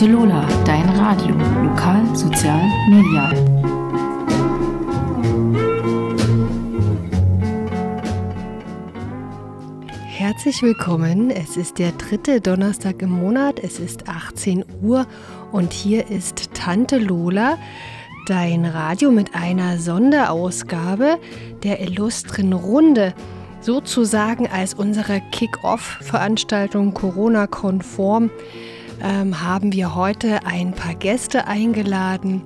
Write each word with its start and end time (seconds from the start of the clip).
Tante 0.00 0.14
Lola, 0.14 0.48
dein 0.64 0.88
Radio, 0.88 1.34
lokal, 1.62 2.16
sozial, 2.16 2.62
medial. 2.88 3.34
Herzlich 10.06 10.62
willkommen. 10.62 11.28
Es 11.28 11.58
ist 11.58 11.78
der 11.78 11.92
dritte 11.92 12.40
Donnerstag 12.40 13.02
im 13.02 13.10
Monat. 13.10 13.60
Es 13.62 13.78
ist 13.78 14.08
18 14.08 14.64
Uhr 14.80 15.06
und 15.52 15.74
hier 15.74 16.08
ist 16.08 16.54
Tante 16.54 16.96
Lola, 16.96 17.58
dein 18.26 18.64
Radio 18.64 19.10
mit 19.10 19.34
einer 19.34 19.76
Sonderausgabe 19.76 21.18
der 21.62 21.82
illustren 21.82 22.54
Runde 22.54 23.12
sozusagen 23.60 24.46
als 24.46 24.72
unsere 24.72 25.20
Kick-Off-Veranstaltung 25.30 26.94
Corona-konform 26.94 28.30
ähm, 29.02 29.42
haben 29.42 29.72
wir 29.72 29.94
heute 29.94 30.44
ein 30.46 30.72
paar 30.72 30.94
Gäste 30.94 31.46
eingeladen. 31.46 32.42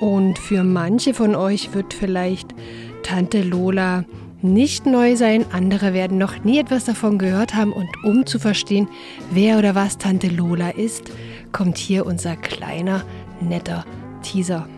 Und 0.00 0.38
für 0.38 0.64
manche 0.64 1.14
von 1.14 1.34
euch 1.34 1.74
wird 1.74 1.92
vielleicht 1.92 2.54
Tante 3.02 3.42
Lola 3.42 4.04
nicht 4.40 4.86
neu 4.86 5.16
sein, 5.16 5.44
andere 5.50 5.92
werden 5.92 6.18
noch 6.18 6.44
nie 6.44 6.58
etwas 6.60 6.84
davon 6.84 7.18
gehört 7.18 7.54
haben. 7.54 7.72
Und 7.72 7.88
um 8.04 8.26
zu 8.26 8.38
verstehen, 8.38 8.88
wer 9.30 9.58
oder 9.58 9.74
was 9.74 9.98
Tante 9.98 10.28
Lola 10.28 10.70
ist, 10.70 11.10
kommt 11.52 11.78
hier 11.78 12.06
unser 12.06 12.36
kleiner, 12.36 13.02
netter 13.40 13.84
Teaser. 14.22 14.68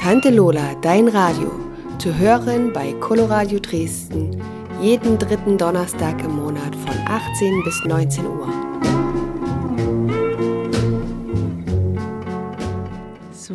Tante 0.00 0.30
Lola, 0.30 0.76
dein 0.80 1.08
Radio. 1.08 1.50
Zu 1.98 2.16
hören 2.16 2.72
bei 2.72 2.92
Coloradio 3.00 3.58
Dresden. 3.58 4.40
Jeden 4.80 5.18
dritten 5.18 5.58
Donnerstag 5.58 6.22
im 6.22 6.36
Monat 6.36 6.76
von 6.86 6.94
18 7.08 7.64
bis 7.64 7.84
19 7.84 8.26
Uhr. 8.26 8.67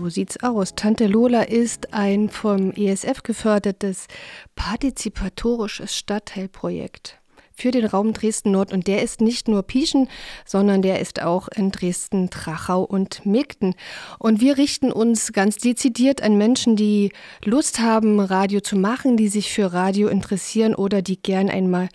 So 0.04 0.10
sieht's 0.10 0.44
aus. 0.44 0.76
Tante 0.76 1.08
Lola 1.08 1.44
ist 1.44 1.94
ein 1.94 2.28
vom 2.28 2.74
ESF 2.74 3.24
gefördertes 3.24 4.08
partizipatorisches 4.54 5.96
Stadtteilprojekt 5.96 7.22
für 7.54 7.72
den 7.72 7.86
Raum 7.86 8.12
Dresden-Nord. 8.12 8.74
Und 8.74 8.88
der 8.88 9.02
ist 9.02 9.22
nicht 9.22 9.48
nur 9.48 9.64
Pieschen, 9.64 10.10
sondern 10.46 10.82
der 10.82 11.00
ist 11.00 11.22
auch 11.22 11.48
in 11.48 11.72
Dresden, 11.72 12.30
Trachau 12.30 12.84
und 12.84 13.26
Megden. 13.26 13.76
Und 14.20 14.42
wir 14.42 14.58
richten 14.58 14.92
uns 14.92 15.32
ganz 15.32 15.56
dezidiert 15.56 16.22
an 16.22 16.38
Menschen, 16.38 16.76
die 16.76 17.14
Lust 17.46 17.80
haben, 17.80 18.20
Radio 18.20 18.60
zu 18.60 18.76
machen, 18.76 19.16
die 19.16 19.30
sich 19.30 19.54
für 19.54 19.72
Radio 19.72 20.10
interessieren 20.10 20.76
oder 20.76 21.02
die 21.02 21.22
gern 21.22 21.50
einmal 21.50 21.88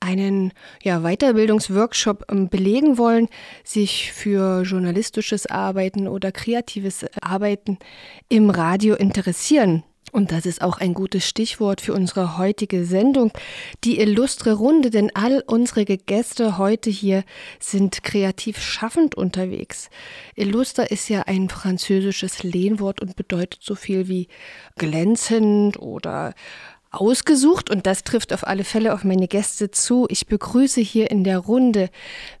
einen 0.00 0.52
ja, 0.82 1.00
Weiterbildungsworkshop 1.00 2.26
ähm, 2.30 2.48
belegen 2.48 2.98
wollen, 2.98 3.28
sich 3.64 4.12
für 4.12 4.62
journalistisches 4.62 5.46
Arbeiten 5.46 6.08
oder 6.08 6.32
kreatives 6.32 7.04
Arbeiten 7.20 7.78
im 8.28 8.50
Radio 8.50 8.94
interessieren. 8.94 9.82
Und 10.12 10.32
das 10.32 10.46
ist 10.46 10.62
auch 10.62 10.78
ein 10.78 10.94
gutes 10.94 11.28
Stichwort 11.28 11.82
für 11.82 11.92
unsere 11.92 12.38
heutige 12.38 12.86
Sendung, 12.86 13.32
die 13.84 13.98
illustre 13.98 14.54
Runde, 14.54 14.88
denn 14.88 15.10
all 15.14 15.42
unsere 15.46 15.84
Gäste 15.84 16.56
heute 16.56 16.88
hier 16.88 17.22
sind 17.58 18.02
kreativ 18.02 18.58
schaffend 18.58 19.14
unterwegs. 19.14 19.90
Illuster 20.34 20.90
ist 20.90 21.10
ja 21.10 21.24
ein 21.26 21.50
französisches 21.50 22.44
Lehnwort 22.44 23.02
und 23.02 23.16
bedeutet 23.16 23.60
so 23.62 23.74
viel 23.74 24.08
wie 24.08 24.28
glänzend 24.76 25.78
oder 25.80 26.32
ausgesucht 26.90 27.70
und 27.70 27.86
das 27.86 28.04
trifft 28.04 28.32
auf 28.32 28.46
alle 28.46 28.64
Fälle 28.64 28.94
auf 28.94 29.04
meine 29.04 29.28
Gäste 29.28 29.70
zu. 29.70 30.06
Ich 30.08 30.26
begrüße 30.26 30.80
hier 30.80 31.10
in 31.10 31.24
der 31.24 31.38
Runde 31.38 31.90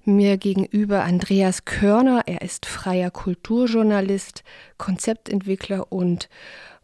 mir 0.04 0.36
gegenüber 0.36 1.04
Andreas 1.04 1.64
Körner. 1.64 2.22
Er 2.26 2.42
ist 2.42 2.66
freier 2.66 3.10
Kulturjournalist, 3.10 4.44
Konzeptentwickler 4.78 5.92
und 5.92 6.28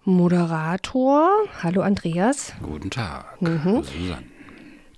Moderator. 0.04 1.28
Hallo 1.62 1.82
Andreas. 1.82 2.52
Guten 2.62 2.90
Tag. 2.90 3.40
Mhm. 3.40 3.84
Susanne. 3.84 4.32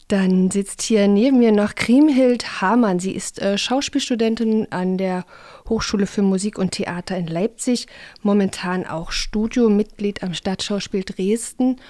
Dann 0.09 0.51
sitzt 0.51 0.83
hier 0.83 1.09
neben 1.09 1.39
mir 1.39 1.51
noch 1.51 1.75
Kriemhild 1.75 2.61
Hamann. 2.61 2.99
Sie 2.99 3.13
ist 3.13 3.41
äh, 3.41 3.57
Schauspielstudentin 3.57 4.71
an 4.71 4.99
der 4.99 5.25
Hochschule 5.67 6.07
für 6.07 6.21
Musik 6.21 6.59
und 6.59 6.73
Theater 6.73 7.17
in 7.17 7.27
Leipzig, 7.27 7.87
momentan 8.23 8.87
auch 8.87 9.13
Studiomitglied 9.13 10.23
am 10.23 10.35
Stadtschauspiel 10.35 11.05
Dresden 11.05 11.81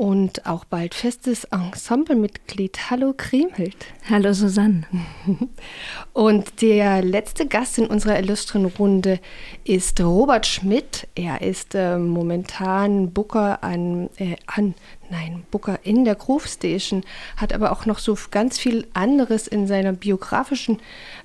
und 0.00 0.46
auch 0.46 0.64
bald 0.64 0.94
festes 0.94 1.44
Ensemblemitglied. 1.44 2.88
Hallo 2.88 3.12
Kriemhild. 3.14 3.76
Hallo 4.08 4.32
Susanne. 4.32 4.84
Und 6.14 6.62
der 6.62 7.02
letzte 7.02 7.46
Gast 7.46 7.76
in 7.76 7.86
unserer 7.86 8.18
illustren 8.18 8.64
Runde 8.64 9.20
ist 9.64 10.00
Robert 10.00 10.46
Schmidt. 10.46 11.06
Er 11.14 11.42
ist 11.42 11.74
äh, 11.74 11.98
momentan 11.98 13.12
Booker 13.12 13.62
an, 13.62 14.08
äh, 14.16 14.36
an, 14.46 14.74
nein, 15.10 15.42
Booker 15.50 15.78
in 15.82 16.06
der 16.06 16.14
Groove 16.14 16.46
Station, 16.46 17.04
hat 17.36 17.52
aber 17.52 17.70
auch 17.70 17.84
noch 17.84 17.98
so 17.98 18.16
ganz 18.30 18.58
viel 18.58 18.86
anderes 18.94 19.48
in 19.48 19.66
seiner 19.66 19.92
biografischen 19.92 20.78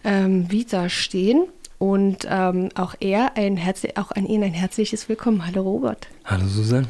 ähm, 0.04 0.52
Vita 0.52 0.90
stehen. 0.90 1.46
Und 1.78 2.28
ähm, 2.30 2.68
auch 2.76 2.94
er, 3.00 3.38
ein 3.38 3.56
Herz 3.56 3.84
auch 3.96 4.12
an 4.12 4.26
ihn 4.26 4.44
ein 4.44 4.54
herzliches 4.54 5.08
Willkommen. 5.08 5.48
Hallo 5.48 5.62
Robert. 5.62 6.10
Hallo 6.26 6.46
Susanne 6.46 6.90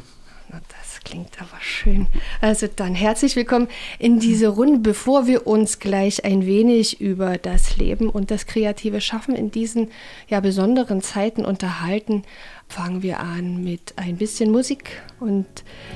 klingt 1.06 1.40
aber 1.40 1.60
schön. 1.60 2.08
Also 2.40 2.66
dann 2.66 2.96
herzlich 2.96 3.36
willkommen 3.36 3.68
in 4.00 4.18
diese 4.18 4.48
Runde, 4.48 4.80
bevor 4.80 5.28
wir 5.28 5.46
uns 5.46 5.78
gleich 5.78 6.24
ein 6.24 6.44
wenig 6.46 7.00
über 7.00 7.38
das 7.38 7.76
Leben 7.76 8.10
und 8.10 8.32
das 8.32 8.46
kreative 8.46 9.00
Schaffen 9.00 9.36
in 9.36 9.52
diesen 9.52 9.92
ja 10.28 10.40
besonderen 10.40 11.02
Zeiten 11.02 11.44
unterhalten 11.44 12.24
fangen 12.68 13.02
wir 13.02 13.20
an 13.20 13.62
mit 13.62 13.94
ein 13.96 14.16
bisschen 14.16 14.50
Musik. 14.50 15.02
Und 15.20 15.46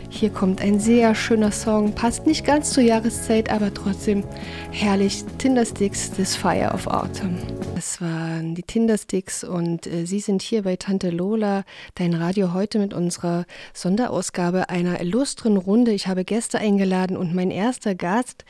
hier 0.09 0.31
kommt 0.31 0.61
ein 0.61 0.81
sehr 0.81 1.15
schöner 1.15 1.53
Song. 1.53 1.95
Passt 1.95 2.27
nicht 2.27 2.45
ganz 2.45 2.73
zur 2.73 2.83
Jahreszeit, 2.83 3.51
aber 3.51 3.73
trotzdem 3.75 4.25
herrlich. 4.71 5.25
Tindersticks, 5.39 6.11
This 6.13 6.37
Fire 6.37 6.73
of 6.73 6.87
Autumn. 6.87 7.39
Das 7.75 8.01
waren 8.01 8.55
die 8.55 8.63
Tindersticks 8.63 9.43
und 9.45 9.87
äh, 9.87 10.05
Sie 10.05 10.21
sind 10.21 10.43
hier 10.43 10.63
bei 10.63 10.77
Tante 10.77 11.11
Lola, 11.11 11.65
dein 11.95 12.15
Radio 12.15 12.53
heute 12.53 12.79
mit 12.79 12.93
unserer 12.93 13.47
Sonderausgabe 13.73 14.69
einer 14.69 15.01
illustren 15.01 15.57
Runde. 15.57 15.93
Ich 15.93 16.07
habe 16.07 16.25
Gäste 16.25 16.59
eingeladen 16.59 17.17
und 17.17 17.35
mein 17.35 17.51
erster 17.51 17.95
Gast 17.95 18.45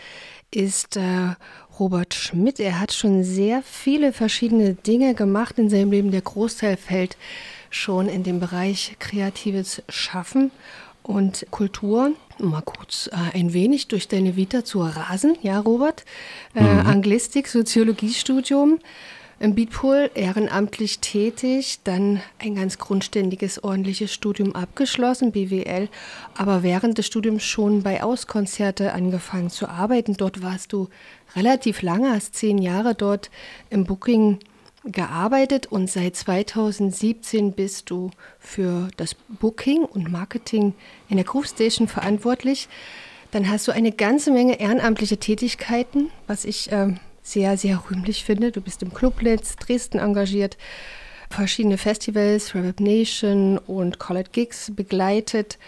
ist 0.52 0.96
äh, 0.96 1.36
Robert 1.78 2.14
Schmidt. 2.14 2.58
Er 2.60 2.80
hat 2.80 2.92
schon 2.92 3.22
sehr 3.24 3.62
viele 3.62 4.12
verschiedene 4.12 4.74
Dinge 4.74 5.14
gemacht 5.14 5.58
in 5.58 5.70
seinem 5.70 5.92
Leben. 5.92 6.10
Der 6.10 6.22
Großteil 6.22 6.76
fällt 6.76 7.16
schon 7.70 8.08
in 8.08 8.22
dem 8.22 8.40
Bereich 8.40 8.96
kreatives 8.98 9.82
Schaffen 9.88 10.50
und 11.02 11.46
Kultur. 11.50 12.12
Mal 12.38 12.62
kurz 12.62 13.08
äh, 13.12 13.36
ein 13.38 13.52
wenig 13.52 13.88
durch 13.88 14.08
deine 14.08 14.36
Vita 14.36 14.64
zu 14.64 14.80
rasen, 14.80 15.36
ja, 15.42 15.58
Robert. 15.60 16.04
Äh, 16.54 16.62
mhm. 16.62 16.86
Anglistik, 16.86 17.48
Soziologiestudium, 17.48 18.78
im 19.40 19.54
Beatpool 19.54 20.10
ehrenamtlich 20.14 20.98
tätig, 20.98 21.78
dann 21.84 22.20
ein 22.38 22.56
ganz 22.56 22.76
grundständiges, 22.76 23.64
ordentliches 23.64 24.12
Studium 24.12 24.54
abgeschlossen, 24.54 25.32
BWL, 25.32 25.88
aber 26.34 26.62
während 26.62 26.98
des 26.98 27.06
Studiums 27.06 27.42
schon 27.42 27.82
bei 27.82 28.02
Auskonzerte 28.02 28.92
angefangen 28.92 29.48
zu 29.48 29.66
arbeiten. 29.68 30.14
Dort 30.14 30.42
warst 30.42 30.74
du 30.74 30.88
relativ 31.34 31.80
lange, 31.80 32.10
hast 32.10 32.34
zehn 32.34 32.58
Jahre 32.58 32.94
dort 32.94 33.30
im 33.70 33.84
Booking 33.84 34.40
gearbeitet 34.92 35.66
und 35.66 35.90
seit 35.90 36.16
2017 36.16 37.52
bist 37.52 37.90
du 37.90 38.10
für 38.38 38.88
das 38.96 39.14
Booking 39.28 39.84
und 39.84 40.10
Marketing 40.10 40.74
in 41.08 41.16
der 41.16 41.24
Groove 41.24 41.46
Station 41.46 41.88
verantwortlich. 41.88 42.68
Dann 43.30 43.48
hast 43.48 43.68
du 43.68 43.72
eine 43.72 43.92
ganze 43.92 44.32
Menge 44.32 44.58
ehrenamtliche 44.58 45.18
Tätigkeiten, 45.18 46.10
was 46.26 46.44
ich 46.44 46.72
äh, 46.72 46.94
sehr, 47.22 47.56
sehr 47.56 47.82
rühmlich 47.90 48.24
finde. 48.24 48.50
Du 48.50 48.60
bist 48.60 48.82
im 48.82 48.92
Clublitz 48.92 49.56
Dresden 49.56 49.98
engagiert, 49.98 50.56
verschiedene 51.30 51.78
Festivals, 51.78 52.54
Reverb 52.54 52.80
Nation 52.80 53.58
und 53.58 53.98
College 53.98 54.30
Gigs 54.32 54.72
begleitet. 54.74 55.58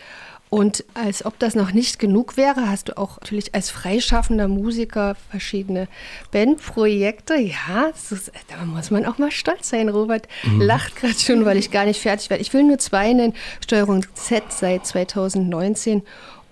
Und 0.53 0.85
als 0.93 1.25
ob 1.25 1.39
das 1.39 1.55
noch 1.55 1.73
nicht 1.73 1.99
genug 1.99 2.37
wäre, 2.37 2.69
hast 2.69 2.91
du 2.91 2.99
auch 2.99 3.19
natürlich 3.23 3.55
als 3.55 3.71
freischaffender 3.71 4.49
Musiker 4.49 5.17
verschiedene 5.31 5.89
Bandprojekte. 6.31 7.37
Ja, 7.37 7.87
ist, 7.87 8.31
da 8.49 8.63
muss 8.67 8.91
man 8.91 9.07
auch 9.07 9.17
mal 9.17 9.31
stolz 9.31 9.71
sein. 9.71 9.89
Robert 9.89 10.29
mhm. 10.43 10.61
lacht 10.61 10.97
gerade 10.97 11.19
schon, 11.19 11.47
weil 11.47 11.57
ich 11.57 11.71
gar 11.71 11.87
nicht 11.87 12.03
fertig 12.03 12.29
werde. 12.29 12.43
Ich 12.43 12.53
will 12.53 12.65
nur 12.65 12.77
zwei 12.77 13.15
nennen. 13.15 13.33
Steuerung 13.65 14.05
Z 14.13 14.43
seit 14.51 14.87
2019 14.87 16.03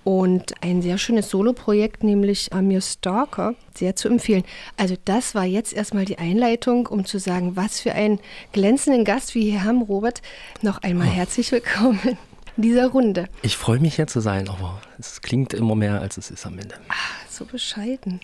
und 0.03 0.55
ein 0.63 0.81
sehr 0.81 0.97
schönes 0.97 1.29
Soloprojekt, 1.29 2.03
nämlich 2.03 2.55
Amir 2.55 2.81
Stalker, 2.81 3.55
sehr 3.75 3.97
zu 3.97 4.09
empfehlen. 4.09 4.45
Also 4.79 4.95
das 5.05 5.35
war 5.35 5.45
jetzt 5.45 5.75
erstmal 5.75 6.07
die 6.07 6.17
Einleitung, 6.17 6.87
um 6.87 7.05
zu 7.05 7.19
sagen, 7.19 7.55
was 7.55 7.81
für 7.81 7.93
einen 7.93 8.19
glänzenden 8.53 9.05
Gast 9.05 9.35
wir 9.35 9.43
hier 9.43 9.63
haben, 9.63 9.83
Robert. 9.83 10.23
Noch 10.63 10.79
einmal 10.83 11.09
oh. 11.09 11.11
herzlich 11.11 11.53
willkommen 11.53 12.17
dieser 12.63 12.89
Runde. 12.89 13.27
Ich 13.43 13.57
freue 13.57 13.79
mich 13.81 13.97
hier 13.97 14.07
zu 14.07 14.21
sein, 14.21 14.49
aber 14.49 14.81
es 14.99 15.21
klingt 15.23 15.55
immer 15.55 15.75
mehr, 15.75 16.01
als 16.01 16.17
es 16.17 16.31
ist 16.31 16.47
am 16.47 16.59
Ende. 16.59 16.75
Ach, 16.89 17.30
so 17.41 17.47
bescheiden. 17.47 18.21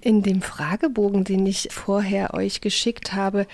In 0.00 0.22
dem 0.22 0.40
Fragebogen, 0.40 1.24
den 1.24 1.44
ich 1.46 1.68
vorher 1.72 2.32
euch 2.34 2.60
geschickt 2.60 3.12
habe, 3.12 3.46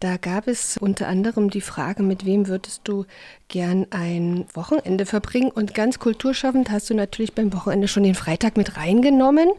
da 0.00 0.16
gab 0.16 0.48
es 0.48 0.76
unter 0.76 1.08
anderem 1.08 1.50
die 1.50 1.60
Frage, 1.60 2.02
mit 2.02 2.26
wem 2.26 2.48
würdest 2.48 2.80
du 2.84 3.04
gern 3.48 3.86
ein 3.90 4.46
Wochenende 4.54 5.06
verbringen? 5.06 5.50
Und 5.50 5.74
ganz 5.74 5.98
kulturschaffend 5.98 6.70
hast 6.70 6.90
du 6.90 6.94
natürlich 6.94 7.34
beim 7.34 7.52
Wochenende 7.52 7.86
schon 7.86 8.02
den 8.02 8.14
Freitag 8.14 8.56
mit 8.56 8.76
reingenommen. 8.76 9.48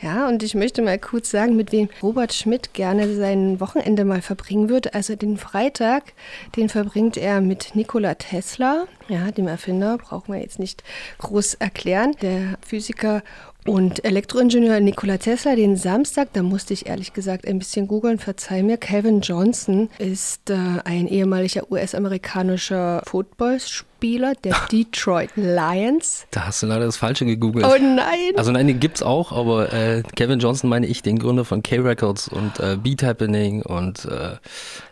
Ja, 0.00 0.26
und 0.26 0.42
ich 0.42 0.54
möchte 0.54 0.82
mal 0.82 0.98
kurz 0.98 1.30
sagen, 1.30 1.54
mit 1.54 1.70
wem 1.70 1.88
Robert 2.02 2.32
Schmidt 2.32 2.74
gerne 2.74 3.14
sein 3.14 3.60
Wochenende 3.60 4.04
mal 4.04 4.20
verbringen 4.20 4.68
würde. 4.68 4.94
Also 4.94 5.14
den 5.14 5.36
Freitag, 5.36 6.12
den 6.56 6.68
verbringt 6.68 7.16
er 7.16 7.40
mit 7.40 7.76
Nikola 7.76 8.14
Tesla, 8.14 8.86
ja, 9.08 9.30
dem 9.30 9.46
Erfinder, 9.46 9.98
brauchen 9.98 10.34
wir 10.34 10.40
jetzt 10.40 10.58
nicht 10.58 10.82
groß 11.18 11.54
erklären, 11.54 12.16
der 12.20 12.58
Physiker 12.66 13.22
und 13.66 14.04
Elektroingenieur 14.04 14.80
Nikola 14.80 15.18
Tesla 15.18 15.54
den 15.54 15.76
Samstag, 15.76 16.32
da 16.32 16.42
musste 16.42 16.74
ich 16.74 16.86
ehrlich 16.86 17.12
gesagt 17.12 17.46
ein 17.46 17.58
bisschen 17.58 17.86
googeln, 17.86 18.18
verzeih 18.18 18.62
mir, 18.62 18.76
Calvin 18.76 19.20
Johnson 19.20 19.88
ist 19.98 20.50
äh, 20.50 20.56
ein 20.84 21.06
ehemaliger 21.06 21.70
US-amerikanischer 21.70 23.02
Footballspieler 23.06 23.91
Spieler 24.02 24.32
der 24.42 24.56
Detroit 24.72 25.30
Lions. 25.36 26.26
Da 26.32 26.46
hast 26.46 26.60
du 26.60 26.66
leider 26.66 26.86
das 26.86 26.96
Falsche 26.96 27.24
gegoogelt. 27.24 27.64
Oh 27.64 27.78
nein! 27.80 28.32
Also 28.36 28.50
nein, 28.50 28.66
den 28.66 28.80
gibt's 28.80 29.00
auch, 29.00 29.30
aber 29.30 29.72
äh, 29.72 30.02
Kevin 30.16 30.40
Johnson 30.40 30.68
meine 30.68 30.88
ich, 30.88 31.02
den 31.02 31.20
Gründer 31.20 31.44
von 31.44 31.62
K-Records 31.62 32.26
und 32.26 32.58
äh, 32.58 32.76
Beat 32.82 33.04
Happening 33.04 33.62
und 33.62 34.04
äh, 34.06 34.38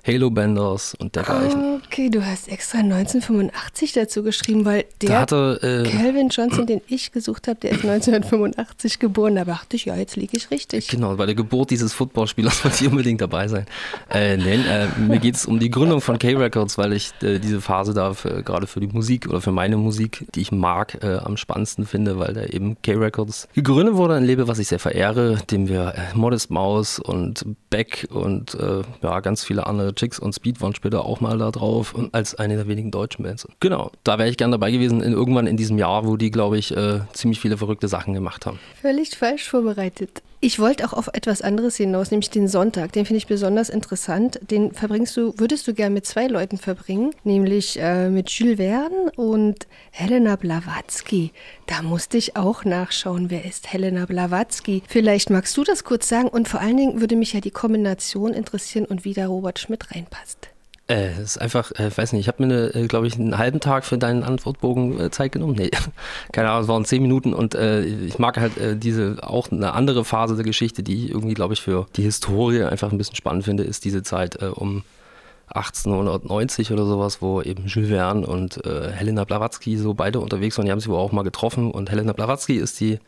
Halo 0.07 0.31
Benders 0.31 0.95
und 0.95 1.17
dergleichen. 1.17 1.83
Okay, 1.85 2.09
du 2.09 2.25
hast 2.25 2.49
extra 2.49 2.79
1985 2.79 3.95
dazu 3.95 4.23
geschrieben, 4.23 4.65
weil 4.65 4.85
der 5.03 5.19
hatte, 5.19 5.59
äh, 5.61 5.91
Calvin 5.91 6.29
Johnson, 6.29 6.69
den 6.69 6.81
ich 6.87 7.11
gesucht 7.11 7.49
habe, 7.49 7.59
der 7.59 7.73
ist 7.73 7.85
1985 7.85 9.01
geboren. 9.01 9.35
Da 9.35 9.45
dachte 9.45 9.75
ich, 9.75 9.87
ja, 9.87 9.97
jetzt 9.97 10.15
liege 10.15 10.37
ich 10.37 10.53
richtig. 10.53 10.87
Genau, 10.87 11.17
bei 11.17 11.27
der 11.27 11.35
Geburt 11.35 11.71
dieses 11.71 11.93
Footballspielers 11.95 12.65
wollte 12.65 12.85
ich 12.85 12.89
unbedingt 12.89 13.21
dabei 13.21 13.49
sein. 13.49 13.67
Äh, 14.09 14.37
nein, 14.37 14.65
äh, 14.65 14.87
mir 15.01 15.19
geht 15.19 15.35
es 15.35 15.47
um 15.47 15.59
die 15.59 15.71
Gründung 15.71 16.01
von 16.01 16.17
K-Records, 16.17 16.79
weil 16.79 16.93
ich 16.93 17.11
diese 17.21 17.61
Phase 17.61 17.93
da 17.93 18.15
gerade 18.45 18.69
für 18.69 18.79
die 18.79 18.87
Musik 18.87 19.00
Musik 19.01 19.27
oder 19.31 19.41
für 19.41 19.51
meine 19.51 19.79
Musik, 19.79 20.27
die 20.35 20.43
ich 20.43 20.53
mag, 20.53 21.03
äh, 21.03 21.17
am 21.17 21.39
spannendsten 21.39 21.87
finde, 21.87 22.19
weil 22.19 22.35
da 22.35 22.45
eben 22.45 22.77
K-Records 22.83 23.49
gegründet 23.55 23.95
wurde, 23.95 24.17
ein 24.17 24.27
Label, 24.27 24.47
was 24.47 24.59
ich 24.59 24.69
sehr 24.69 24.79
verehre, 24.79 25.39
dem 25.51 25.71
wir 25.71 25.95
äh, 25.97 26.15
Modest 26.15 26.51
Mouse 26.51 26.99
und 26.99 27.47
Beck 27.71 28.07
und 28.11 28.55
äh, 28.57 28.83
ja, 29.01 29.21
ganz 29.21 29.43
viele 29.43 29.67
andere 29.67 29.95
Chicks 29.95 30.19
und 30.19 30.35
Speed 30.35 30.61
waren 30.61 30.75
später 30.75 31.07
auch 31.07 31.23
mal 31.23 31.39
da 31.39 31.51
drauf 31.51 31.95
und 31.95 32.13
als 32.15 32.35
eine 32.35 32.57
der 32.57 32.69
wenigen 32.69 32.91
deutschen 32.91 33.23
Bands. 33.23 33.49
Genau, 33.61 33.91
da 34.05 34.19
wäre 34.19 34.29
ich 34.29 34.37
gern 34.37 34.51
dabei 34.51 34.71
gewesen, 34.71 35.01
in, 35.01 35.15
irgendwann 35.15 35.47
in 35.47 35.57
diesem 35.57 35.79
Jahr, 35.79 36.07
wo 36.07 36.19
die, 36.19 36.31
glaube 36.31 36.59
ich, 36.59 36.77
äh, 36.77 37.01
ziemlich 37.15 37.41
viele 37.41 37.57
verrückte 37.57 37.89
Sachen 37.89 38.13
gemacht 38.13 38.45
haben. 38.45 38.59
Völlig 38.83 39.17
falsch 39.17 39.49
vorbereitet. 39.49 40.23
Ich 40.43 40.59
wollte 40.59 40.87
auch 40.87 40.95
auf 40.95 41.09
etwas 41.13 41.43
anderes 41.43 41.77
hinaus, 41.77 42.11
nämlich 42.11 42.31
den 42.31 42.49
Sonntag. 42.49 42.93
Den 42.93 43.05
finde 43.05 43.19
ich 43.19 43.27
besonders 43.27 43.69
interessant. 43.69 44.41
Den 44.51 44.73
verbringst 44.73 45.15
du, 45.15 45.35
würdest 45.37 45.69
du 45.69 45.75
gern 45.75 45.93
mit 45.93 46.07
zwei 46.07 46.29
Leuten 46.29 46.57
verbringen, 46.57 47.11
nämlich 47.25 47.79
äh, 47.79 48.09
mit 48.09 48.31
Jules 48.31 48.57
Verne 48.57 49.13
und 49.17 49.67
Helena 49.91 50.37
Blavatsky. 50.37 51.33
Da 51.67 51.83
musste 51.83 52.17
ich 52.17 52.37
auch 52.37 52.65
nachschauen, 52.65 53.29
wer 53.29 53.45
ist 53.45 53.71
Helena 53.71 54.07
Blavatsky. 54.07 54.83
Vielleicht 54.89 55.29
magst 55.29 55.55
du 55.59 55.63
das 55.63 55.85
kurz 55.85 56.09
sagen 56.09 56.29
und 56.29 56.49
vor 56.49 56.61
allen 56.61 56.79
Dingen 56.79 57.01
würde 57.03 57.17
mich 57.17 57.35
ja 57.35 57.43
die 57.43 57.51
Kombination 57.51 58.33
interessieren 58.33 58.87
und 58.87 59.05
wie 59.05 59.13
da 59.13 59.27
Robert 59.27 59.59
Schmidt 59.59 59.95
reinpasst. 59.95 60.49
Äh, 60.91 61.13
es 61.13 61.37
ist 61.37 61.39
einfach, 61.41 61.71
äh, 61.79 61.97
weiß 61.97 62.13
nicht, 62.13 62.23
ich 62.23 62.29
habe 62.29 62.45
mir, 62.45 62.75
äh, 62.75 62.89
glaube 62.89 63.07
ich, 63.07 63.15
einen 63.15 63.39
halben 63.39 63.61
Tag 63.61 63.85
für 63.85 63.97
deinen 63.97 64.25
Antwortbogen 64.25 64.99
äh, 64.99 65.11
Zeit 65.11 65.31
genommen. 65.31 65.55
Nee, 65.57 65.71
keine 66.33 66.51
Ahnung, 66.51 66.63
es 66.63 66.69
waren 66.69 66.85
zehn 66.85 67.01
Minuten 67.01 67.33
und 67.33 67.55
äh, 67.55 67.85
ich 67.85 68.19
mag 68.19 68.39
halt 68.39 68.59
äh, 68.59 68.77
diese, 68.77 69.19
auch 69.23 69.53
eine 69.53 69.73
andere 69.75 70.05
Phase 70.05 70.35
der 70.35 70.45
Geschichte, 70.45 70.83
die 70.83 71.05
ich 71.05 71.11
irgendwie, 71.11 71.35
glaube 71.35 71.55
ich, 71.55 71.61
für 71.61 71.87
die 71.95 72.03
Historie 72.03 72.65
einfach 72.65 72.91
ein 72.91 72.99
bisschen 72.99 73.15
spannend 73.15 73.45
finde, 73.45 73.63
ist 73.63 73.85
diese 73.85 74.03
Zeit 74.03 74.43
um 74.43 74.83
1890 75.47 76.73
oder 76.73 76.85
sowas, 76.85 77.23
wo 77.23 77.41
eben 77.41 77.67
Jules 77.67 77.91
Verne 77.91 78.27
und 78.27 78.61
Helena 78.65 79.25
Blavatsky 79.25 79.77
so 79.77 79.95
beide 79.95 80.21
unterwegs 80.21 80.57
waren. 80.57 80.67
Die 80.67 80.71
haben 80.71 80.79
sich 80.79 80.89
wohl 80.89 80.99
auch 80.99 81.11
mal 81.11 81.23
getroffen 81.23 81.73
und 81.73 81.91
Helena 81.91 82.13
Blavatsky 82.13 82.55
ist 82.55 82.79
die 82.79 83.01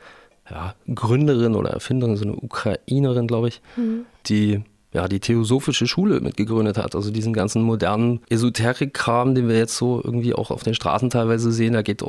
ja, 0.50 0.75
Gründerin 0.93 1.55
oder 1.55 1.70
Erfinderin, 1.70 2.17
so 2.17 2.25
eine 2.25 2.35
Ukrainerin, 2.35 3.28
glaube 3.28 3.49
ich, 3.49 3.61
mhm. 3.76 4.06
die 4.26 4.62
ja, 4.93 5.09
die 5.09 5.21
theosophische 5.21 5.87
Schule 5.87 6.21
mitgegründet 6.21 6.77
hat. 6.77 6.94
Also 6.94 7.11
diesen 7.11 7.33
ganzen 7.33 7.62
modernen 7.62 8.21
Esoterik-Kram, 8.29 9.35
den 9.35 9.49
wir 9.49 9.56
jetzt 9.56 9.77
so 9.77 10.00
irgendwie 10.03 10.35
auch 10.35 10.50
auf 10.50 10.62
den 10.62 10.75
Straßen 10.75 11.11
teilweise 11.11 11.50
sehen, 11.50 11.73
der 11.73 11.83
geht 11.83 12.05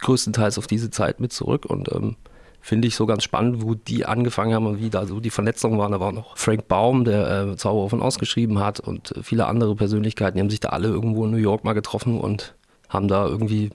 größtenteils 0.00 0.58
auf 0.58 0.66
diese 0.66 0.90
Zeit 0.90 1.20
mit 1.20 1.32
zurück 1.32 1.66
und 1.66 1.92
ähm, 1.92 2.16
finde 2.60 2.88
ich 2.88 2.96
so 2.96 3.06
ganz 3.06 3.22
spannend, 3.22 3.62
wo 3.62 3.74
die 3.74 4.04
angefangen 4.04 4.52
haben 4.52 4.66
und 4.66 4.80
wie 4.80 4.90
da 4.90 5.06
so 5.06 5.20
die 5.20 5.30
Vernetzungen 5.30 5.78
waren. 5.78 5.92
Da 5.92 6.00
war 6.00 6.12
noch 6.12 6.36
Frank 6.36 6.68
Baum, 6.68 7.04
der 7.04 7.48
äh, 7.48 7.56
Zauberer 7.56 7.88
von 7.88 8.02
ausgeschrieben 8.02 8.58
hat 8.58 8.80
und 8.80 9.14
viele 9.22 9.46
andere 9.46 9.74
Persönlichkeiten, 9.76 10.36
die 10.36 10.40
haben 10.40 10.50
sich 10.50 10.60
da 10.60 10.70
alle 10.70 10.88
irgendwo 10.88 11.24
in 11.24 11.30
New 11.30 11.38
York 11.38 11.64
mal 11.64 11.72
getroffen 11.72 12.20
und 12.20 12.54
haben 12.88 13.08
da 13.08 13.26
irgendwie 13.26 13.70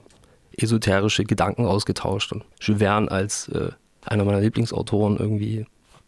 esoterische 0.56 1.24
Gedanken 1.24 1.66
ausgetauscht. 1.66 2.32
Und 2.32 2.44
Jules 2.60 2.80
Verne 2.80 3.10
als 3.10 3.48
äh, 3.48 3.70
einer 4.04 4.24
meiner 4.24 4.40
Lieblingsautoren 4.40 5.16
irgendwie 5.16 5.66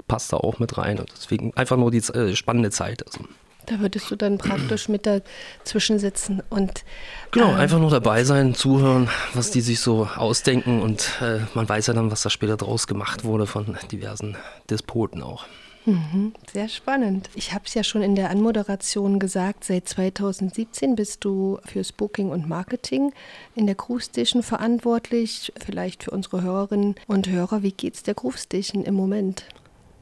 passt 0.08 0.32
da 0.32 0.38
auch 0.38 0.58
mit 0.58 0.78
rein. 0.78 0.98
Und 0.98 1.10
deswegen 1.10 1.54
einfach 1.54 1.76
nur 1.76 1.90
die 1.90 1.98
äh, 1.98 2.34
spannende 2.36 2.70
Zeit. 2.70 3.04
Also. 3.06 3.20
Da 3.66 3.80
würdest 3.80 4.10
du 4.10 4.16
dann 4.16 4.38
praktisch 4.38 4.88
mit 4.88 5.06
dazwischen 5.06 5.98
sitzen 5.98 6.42
und. 6.50 6.84
Genau, 7.32 7.50
ähm, 7.50 7.56
einfach 7.56 7.80
nur 7.80 7.90
dabei 7.90 8.22
sein, 8.22 8.54
zuhören, 8.54 9.10
was 9.34 9.50
die 9.50 9.60
sich 9.60 9.80
so 9.80 10.08
ausdenken 10.16 10.82
und 10.82 11.20
äh, 11.20 11.40
man 11.54 11.68
weiß 11.68 11.88
ja 11.88 11.94
dann, 11.94 12.10
was 12.10 12.22
da 12.22 12.30
später 12.30 12.56
draus 12.56 12.86
gemacht 12.86 13.24
wurde 13.24 13.46
von 13.46 13.76
diversen 13.90 14.36
Despoten 14.70 15.22
auch. 15.22 15.46
Mhm, 15.84 16.32
sehr 16.52 16.68
spannend. 16.68 17.30
Ich 17.36 17.52
habe 17.52 17.64
es 17.64 17.74
ja 17.74 17.84
schon 17.84 18.02
in 18.02 18.16
der 18.16 18.30
Anmoderation 18.30 19.20
gesagt, 19.20 19.62
seit 19.64 19.88
2017 19.88 20.96
bist 20.96 21.24
du 21.24 21.58
fürs 21.64 21.92
Booking 21.92 22.30
und 22.30 22.48
Marketing 22.48 23.12
in 23.54 23.66
der 23.66 23.76
Groove 23.76 24.02
Station 24.02 24.42
verantwortlich. 24.42 25.52
Vielleicht 25.64 26.04
für 26.04 26.10
unsere 26.10 26.42
Hörerinnen 26.42 26.96
und 27.06 27.28
Hörer, 27.28 27.62
wie 27.62 27.70
geht 27.70 27.94
es 27.94 28.02
der 28.02 28.14
Groove 28.14 28.38
Station 28.38 28.84
im 28.84 28.94
Moment? 28.94 29.46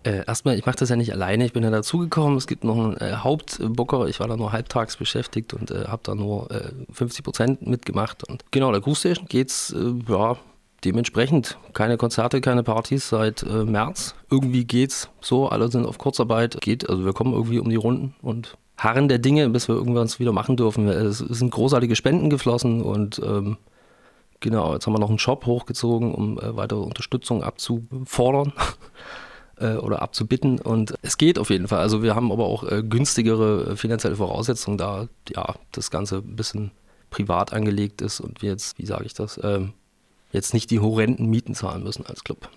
Äh, 0.05 0.27
erstmal, 0.27 0.59
ich 0.59 0.67
mache 0.67 0.77
das 0.77 0.91
ja 0.91 0.97
nicht 0.97 1.13
alleine, 1.13 1.47
ich 1.47 1.55
bin 1.55 1.65
ja 1.65 1.71
dazugekommen. 1.71 2.37
Es 2.37 2.47
gibt 2.47 2.63
noch 2.63 2.77
einen 2.77 2.97
äh, 2.99 3.17
Hauptbooker, 3.17 4.07
ich 4.07 4.21
war 4.21 4.29
da 4.29 4.37
nur 4.37 4.53
halbtags 4.53 4.97
beschäftigt 4.97 5.55
und 5.55 5.71
äh, 5.71 5.87
habe 5.87 6.03
da 6.05 6.15
nur 6.15 6.51
äh, 6.51 6.71
50 6.93 7.25
Prozent 7.25 7.67
mitgemacht. 7.67 8.23
Und 8.29 8.45
genau, 8.51 8.71
der 8.71 8.83
Groove 8.83 8.99
Station 8.99 9.27
geht's 9.27 9.73
äh, 9.73 9.95
ja 10.07 10.37
dementsprechend. 10.85 11.57
Keine 11.73 11.97
Konzerte, 11.97 12.43
keine 12.43 12.63
Partys 12.63 13.09
seit 13.09 13.43
äh, 13.45 13.65
März. 13.65 14.15
Irgendwie 14.31 14.67
geht's 14.67 15.09
so, 15.23 15.49
alle 15.49 15.71
sind 15.71 15.87
auf 15.87 15.97
Kurzarbeit. 15.97 16.61
Geht, 16.61 16.89
also 16.89 17.07
wir 17.07 17.15
kommen 17.15 17.33
irgendwie 17.33 17.59
um 17.59 17.71
die 17.71 17.77
Runden 17.77 18.15
und 18.21 18.59
harren 18.77 19.09
der 19.09 19.19
Dinge, 19.19 19.49
bis 19.49 19.69
wir 19.69 19.75
irgendwann 19.75 20.05
es 20.05 20.21
wieder 20.21 20.33
machen 20.33 20.59
dürfen. 20.59 20.87
Es 20.89 21.19
sind 21.19 21.51
großartige 21.51 21.97
Spenden 21.97 22.29
geflossen 22.29 22.83
und 22.83 23.21
ähm, 23.25 23.57
genau, 24.41 24.75
jetzt 24.75 24.87
haben 24.87 24.93
wir 24.93 24.99
noch 24.99 25.09
einen 25.09 25.19
Shop 25.19 25.47
hochgezogen, 25.47 26.15
um 26.15 26.39
äh, 26.39 26.55
weitere 26.57 26.81
Unterstützung 26.81 27.43
abzufordern. 27.43 28.53
Äh, 29.61 29.75
oder 29.75 30.03
abzubitten. 30.03 30.59
Und 30.59 30.95
es 31.03 31.17
geht 31.17 31.39
auf 31.39 31.51
jeden 31.51 31.69
Fall. 31.69 31.79
Also 31.79 32.03
wir 32.03 32.17
haben 32.17 32.33
aber 32.33 32.47
auch 32.47 32.65
äh, 32.65 32.83
günstigere 32.83 33.73
äh, 33.73 33.77
finanzielle 33.77 34.17
Voraussetzungen, 34.17 34.79
da 34.79 35.07
ja 35.29 35.55
das 35.71 35.93
Ganze 35.93 36.17
ein 36.17 36.35
bisschen 36.35 36.73
privat 37.11 37.53
angelegt 37.53 38.03
ist 38.03 38.19
und 38.19 38.43
wir 38.43 38.51
jetzt, 38.51 38.77
wie 38.79 38.87
sage 38.87 39.05
ich 39.05 39.15
das, 39.15 39.39
ähm, 39.45 39.73
jetzt 40.33 40.55
nicht 40.55 40.73
die 40.73 40.81
horrenden 40.81 41.31
Mieten 41.31 41.55
zahlen 41.55 41.85
müssen 41.85 42.05
als 42.05 42.25
Club. 42.25 42.49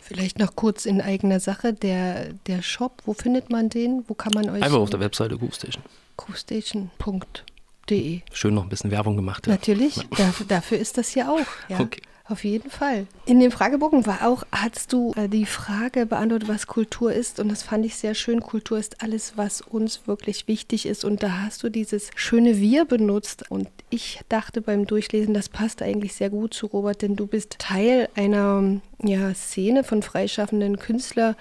Vielleicht 0.00 0.38
noch 0.38 0.54
kurz 0.54 0.84
in 0.84 1.00
eigener 1.00 1.40
Sache, 1.40 1.72
der, 1.72 2.34
der 2.46 2.60
Shop, 2.60 3.00
wo 3.06 3.14
findet 3.14 3.48
man 3.48 3.70
den? 3.70 4.04
Wo 4.06 4.12
kann 4.12 4.34
man 4.34 4.50
euch... 4.50 4.62
Einfach 4.62 4.78
auf 4.78 4.90
der 4.90 5.00
Webseite 5.00 5.38
Groovestation. 5.38 5.82
Groovestation.de 6.18 8.20
Schön 8.32 8.54
noch 8.54 8.64
ein 8.64 8.68
bisschen 8.68 8.90
Werbung 8.90 9.16
gemacht. 9.16 9.46
Ja. 9.46 9.54
Natürlich, 9.54 9.94
dafür, 10.16 10.44
dafür 10.46 10.78
ist 10.78 10.98
das 10.98 11.14
ja 11.14 11.30
auch. 11.30 11.46
Ja. 11.70 11.80
Okay. 11.80 12.02
Auf 12.26 12.42
jeden 12.44 12.70
Fall. 12.70 13.06
In 13.26 13.38
dem 13.38 13.50
Fragebogen 13.50 14.06
war 14.06 14.26
auch, 14.26 14.44
hast 14.50 14.94
du 14.94 15.12
äh, 15.14 15.28
die 15.28 15.44
Frage 15.44 16.06
beantwortet, 16.06 16.48
was 16.48 16.66
Kultur 16.66 17.12
ist. 17.12 17.38
Und 17.38 17.50
das 17.50 17.62
fand 17.62 17.84
ich 17.84 17.96
sehr 17.96 18.14
schön. 18.14 18.40
Kultur 18.40 18.78
ist 18.78 19.02
alles, 19.02 19.36
was 19.36 19.60
uns 19.60 20.06
wirklich 20.06 20.48
wichtig 20.48 20.86
ist. 20.86 21.04
Und 21.04 21.22
da 21.22 21.42
hast 21.42 21.62
du 21.62 21.68
dieses 21.68 22.10
schöne 22.14 22.58
Wir 22.60 22.86
benutzt. 22.86 23.50
Und 23.50 23.68
ich 23.90 24.20
dachte 24.30 24.62
beim 24.62 24.86
Durchlesen, 24.86 25.34
das 25.34 25.50
passt 25.50 25.82
eigentlich 25.82 26.14
sehr 26.14 26.30
gut 26.30 26.54
zu 26.54 26.66
Robert, 26.66 27.02
denn 27.02 27.14
du 27.14 27.26
bist 27.26 27.56
Teil 27.58 28.08
einer 28.14 28.80
ja, 29.02 29.34
Szene 29.34 29.84
von 29.84 30.02
freischaffenden 30.02 30.78
Künstlern 30.78 31.36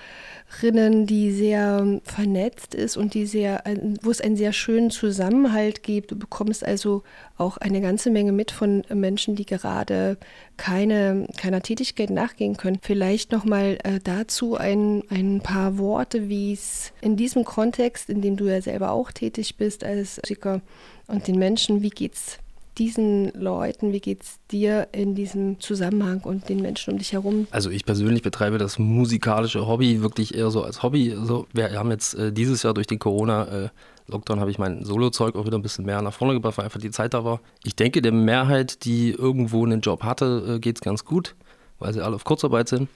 Rinnen, 0.61 1.07
die 1.07 1.31
sehr 1.31 1.79
ähm, 1.81 2.01
vernetzt 2.03 2.75
ist 2.75 2.97
und 2.97 3.13
die 3.13 3.25
sehr, 3.25 3.63
wo 4.01 4.11
es 4.11 4.21
einen 4.21 4.35
sehr 4.35 4.51
schönen 4.53 4.91
Zusammenhalt 4.91 5.83
gibt. 5.83 6.11
Du 6.11 6.17
bekommst 6.17 6.65
also 6.65 7.03
auch 7.37 7.57
eine 7.57 7.81
ganze 7.81 8.09
Menge 8.09 8.31
mit 8.31 8.51
von 8.51 8.83
Menschen, 8.93 9.35
die 9.35 9.45
gerade 9.45 10.17
keine, 10.57 11.27
keiner 11.37 11.61
Tätigkeit 11.61 12.09
nachgehen 12.09 12.57
können. 12.57 12.79
Vielleicht 12.81 13.31
nochmal 13.31 13.77
äh, 13.83 13.99
dazu 14.03 14.55
ein, 14.55 15.03
ein 15.09 15.41
paar 15.41 15.77
Worte, 15.77 16.29
wie 16.29 16.53
es 16.53 16.91
in 17.01 17.15
diesem 17.15 17.45
Kontext, 17.45 18.09
in 18.09 18.21
dem 18.21 18.35
du 18.35 18.45
ja 18.45 18.61
selber 18.61 18.91
auch 18.91 19.11
tätig 19.11 19.57
bist 19.57 19.83
als 19.83 20.19
Musiker 20.23 20.61
und 21.07 21.27
den 21.27 21.37
Menschen, 21.37 21.81
wie 21.81 21.89
geht 21.89 22.13
es 22.13 22.37
diesen 22.77 23.31
Leuten, 23.33 23.93
wie 23.93 23.99
geht 23.99 24.23
es 24.23 24.39
dir 24.51 24.87
in 24.91 25.15
diesem 25.15 25.59
Zusammenhang 25.59 26.21
und 26.21 26.49
den 26.49 26.61
Menschen 26.61 26.93
um 26.93 26.99
dich 26.99 27.13
herum? 27.13 27.47
Also 27.51 27.69
ich 27.69 27.85
persönlich 27.85 28.21
betreibe 28.21 28.57
das 28.57 28.79
musikalische 28.79 29.67
Hobby 29.67 30.01
wirklich 30.01 30.35
eher 30.35 30.49
so 30.49 30.63
als 30.63 30.83
Hobby. 30.83 31.13
Also 31.13 31.47
wir 31.53 31.71
haben 31.71 31.91
jetzt 31.91 32.15
äh, 32.15 32.31
dieses 32.31 32.63
Jahr 32.63 32.73
durch 32.73 32.87
den 32.87 32.99
Corona-Lockdown 32.99 34.39
habe 34.39 34.51
ich 34.51 34.59
mein 34.59 34.83
Solo-Zeug 34.83 35.35
auch 35.35 35.45
wieder 35.45 35.57
ein 35.57 35.61
bisschen 35.61 35.85
mehr 35.85 36.01
nach 36.01 36.13
vorne 36.13 36.33
gebracht, 36.33 36.57
weil 36.57 36.65
einfach 36.65 36.79
die 36.79 36.91
Zeit 36.91 37.13
da 37.13 37.23
war. 37.23 37.39
Ich 37.63 37.75
denke, 37.75 38.01
der 38.01 38.11
Mehrheit, 38.11 38.85
die 38.85 39.11
irgendwo 39.11 39.65
einen 39.65 39.81
Job 39.81 40.03
hatte, 40.03 40.55
äh, 40.55 40.59
geht 40.59 40.77
es 40.77 40.81
ganz 40.81 41.05
gut, 41.05 41.35
weil 41.79 41.93
sie 41.93 42.01
alle 42.01 42.15
auf 42.15 42.23
Kurzarbeit 42.23 42.69
sind. 42.69 42.89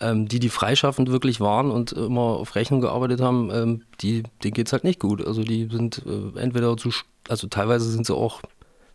Ähm, 0.00 0.26
die, 0.26 0.40
die 0.40 0.48
freischaffend 0.48 1.10
wirklich 1.10 1.40
waren 1.40 1.70
und 1.70 1.92
immer 1.92 2.20
auf 2.20 2.56
Rechnung 2.56 2.80
gearbeitet 2.80 3.20
haben, 3.20 3.50
ähm, 3.52 3.82
die, 4.00 4.24
denen 4.42 4.54
geht 4.54 4.66
es 4.66 4.72
halt 4.72 4.82
nicht 4.82 4.98
gut. 4.98 5.24
Also 5.24 5.44
die 5.44 5.68
sind 5.70 6.02
äh, 6.04 6.38
entweder 6.40 6.76
zu, 6.76 6.90
also 7.28 7.46
teilweise 7.46 7.88
sind 7.88 8.04
sie 8.04 8.14
auch 8.14 8.42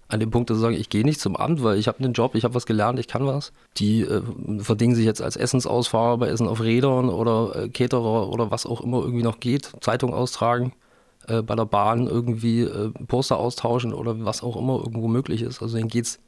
an 0.09 0.19
dem 0.19 0.31
Punkt, 0.31 0.49
dass 0.49 0.57
sie 0.57 0.61
sagen, 0.61 0.75
ich 0.75 0.89
gehe 0.89 1.05
nicht 1.05 1.21
zum 1.21 1.35
Amt, 1.35 1.63
weil 1.63 1.77
ich 1.77 1.87
habe 1.87 1.99
einen 1.99 2.13
Job, 2.13 2.33
ich 2.33 2.43
habe 2.43 2.55
was 2.55 2.65
gelernt, 2.65 2.99
ich 2.99 3.07
kann 3.07 3.25
was. 3.25 3.53
Die 3.77 4.01
äh, 4.01 4.21
verdingen 4.59 4.95
sich 4.95 5.05
jetzt 5.05 5.21
als 5.21 5.37
Essensausfahrer 5.37 6.17
bei 6.17 6.27
Essen 6.27 6.47
auf 6.47 6.61
Rädern 6.61 7.09
oder 7.09 7.55
äh, 7.55 7.69
Caterer 7.69 8.29
oder 8.29 8.49
was 8.49 8.65
auch 8.65 8.81
immer 8.81 9.01
irgendwie 9.01 9.23
noch 9.23 9.39
geht, 9.39 9.71
Zeitung 9.81 10.13
austragen, 10.13 10.73
äh, 11.27 11.43
bei 11.43 11.55
der 11.55 11.65
Bahn 11.65 12.07
irgendwie 12.07 12.61
äh, 12.61 12.89
Poster 13.07 13.37
austauschen 13.37 13.93
oder 13.93 14.25
was 14.25 14.41
auch 14.41 14.57
immer 14.57 14.79
irgendwo 14.79 15.07
möglich 15.07 15.43
ist. 15.43 15.61
Also 15.61 15.77
denen 15.77 15.89
geht 15.89 16.05
es 16.05 16.19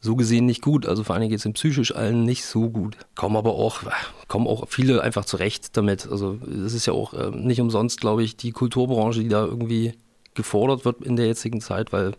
so 0.00 0.14
gesehen 0.14 0.46
nicht 0.46 0.62
gut. 0.62 0.86
Also 0.86 1.02
vor 1.02 1.16
allem 1.16 1.28
geht 1.28 1.40
es 1.40 1.44
ihnen 1.44 1.54
psychisch 1.54 1.94
allen 1.94 2.24
nicht 2.24 2.44
so 2.44 2.70
gut. 2.70 2.96
Kommen 3.16 3.36
aber 3.36 3.54
auch, 3.54 3.80
kommen 4.28 4.46
auch 4.46 4.68
viele 4.68 5.02
einfach 5.02 5.24
zurecht 5.24 5.76
damit. 5.76 6.08
Also 6.08 6.38
es 6.64 6.72
ist 6.72 6.86
ja 6.86 6.92
auch 6.92 7.14
äh, 7.14 7.30
nicht 7.32 7.60
umsonst, 7.60 8.00
glaube 8.00 8.22
ich, 8.22 8.36
die 8.36 8.52
Kulturbranche, 8.52 9.22
die 9.22 9.28
da 9.28 9.44
irgendwie 9.44 9.94
gefordert 10.34 10.84
wird 10.84 11.02
in 11.02 11.16
der 11.16 11.26
jetzigen 11.26 11.60
Zeit, 11.60 11.92
weil 11.92 12.12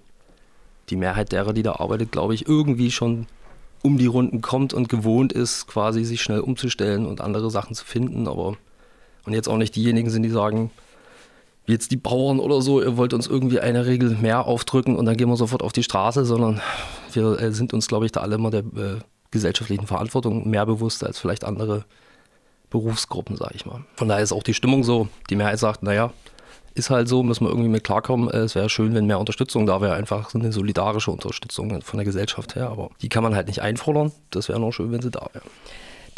die 0.89 0.95
Mehrheit 0.95 1.31
derer, 1.31 1.53
die 1.53 1.63
da 1.63 1.73
arbeitet, 1.73 2.11
glaube 2.11 2.33
ich, 2.33 2.47
irgendwie 2.47 2.91
schon 2.91 3.27
um 3.81 3.97
die 3.97 4.07
Runden 4.07 4.41
kommt 4.41 4.73
und 4.73 4.89
gewohnt 4.89 5.31
ist, 5.31 5.67
quasi 5.67 6.03
sich 6.03 6.21
schnell 6.21 6.41
umzustellen 6.41 7.05
und 7.05 7.21
andere 7.21 7.49
Sachen 7.49 7.75
zu 7.75 7.85
finden. 7.85 8.27
Aber 8.27 8.57
und 9.25 9.33
jetzt 9.33 9.47
auch 9.47 9.57
nicht 9.57 9.75
diejenigen 9.75 10.09
sind, 10.09 10.23
die 10.23 10.29
sagen, 10.29 10.71
wie 11.65 11.73
jetzt 11.73 11.91
die 11.91 11.97
Bauern 11.97 12.39
oder 12.39 12.61
so, 12.61 12.81
ihr 12.81 12.97
wollt 12.97 13.13
uns 13.13 13.27
irgendwie 13.27 13.59
eine 13.59 13.85
Regel 13.85 14.17
mehr 14.19 14.45
aufdrücken 14.45 14.95
und 14.95 15.05
dann 15.05 15.15
gehen 15.15 15.29
wir 15.29 15.37
sofort 15.37 15.61
auf 15.61 15.71
die 15.71 15.83
Straße, 15.83 16.25
sondern 16.25 16.61
wir 17.13 17.39
äh, 17.39 17.51
sind 17.51 17.73
uns, 17.73 17.87
glaube 17.87 18.05
ich, 18.05 18.11
da 18.11 18.21
alle 18.21 18.35
immer 18.35 18.49
der 18.49 18.61
äh, 18.61 18.99
gesellschaftlichen 19.31 19.85
Verantwortung 19.85 20.49
mehr 20.49 20.65
bewusst 20.65 21.03
als 21.03 21.19
vielleicht 21.19 21.43
andere 21.43 21.85
Berufsgruppen, 22.69 23.35
sage 23.35 23.53
ich 23.55 23.65
mal. 23.65 23.85
Von 23.95 24.07
daher 24.07 24.23
ist 24.23 24.31
auch 24.31 24.43
die 24.43 24.53
Stimmung 24.53 24.83
so, 24.83 25.07
die 25.29 25.35
Mehrheit 25.35 25.59
sagt, 25.59 25.83
naja, 25.83 26.11
ist 26.75 26.89
halt 26.89 27.07
so, 27.07 27.23
müssen 27.23 27.45
wir 27.45 27.49
irgendwie 27.49 27.69
mit 27.69 27.83
klarkommen. 27.83 28.29
Äh, 28.29 28.39
es 28.39 28.55
wäre 28.55 28.69
schön, 28.69 28.93
wenn 28.93 29.05
mehr 29.05 29.19
Unterstützung 29.19 29.65
da 29.65 29.81
wäre, 29.81 29.93
einfach 29.93 30.33
eine 30.33 30.51
solidarische 30.51 31.11
Unterstützung 31.11 31.81
von 31.81 31.97
der 31.97 32.05
Gesellschaft 32.05 32.55
her. 32.55 32.69
Aber 32.69 32.89
die 33.01 33.09
kann 33.09 33.23
man 33.23 33.35
halt 33.35 33.47
nicht 33.47 33.61
einfordern. 33.61 34.11
Das 34.31 34.49
wäre 34.49 34.59
noch 34.59 34.71
schön, 34.71 34.91
wenn 34.91 35.01
sie 35.01 35.11
da 35.11 35.27
wäre. 35.33 35.45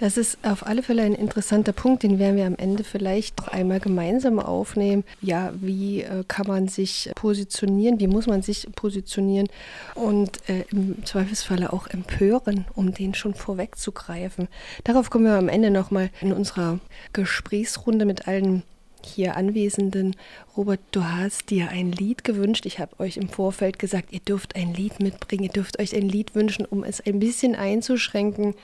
Das 0.01 0.17
ist 0.17 0.39
auf 0.41 0.65
alle 0.65 0.81
Fälle 0.81 1.03
ein 1.03 1.13
interessanter 1.13 1.73
Punkt, 1.73 2.01
den 2.01 2.17
werden 2.17 2.35
wir 2.35 2.47
am 2.47 2.55
Ende 2.55 2.83
vielleicht 2.83 3.37
noch 3.37 3.49
einmal 3.49 3.79
gemeinsam 3.79 4.39
aufnehmen. 4.39 5.03
Ja, 5.21 5.53
wie 5.53 6.01
äh, 6.01 6.23
kann 6.27 6.47
man 6.47 6.67
sich 6.67 7.11
positionieren? 7.13 7.99
Wie 7.99 8.07
muss 8.07 8.25
man 8.25 8.41
sich 8.41 8.67
positionieren? 8.75 9.47
Und 9.93 10.39
äh, 10.49 10.65
im 10.71 11.05
Zweifelsfalle 11.05 11.71
auch 11.71 11.85
empören, 11.85 12.65
um 12.73 12.95
den 12.95 13.13
schon 13.13 13.35
vorwegzugreifen. 13.35 14.47
Darauf 14.85 15.11
kommen 15.11 15.25
wir 15.25 15.33
am 15.33 15.49
Ende 15.49 15.69
nochmal 15.69 16.09
in 16.19 16.33
unserer 16.33 16.79
Gesprächsrunde 17.13 18.05
mit 18.05 18.27
allen 18.27 18.63
hier 19.05 19.35
Anwesenden, 19.35 20.15
Robert, 20.55 20.79
du 20.91 21.03
hast 21.03 21.49
dir 21.49 21.69
ein 21.69 21.91
Lied 21.91 22.23
gewünscht. 22.23 22.65
Ich 22.65 22.79
habe 22.79 22.99
euch 22.99 23.17
im 23.17 23.29
Vorfeld 23.29 23.79
gesagt, 23.79 24.11
ihr 24.11 24.19
dürft 24.19 24.55
ein 24.55 24.73
Lied 24.73 24.99
mitbringen, 24.99 25.43
ihr 25.43 25.49
dürft 25.49 25.79
euch 25.79 25.95
ein 25.95 26.07
Lied 26.07 26.35
wünschen, 26.35 26.65
um 26.65 26.83
es 26.83 27.01
ein 27.01 27.19
bisschen 27.19 27.55
einzuschränken. 27.55 28.55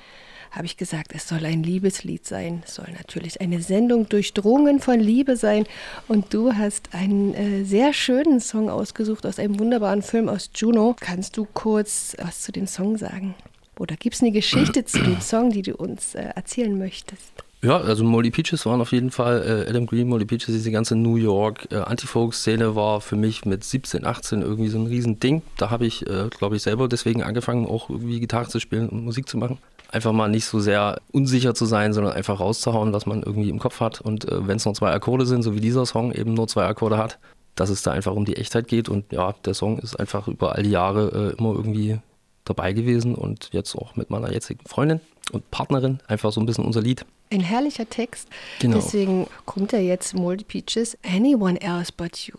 Habe 0.51 0.65
ich 0.65 0.77
gesagt, 0.77 1.11
es 1.13 1.27
soll 1.27 1.45
ein 1.45 1.63
Liebeslied 1.63 2.25
sein. 2.25 2.63
Es 2.65 2.75
soll 2.75 2.87
natürlich 2.97 3.41
eine 3.41 3.61
Sendung 3.61 4.07
durchdrungen 4.07 4.79
von 4.79 4.99
Liebe 4.99 5.35
sein. 5.35 5.65
Und 6.07 6.33
du 6.33 6.53
hast 6.53 6.93
einen 6.93 7.33
äh, 7.33 7.63
sehr 7.63 7.93
schönen 7.93 8.39
Song 8.39 8.69
ausgesucht 8.69 9.25
aus 9.25 9.39
einem 9.39 9.59
wunderbaren 9.59 10.01
Film 10.01 10.29
aus 10.29 10.49
Juno. 10.55 10.95
Kannst 10.99 11.37
du 11.37 11.45
kurz 11.53 12.15
was 12.19 12.41
zu 12.41 12.51
dem 12.51 12.67
Song 12.67 12.97
sagen? 12.97 13.35
Oder 13.77 13.95
gibt 13.95 14.15
es 14.15 14.21
eine 14.21 14.31
Geschichte 14.31 14.85
zu 14.85 15.03
dem 15.03 15.21
Song, 15.21 15.51
die 15.51 15.61
du 15.61 15.75
uns 15.75 16.15
äh, 16.15 16.29
erzählen 16.35 16.77
möchtest? 16.77 17.46
Ja, 17.67 17.81
also 17.81 18.05
Molly 18.05 18.31
Peaches 18.31 18.65
waren 18.65 18.79
auf 18.79 18.93
jeden 18.93 19.11
Fall, 19.11 19.65
äh, 19.67 19.69
Adam 19.69 19.87
Green, 19.87 20.07
Molly 20.07 20.23
Peaches, 20.23 20.45
diese 20.45 20.71
ganze 20.71 20.95
New 20.95 21.17
York 21.17 21.67
äh, 21.69 21.75
Anti-Folk-Szene 21.75 22.77
war 22.77 23.01
für 23.01 23.17
mich 23.17 23.43
mit 23.43 23.65
17, 23.65 24.05
18 24.05 24.41
irgendwie 24.41 24.69
so 24.69 24.79
ein 24.79 24.87
Riesending. 24.87 25.41
Da 25.57 25.69
habe 25.69 25.85
ich, 25.85 26.07
äh, 26.07 26.29
glaube 26.29 26.55
ich, 26.55 26.61
selber 26.61 26.87
deswegen 26.87 27.23
angefangen, 27.23 27.67
auch 27.67 27.89
irgendwie 27.89 28.21
Gitarre 28.21 28.47
zu 28.47 28.61
spielen 28.61 28.87
und 28.87 29.03
Musik 29.03 29.27
zu 29.27 29.37
machen. 29.37 29.57
Einfach 29.91 30.13
mal 30.13 30.29
nicht 30.29 30.45
so 30.45 30.61
sehr 30.61 31.01
unsicher 31.11 31.55
zu 31.55 31.65
sein, 31.65 31.91
sondern 31.91 32.13
einfach 32.13 32.39
rauszuhauen, 32.39 32.93
was 32.93 33.05
man 33.05 33.21
irgendwie 33.21 33.49
im 33.49 33.59
Kopf 33.59 33.81
hat. 33.81 33.99
Und 33.99 34.31
äh, 34.31 34.47
wenn 34.47 34.55
es 34.55 34.63
nur 34.63 34.73
zwei 34.73 34.93
Akkorde 34.93 35.25
sind, 35.25 35.41
so 35.41 35.53
wie 35.53 35.59
dieser 35.59 35.85
Song 35.85 36.13
eben 36.13 36.35
nur 36.35 36.47
zwei 36.47 36.63
Akkorde 36.63 36.97
hat, 36.97 37.19
dass 37.55 37.69
es 37.69 37.81
da 37.81 37.91
einfach 37.91 38.13
um 38.13 38.23
die 38.23 38.37
Echtheit 38.37 38.69
geht. 38.69 38.87
Und 38.87 39.11
ja, 39.11 39.35
der 39.43 39.53
Song 39.53 39.79
ist 39.79 39.99
einfach 39.99 40.29
über 40.29 40.55
all 40.55 40.63
die 40.63 40.71
Jahre 40.71 41.33
äh, 41.33 41.37
immer 41.37 41.53
irgendwie 41.53 41.99
dabei 42.45 42.71
gewesen 42.71 43.13
und 43.13 43.49
jetzt 43.51 43.75
auch 43.75 43.97
mit 43.97 44.09
meiner 44.09 44.31
jetzigen 44.31 44.65
Freundin 44.65 45.01
und 45.31 45.49
Partnerin 45.51 45.99
einfach 46.07 46.31
so 46.31 46.39
ein 46.39 46.45
bisschen 46.45 46.65
unser 46.65 46.81
Lied. 46.81 47.05
Ein 47.31 47.41
herrlicher 47.41 47.89
Text. 47.89 48.29
Genau. 48.59 48.77
Deswegen 48.77 49.27
kommt 49.45 49.73
er 49.73 49.81
jetzt 49.81 50.13
Moldy 50.13 50.43
Peaches, 50.43 50.97
Anyone 51.03 51.59
Else 51.61 51.91
But 51.95 52.17
You. 52.17 52.35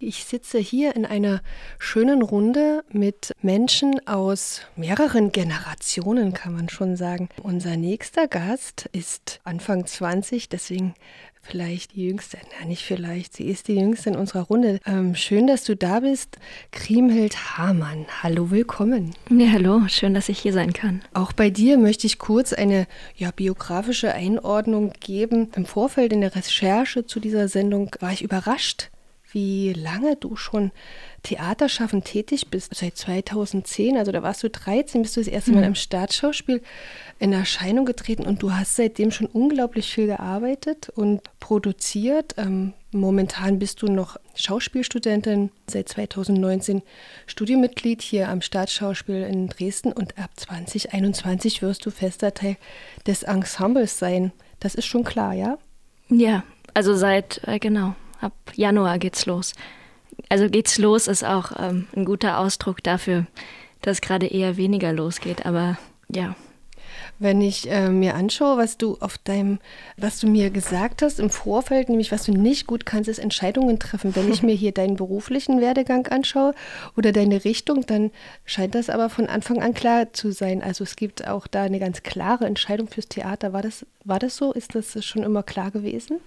Ich 0.00 0.24
sitze 0.24 0.58
hier 0.58 0.94
in 0.94 1.04
einer 1.04 1.42
schönen 1.80 2.22
Runde 2.22 2.84
mit 2.88 3.32
Menschen 3.42 4.06
aus 4.06 4.60
mehreren 4.76 5.32
Generationen, 5.32 6.34
kann 6.34 6.54
man 6.54 6.68
schon 6.68 6.94
sagen. 6.94 7.28
Unser 7.42 7.76
nächster 7.76 8.28
Gast 8.28 8.88
ist 8.92 9.40
Anfang 9.42 9.86
20, 9.86 10.48
deswegen 10.48 10.94
vielleicht 11.42 11.94
die 11.94 12.06
Jüngste, 12.06 12.38
na 12.58 12.66
nicht 12.66 12.82
vielleicht, 12.82 13.34
sie 13.34 13.48
ist 13.48 13.68
die 13.68 13.76
Jüngste 13.76 14.10
in 14.10 14.16
unserer 14.16 14.42
Runde. 14.42 14.80
Ähm, 14.86 15.14
schön, 15.14 15.46
dass 15.46 15.64
du 15.64 15.76
da 15.76 16.00
bist. 16.00 16.36
Kriemhild 16.70 17.58
Hamann, 17.58 18.06
hallo, 18.22 18.50
willkommen. 18.50 19.14
Ja, 19.30 19.52
hallo, 19.52 19.82
schön, 19.88 20.14
dass 20.14 20.28
ich 20.28 20.38
hier 20.38 20.52
sein 20.52 20.72
kann. 20.72 21.02
Auch 21.14 21.32
bei 21.32 21.50
dir 21.50 21.78
möchte 21.78 22.06
ich 22.06 22.18
kurz 22.18 22.52
eine 22.52 22.86
ja, 23.16 23.30
biografische 23.30 24.12
Einordnung 24.12 24.92
geben. 25.00 25.50
Im 25.54 25.66
Vorfeld 25.66 26.12
in 26.12 26.20
der 26.20 26.34
Recherche 26.34 27.06
zu 27.06 27.20
dieser 27.20 27.48
Sendung 27.48 27.90
war 28.00 28.12
ich 28.12 28.22
überrascht, 28.22 28.90
wie 29.32 29.72
lange 29.72 30.16
du 30.16 30.36
schon 30.36 30.72
Theaterschaffen 31.22 32.04
tätig 32.04 32.48
bist. 32.48 32.74
Seit 32.74 32.96
2010, 32.96 33.96
also 33.96 34.12
da 34.12 34.22
warst 34.22 34.42
du 34.42 34.50
13, 34.50 35.02
bist 35.02 35.16
du 35.16 35.20
das 35.20 35.28
erste 35.28 35.52
Mal 35.52 35.60
mhm. 35.60 35.68
im 35.68 35.74
Staatsschauspiel 35.74 36.62
in 37.18 37.32
Erscheinung 37.32 37.84
getreten 37.84 38.26
und 38.26 38.42
du 38.42 38.52
hast 38.52 38.76
seitdem 38.76 39.10
schon 39.10 39.26
unglaublich 39.26 39.92
viel 39.92 40.06
gearbeitet 40.06 40.88
und 40.90 41.22
produziert. 41.40 42.34
Ähm, 42.38 42.72
momentan 42.92 43.58
bist 43.58 43.82
du 43.82 43.88
noch 43.88 44.16
Schauspielstudentin, 44.34 45.50
seit 45.68 45.88
2019 45.88 46.82
Studiomitglied 47.26 48.00
hier 48.00 48.28
am 48.28 48.40
Staatsschauspiel 48.40 49.22
in 49.22 49.48
Dresden 49.48 49.92
und 49.92 50.16
ab 50.18 50.30
2021 50.36 51.62
wirst 51.62 51.84
du 51.84 51.90
fester 51.90 52.32
Teil 52.32 52.56
des 53.06 53.24
Ensembles 53.24 53.98
sein. 53.98 54.32
Das 54.60 54.74
ist 54.74 54.86
schon 54.86 55.04
klar, 55.04 55.34
ja? 55.34 55.58
Ja, 56.08 56.44
also 56.72 56.94
seit, 56.94 57.40
äh, 57.46 57.58
genau, 57.58 57.94
ab 58.20 58.32
Januar 58.54 58.98
geht's 58.98 59.26
los. 59.26 59.54
Also 60.28 60.48
geht's 60.48 60.78
los 60.78 61.06
ist 61.08 61.24
auch 61.24 61.52
ähm, 61.58 61.86
ein 61.96 62.04
guter 62.04 62.38
Ausdruck 62.38 62.82
dafür, 62.82 63.26
dass 63.82 64.00
gerade 64.00 64.26
eher 64.26 64.56
weniger 64.56 64.92
losgeht, 64.92 65.46
aber 65.46 65.78
ja. 66.08 66.34
Wenn 67.20 67.40
ich 67.40 67.70
äh, 67.70 67.88
mir 67.88 68.14
anschaue, 68.14 68.58
was 68.58 68.78
du 68.78 68.96
auf 69.00 69.18
deinem, 69.18 69.58
was 69.96 70.20
du 70.20 70.28
mir 70.28 70.50
gesagt 70.50 71.02
hast 71.02 71.18
im 71.18 71.30
Vorfeld, 71.30 71.88
nämlich 71.88 72.12
was 72.12 72.24
du 72.24 72.32
nicht 72.32 72.66
gut 72.66 72.86
kannst, 72.86 73.08
ist 73.08 73.18
Entscheidungen 73.18 73.78
treffen. 73.78 74.14
Wenn 74.14 74.30
ich 74.30 74.42
mir 74.44 74.54
hier 74.54 74.72
deinen 74.72 74.96
beruflichen 74.96 75.60
Werdegang 75.60 76.06
anschaue 76.06 76.54
oder 76.96 77.12
deine 77.12 77.44
Richtung, 77.44 77.86
dann 77.86 78.10
scheint 78.44 78.74
das 78.74 78.88
aber 78.88 79.10
von 79.10 79.26
Anfang 79.26 79.60
an 79.62 79.74
klar 79.74 80.12
zu 80.12 80.30
sein. 80.30 80.62
Also 80.62 80.84
es 80.84 80.96
gibt 80.96 81.26
auch 81.26 81.46
da 81.46 81.64
eine 81.64 81.80
ganz 81.80 82.02
klare 82.02 82.46
Entscheidung 82.46 82.88
fürs 82.88 83.08
Theater. 83.08 83.52
War 83.52 83.62
das, 83.62 83.84
war 84.04 84.18
das 84.18 84.36
so? 84.36 84.52
Ist 84.52 84.74
das 84.74 85.04
schon 85.04 85.22
immer 85.22 85.42
klar 85.42 85.70
gewesen? 85.70 86.20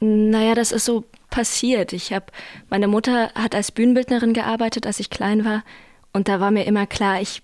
Naja, 0.00 0.54
das 0.54 0.72
ist 0.72 0.84
so 0.84 1.04
passiert. 1.30 1.92
Ich 1.92 2.12
habe, 2.12 2.26
meine 2.70 2.88
Mutter 2.88 3.30
hat 3.34 3.54
als 3.54 3.72
Bühnenbildnerin 3.72 4.32
gearbeitet, 4.32 4.86
als 4.86 5.00
ich 5.00 5.10
klein 5.10 5.44
war. 5.44 5.64
Und 6.12 6.28
da 6.28 6.40
war 6.40 6.50
mir 6.50 6.64
immer 6.64 6.86
klar, 6.86 7.20
ich 7.20 7.42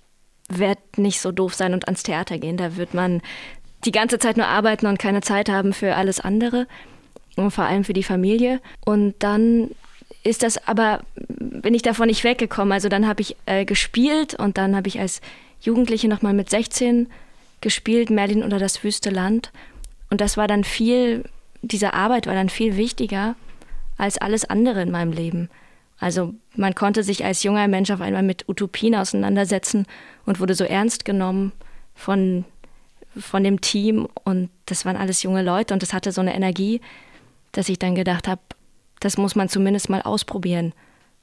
werde 0.49 0.81
nicht 0.97 1.21
so 1.21 1.33
doof 1.33 1.55
sein 1.55 1.75
und 1.75 1.87
ans 1.87 2.03
Theater 2.03 2.39
gehen. 2.39 2.57
Da 2.57 2.77
wird 2.77 2.95
man 2.95 3.23
die 3.85 3.93
ganze 3.93 4.19
Zeit 4.19 4.37
nur 4.37 4.47
arbeiten 4.47 4.87
und 4.87 4.99
keine 4.99 5.23
Zeit 5.23 5.49
haben 5.49 5.73
für 5.73 5.97
alles 5.97 6.21
andere. 6.21 6.67
Und 7.37 7.51
vor 7.51 7.65
allem 7.65 7.85
für 7.85 7.95
die 7.95 8.03
Familie. 8.03 8.61
Und 8.85 9.15
dann 9.21 9.71
ist 10.23 10.43
das 10.43 10.69
aber, 10.69 11.01
bin 11.17 11.75
ich 11.75 11.83
davon 11.83 12.07
nicht 12.07 12.25
weggekommen. 12.25 12.73
Also 12.73 12.89
dann 12.89 13.07
habe 13.07 13.23
ich 13.23 13.37
äh, 13.47 13.65
gespielt 13.65 14.35
und 14.35 14.59
dann 14.59 14.77
habe 14.77 14.89
ich 14.89 15.01
als 15.01 15.21
Jugendliche 15.61 16.09
nochmal 16.09 16.35
mit 16.35 16.51
16 16.51 17.09
gespielt, 17.61 18.11
Merlin 18.11 18.43
oder 18.43 18.59
das 18.59 18.85
wüste 18.85 19.11
Land. 19.11 19.51
Und 20.11 20.21
das 20.21 20.37
war 20.37 20.47
dann 20.47 20.65
viel, 20.65 21.25
diese 21.63 21.95
Arbeit 21.95 22.27
war 22.27 22.35
dann 22.35 22.49
viel 22.49 22.77
wichtiger 22.77 23.35
als 23.97 24.19
alles 24.19 24.45
andere 24.45 24.83
in 24.83 24.91
meinem 24.91 25.13
Leben. 25.13 25.49
Also 25.99 26.35
man 26.57 26.75
konnte 26.75 27.03
sich 27.03 27.25
als 27.25 27.43
junger 27.43 27.69
Mensch 27.69 27.91
auf 27.91 28.01
einmal 28.01 28.23
mit 28.23 28.49
Utopien 28.49 28.95
auseinandersetzen 28.97 29.87
und 30.27 30.41
wurde 30.41 30.55
so 30.55 30.65
ernst 30.65 31.05
genommen 31.05 31.53
von, 31.95 32.45
von 33.17 33.45
dem 33.45 33.61
Team. 33.61 34.09
Und 34.25 34.51
das 34.67 34.85
waren 34.85 34.97
alles 34.97 35.23
junge 35.23 35.43
Leute 35.43 35.73
und 35.73 35.83
das 35.83 35.93
hatte 35.93 36.11
so 36.11 36.21
eine 36.21 36.35
Energie, 36.35 36.81
dass 37.53 37.69
ich 37.69 37.79
dann 37.79 37.95
gedacht 37.95 38.27
habe, 38.27 38.41
das 38.99 39.17
muss 39.17 39.37
man 39.37 39.49
zumindest 39.49 39.91
mal 39.91 40.03
ausprobieren, 40.03 40.73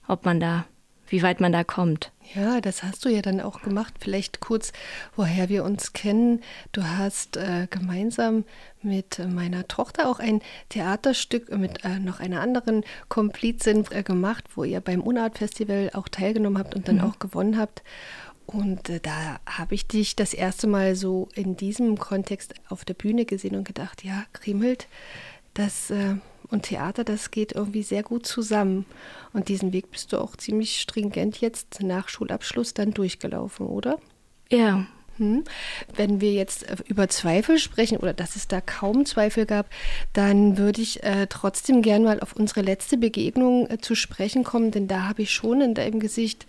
ob 0.07 0.25
man 0.25 0.39
da 0.39 0.65
wie 1.09 1.23
weit 1.23 1.41
man 1.41 1.51
da 1.51 1.63
kommt. 1.63 2.11
Ja, 2.35 2.61
das 2.61 2.83
hast 2.83 3.05
du 3.05 3.09
ja 3.09 3.21
dann 3.21 3.41
auch 3.41 3.61
gemacht. 3.61 3.95
Vielleicht 3.99 4.39
kurz, 4.39 4.71
woher 5.15 5.49
wir 5.49 5.63
uns 5.63 5.93
kennen. 5.93 6.41
Du 6.71 6.83
hast 6.83 7.37
äh, 7.37 7.67
gemeinsam 7.69 8.45
mit 8.83 9.19
meiner 9.27 9.67
Tochter 9.67 10.07
auch 10.09 10.19
ein 10.19 10.41
Theaterstück 10.69 11.51
mit 11.57 11.83
äh, 11.83 11.99
noch 11.99 12.19
einer 12.19 12.41
anderen 12.41 12.83
Komplizin 13.07 13.85
äh, 13.89 14.03
gemacht, 14.03 14.45
wo 14.55 14.63
ihr 14.63 14.79
beim 14.79 15.01
Unart-Festival 15.01 15.91
auch 15.93 16.07
teilgenommen 16.07 16.59
habt 16.59 16.75
und 16.75 16.87
dann 16.87 16.97
mhm. 16.97 17.03
auch 17.03 17.19
gewonnen 17.19 17.57
habt. 17.57 17.83
Und 18.45 18.89
äh, 18.89 18.99
da 18.99 19.39
habe 19.45 19.75
ich 19.75 19.87
dich 19.87 20.15
das 20.15 20.33
erste 20.33 20.67
Mal 20.67 20.95
so 20.95 21.29
in 21.33 21.55
diesem 21.55 21.97
Kontext 21.97 22.53
auf 22.67 22.85
der 22.85 22.95
Bühne 22.95 23.25
gesehen 23.25 23.55
und 23.55 23.63
gedacht, 23.63 24.03
ja, 24.03 24.25
Kriemhild, 24.33 24.87
das 25.53 25.89
äh, 25.89 26.15
und 26.49 26.63
Theater, 26.63 27.03
das 27.03 27.31
geht 27.31 27.51
irgendwie 27.51 27.83
sehr 27.83 28.03
gut 28.03 28.25
zusammen. 28.25 28.85
Und 29.33 29.49
diesen 29.49 29.71
Weg 29.73 29.91
bist 29.91 30.11
du 30.13 30.17
auch 30.17 30.35
ziemlich 30.35 30.81
stringent 30.81 31.41
jetzt 31.41 31.81
nach 31.81 32.09
Schulabschluss 32.09 32.73
dann 32.73 32.91
durchgelaufen, 32.91 33.67
oder? 33.67 33.99
Ja. 34.49 34.87
Hm. 35.17 35.43
Wenn 35.95 36.21
wir 36.21 36.31
jetzt 36.31 36.63
äh, 36.63 36.77
über 36.87 37.09
Zweifel 37.09 37.59
sprechen 37.59 37.97
oder 37.97 38.13
dass 38.13 38.37
es 38.37 38.47
da 38.47 38.61
kaum 38.61 39.05
Zweifel 39.05 39.45
gab, 39.45 39.69
dann 40.13 40.57
würde 40.57 40.81
ich 40.81 41.03
äh, 41.03 41.27
trotzdem 41.27 41.81
gern 41.81 42.03
mal 42.03 42.21
auf 42.21 42.33
unsere 42.37 42.61
letzte 42.61 42.97
Begegnung 42.97 43.69
äh, 43.69 43.79
zu 43.79 43.95
sprechen 43.95 44.45
kommen, 44.45 44.71
denn 44.71 44.87
da 44.87 45.09
habe 45.09 45.23
ich 45.23 45.31
schon 45.31 45.59
in 45.59 45.73
deinem 45.73 45.99
Gesicht 45.99 46.47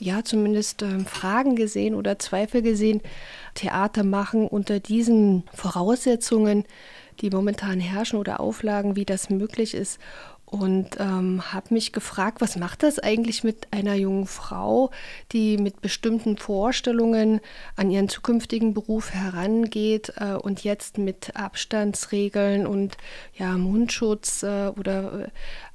ja 0.00 0.24
zumindest 0.24 0.82
äh, 0.82 0.98
Fragen 1.00 1.54
gesehen 1.54 1.94
oder 1.94 2.18
Zweifel 2.18 2.62
gesehen. 2.62 3.00
Theater 3.54 4.02
machen 4.02 4.48
unter 4.48 4.80
diesen 4.80 5.44
Voraussetzungen 5.54 6.64
die 7.20 7.30
momentan 7.30 7.80
herrschen 7.80 8.18
oder 8.18 8.40
Auflagen, 8.40 8.96
wie 8.96 9.04
das 9.04 9.30
möglich 9.30 9.74
ist. 9.74 9.98
Und 10.50 10.98
ähm, 10.98 11.52
habe 11.52 11.72
mich 11.72 11.92
gefragt, 11.92 12.40
was 12.40 12.56
macht 12.56 12.82
das 12.82 12.98
eigentlich 12.98 13.44
mit 13.44 13.68
einer 13.70 13.94
jungen 13.94 14.26
Frau, 14.26 14.90
die 15.30 15.56
mit 15.56 15.80
bestimmten 15.80 16.36
Vorstellungen 16.38 17.40
an 17.76 17.88
ihren 17.88 18.08
zukünftigen 18.08 18.74
Beruf 18.74 19.12
herangeht 19.12 20.12
äh, 20.16 20.32
und 20.32 20.64
jetzt 20.64 20.98
mit 20.98 21.36
Abstandsregeln 21.36 22.66
und 22.66 22.96
ja, 23.38 23.56
Mundschutz 23.56 24.42
äh, 24.42 24.72
oder 24.76 25.26
äh, 25.26 25.28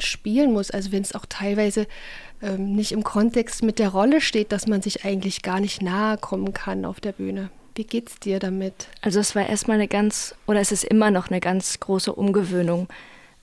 spielen 0.04 0.52
muss. 0.52 0.72
Also 0.72 0.92
wenn 0.92 1.04
es 1.04 1.16
auch 1.16 1.26
teilweise 1.26 1.88
ähm, 2.42 2.76
nicht 2.76 2.92
im 2.92 3.06
Kontext 3.06 3.64
mit 3.64 3.80
der 3.80 3.90
Rolle 3.90 4.20
steht, 4.20 4.52
dass 4.52 4.68
man 4.68 4.82
sich 4.82 5.06
eigentlich 5.06 5.42
gar 5.42 5.62
nicht 5.62 5.82
nahe 5.82 6.18
kommen 6.18 6.52
kann 6.52 6.84
auf 6.84 7.00
der 7.00 7.14
Bühne. 7.14 7.50
Wie 7.76 7.84
geht's 7.84 8.20
dir 8.20 8.40
damit? 8.40 8.88
Also 9.02 9.20
es 9.20 9.36
war 9.36 9.48
erstmal 9.48 9.76
eine 9.76 9.90
ganz, 9.90 10.34
oder 10.48 10.62
es 10.62 10.72
ist 10.72 10.86
immer 10.86 11.12
noch 11.12 11.30
eine 11.30 11.42
ganz 11.42 11.80
große 11.82 12.14
Umgewöhnung, 12.14 12.88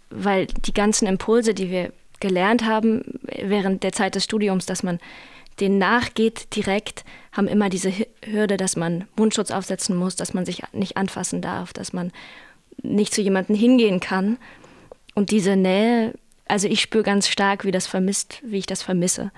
weil 0.09 0.47
die 0.47 0.73
ganzen 0.73 1.07
Impulse, 1.07 1.53
die 1.53 1.71
wir 1.71 1.93
gelernt 2.19 2.65
haben 2.65 3.21
während 3.23 3.83
der 3.83 3.93
Zeit 3.93 4.15
des 4.15 4.25
Studiums, 4.25 4.65
dass 4.65 4.83
man 4.83 5.01
denen 5.61 5.77
nachgeht 5.77 6.57
direkt, 6.57 7.05
haben 7.33 7.47
immer 7.47 7.69
diese 7.69 7.93
Hürde, 8.25 8.57
dass 8.57 8.75
man 8.75 9.07
Mundschutz 9.17 9.51
aufsetzen 9.51 9.97
muss, 9.97 10.17
dass 10.17 10.33
man 10.33 10.47
sich 10.47 10.63
nicht 10.73 10.97
anfassen 10.97 11.43
darf, 11.43 11.75
dass 11.75 11.93
man 11.93 12.11
nicht 12.83 13.13
zu 13.13 13.21
jemandem 13.21 13.55
hingehen 13.55 14.01
kann. 14.01 14.39
Und 15.15 15.31
diese 15.31 15.57
Nähe, 15.57 16.15
also 16.49 16.69
ich 16.69 16.81
spüre 16.81 17.05
ganz 17.05 17.29
stark, 17.29 17.67
wie 17.67 17.71
das 17.71 17.87
vermisst, 17.87 18.41
wie 18.43 18.59
ich 18.59 18.67
das 18.67 18.83
vermisse. 18.83 19.31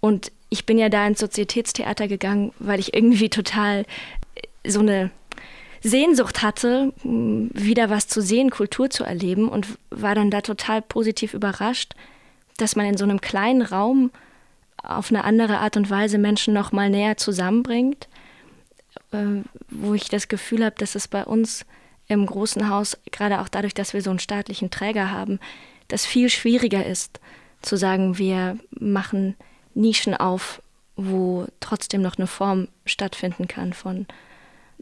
Und 0.00 0.32
ich 0.50 0.66
bin 0.66 0.78
ja 0.78 0.88
da 0.88 1.06
ins 1.06 1.20
Sozietätstheater 1.20 2.08
gegangen, 2.08 2.52
weil 2.58 2.80
ich 2.80 2.94
irgendwie 2.94 3.28
total 3.28 3.84
äh, 4.34 4.70
so 4.70 4.80
eine 4.80 5.10
Sehnsucht 5.80 6.42
hatte, 6.42 6.92
wieder 7.04 7.88
was 7.88 8.08
zu 8.08 8.20
sehen, 8.20 8.50
Kultur 8.50 8.90
zu 8.90 9.04
erleben 9.04 9.48
und 9.48 9.78
war 9.90 10.16
dann 10.16 10.30
da 10.30 10.40
total 10.40 10.82
positiv 10.82 11.34
überrascht, 11.34 11.94
dass 12.56 12.74
man 12.74 12.86
in 12.86 12.96
so 12.96 13.04
einem 13.04 13.20
kleinen 13.20 13.62
Raum 13.62 14.10
auf 14.82 15.10
eine 15.10 15.22
andere 15.24 15.58
Art 15.58 15.76
und 15.76 15.88
Weise 15.88 16.18
Menschen 16.18 16.52
noch 16.52 16.72
mal 16.72 16.90
näher 16.90 17.16
zusammenbringt, 17.16 18.08
äh, 19.12 19.42
wo 19.70 19.94
ich 19.94 20.08
das 20.08 20.28
Gefühl 20.28 20.64
habe, 20.64 20.74
dass 20.78 20.94
es 20.94 21.06
bei 21.06 21.24
uns 21.24 21.64
im 22.08 22.26
großen 22.26 22.68
Haus, 22.68 22.98
gerade 23.12 23.40
auch 23.40 23.48
dadurch, 23.48 23.74
dass 23.74 23.92
wir 23.92 24.02
so 24.02 24.10
einen 24.10 24.18
staatlichen 24.18 24.70
Träger 24.70 25.10
haben, 25.10 25.38
das 25.88 26.06
viel 26.06 26.30
schwieriger 26.30 26.84
ist, 26.84 27.20
zu 27.62 27.76
sagen, 27.76 28.18
wir 28.18 28.58
machen 28.70 29.36
Nischen 29.78 30.14
auf, 30.14 30.60
wo 30.96 31.46
trotzdem 31.60 32.02
noch 32.02 32.18
eine 32.18 32.26
Form 32.26 32.68
stattfinden 32.84 33.46
kann 33.46 33.72
von 33.72 34.06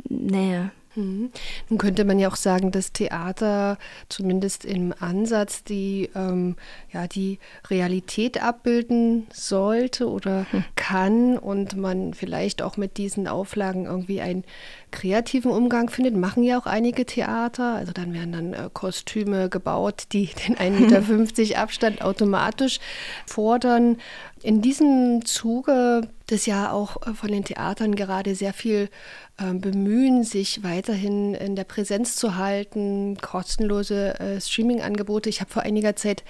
Nähe. 0.08 0.70
Mhm. 0.96 1.30
Nun 1.68 1.78
könnte 1.78 2.04
man 2.04 2.18
ja 2.18 2.28
auch 2.28 2.36
sagen, 2.36 2.70
dass 2.70 2.92
Theater 2.92 3.78
zumindest 4.08 4.64
im 4.64 4.94
Ansatz 4.98 5.62
die, 5.62 6.10
ähm, 6.14 6.56
ja, 6.92 7.06
die 7.06 7.38
Realität 7.68 8.42
abbilden 8.42 9.26
sollte 9.32 10.08
oder 10.08 10.46
hm. 10.50 10.64
kann 10.74 11.38
und 11.38 11.76
man 11.76 12.14
vielleicht 12.14 12.62
auch 12.62 12.76
mit 12.76 12.96
diesen 12.96 13.28
Auflagen 13.28 13.84
irgendwie 13.84 14.20
einen 14.20 14.44
kreativen 14.90 15.50
Umgang 15.50 15.90
findet. 15.90 16.16
Machen 16.16 16.42
ja 16.42 16.58
auch 16.58 16.66
einige 16.66 17.04
Theater. 17.04 17.74
Also 17.74 17.92
dann 17.92 18.14
werden 18.14 18.32
dann 18.32 18.52
äh, 18.54 18.70
Kostüme 18.72 19.48
gebaut, 19.48 20.04
die 20.12 20.26
den 20.48 20.56
1,50 20.56 21.40
Meter 21.40 21.58
Abstand 21.66 22.02
automatisch 22.02 22.80
fordern. 23.26 23.98
In 24.42 24.62
diesem 24.62 25.24
Zuge 25.24 26.08
des 26.30 26.46
ja 26.46 26.72
auch 26.72 27.06
äh, 27.06 27.14
von 27.14 27.30
den 27.30 27.44
Theatern 27.44 27.94
gerade 27.94 28.34
sehr 28.34 28.52
viel 28.52 28.88
bemühen, 29.36 30.24
sich 30.24 30.62
weiterhin 30.62 31.34
in 31.34 31.56
der 31.56 31.64
Präsenz 31.64 32.16
zu 32.16 32.36
halten, 32.36 33.18
kostenlose 33.20 34.18
äh, 34.18 34.40
Streaming-Angebote. 34.40 35.28
Ich 35.28 35.40
habe 35.40 35.50
vor 35.50 35.62
einiger 35.62 35.94
Zeit 35.94 36.24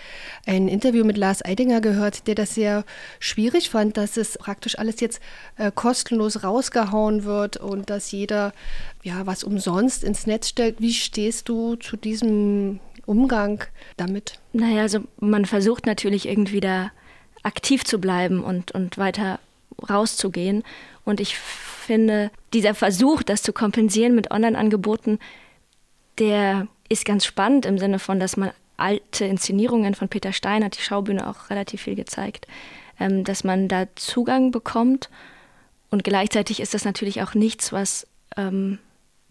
ein 0.45 0.67
Interview 0.67 1.05
mit 1.05 1.17
Lars 1.17 1.45
Eidinger 1.45 1.81
gehört, 1.81 2.27
der 2.27 2.35
das 2.35 2.55
sehr 2.55 2.85
schwierig 3.21 3.71
fand, 3.71 3.97
dass 3.97 4.17
es 4.17 4.39
praktisch 4.39 4.77
alles 4.79 5.01
jetzt 5.01 5.21
äh, 5.57 5.71
kostenlos 5.73 6.43
rausgehauen 6.43 7.25
wird 7.25 7.59
und 7.59 7.91
dass 7.91 8.11
jeder 8.11 8.53
ja 9.05 9.25
was 9.25 9.45
umsonst 9.45 10.03
ins 10.03 10.27
Netz 10.27 10.49
stellt. 10.49 10.81
Wie 10.81 10.93
stehst 10.93 11.49
du 11.49 11.77
zu 11.77 11.97
diesem 11.97 12.81
Umgang 13.07 13.63
damit? 13.97 14.41
Naja, 14.53 14.83
also 14.83 15.01
man 15.21 15.45
versucht 15.45 15.87
natürlich 15.87 16.27
irgendwie 16.27 16.61
da 16.61 16.91
aktiv 17.45 17.85
zu 17.85 18.01
bleiben 18.01 18.43
und, 18.43 18.73
und 18.73 18.99
weiter 18.99 19.39
rauszugehen. 19.89 20.65
Und 21.07 21.21
ich 21.21 21.39
finde, 21.39 22.31
dieser 22.53 22.75
Versuch, 22.75 23.23
das 23.23 23.43
zu 23.43 23.55
kompensieren 23.55 24.15
mit 24.15 24.31
Online-Angeboten, 24.31 25.19
der 26.19 26.67
ist 26.89 27.05
ganz 27.05 27.25
spannend 27.25 27.65
im 27.65 27.79
Sinne 27.79 27.99
von, 27.99 28.21
dass 28.21 28.37
man 28.37 28.51
alte 28.77 29.25
Inszenierungen 29.25 29.95
von 29.95 30.09
Peter 30.09 30.33
Stein 30.33 30.65
hat 30.65 30.77
die 30.77 30.83
Schaubühne 30.83 31.29
auch 31.31 31.49
relativ 31.49 31.83
viel 31.83 31.95
gezeigt, 31.95 32.47
ähm, 33.01 33.25
dass 33.25 33.45
man 33.45 33.69
da 33.69 33.87
Zugang 33.95 34.51
bekommt. 34.51 35.09
Und 35.91 36.05
gleichzeitig 36.05 36.61
ist 36.61 36.75
das 36.75 36.85
natürlich 36.85 37.23
auch 37.23 37.35
nichts, 37.35 37.73
was 37.73 38.07
ähm, 38.37 38.79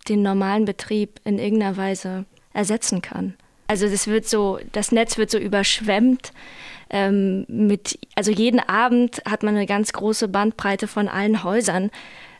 den 0.07 0.21
normalen 0.21 0.65
Betrieb 0.65 1.19
in 1.25 1.37
irgendeiner 1.39 1.77
Weise 1.77 2.25
ersetzen 2.53 3.01
kann. 3.01 3.35
Also 3.67 3.89
das 3.89 4.07
wird 4.07 4.27
so, 4.27 4.59
das 4.71 4.91
Netz 4.91 5.17
wird 5.17 5.29
so 5.29 5.37
überschwemmt 5.37 6.31
ähm, 6.89 7.45
mit, 7.47 7.99
also 8.15 8.31
jeden 8.31 8.59
Abend 8.59 9.21
hat 9.25 9.43
man 9.43 9.55
eine 9.55 9.65
ganz 9.65 9.93
große 9.93 10.27
Bandbreite 10.27 10.87
von 10.87 11.07
allen 11.07 11.43
Häusern. 11.43 11.91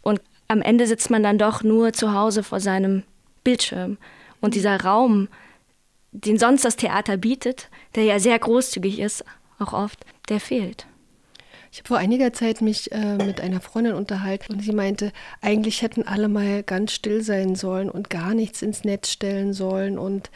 Und 0.01 0.21
am 0.47 0.62
Ende 0.62 0.88
sitzt 0.88 1.10
man 1.10 1.23
dann 1.23 1.38
doch 1.38 1.63
nur 1.63 1.93
zu 1.93 2.13
Hause 2.13 2.43
vor 2.43 2.60
seinem 2.60 3.03
Bildschirm. 3.43 3.97
Und 4.41 4.55
dieser 4.55 4.81
Raum, 4.81 5.27
den 6.12 6.38
sonst 6.38 6.65
das 6.65 6.75
Theater 6.75 7.17
bietet, 7.17 7.69
der 7.95 8.03
ja 8.03 8.19
sehr 8.19 8.38
großzügig 8.38 8.99
ist, 8.99 9.25
auch 9.60 9.73
oft, 9.73 10.05
der 10.29 10.39
fehlt. 10.39 10.86
Ich 11.75 11.79
habe 11.79 11.89
vor 11.89 11.97
einiger 11.97 12.31
Zeit 12.31 12.61
mich 12.61 12.89
äh, 12.93 13.17
mit 13.17 13.41
einer 13.41 13.59
Freundin 13.59 13.95
unterhalten 13.95 14.53
und 14.53 14.61
sie 14.61 14.71
meinte, 14.71 15.11
eigentlich 15.41 15.81
hätten 15.81 16.07
alle 16.07 16.29
mal 16.29 16.63
ganz 16.63 16.93
still 16.93 17.21
sein 17.21 17.55
sollen 17.55 17.89
und 17.89 18.09
gar 18.09 18.33
nichts 18.33 18.61
ins 18.61 18.85
Netz 18.85 19.11
stellen 19.11 19.51
sollen 19.51 19.97
und 19.97 20.29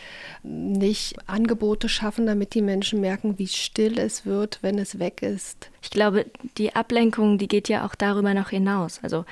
nicht 0.44 1.16
Angebote 1.30 1.88
schaffen, 1.88 2.26
damit 2.26 2.56
die 2.56 2.62
Menschen 2.62 3.00
merken, 3.00 3.40
wie 3.40 3.48
still 3.48 4.00
es 4.00 4.26
wird, 4.26 4.60
wenn 4.64 4.78
es 4.78 5.00
weg 5.00 5.22
ist. 5.22 5.70
Ich 5.82 5.92
glaube, 5.92 6.26
die 6.58 6.76
Ablenkung, 6.76 7.38
die 7.38 7.48
geht 7.48 7.70
ja 7.70 7.86
auch 7.86 7.96
darüber 7.96 8.34
noch 8.34 8.50
hinaus. 8.50 9.00
Also 9.02 9.24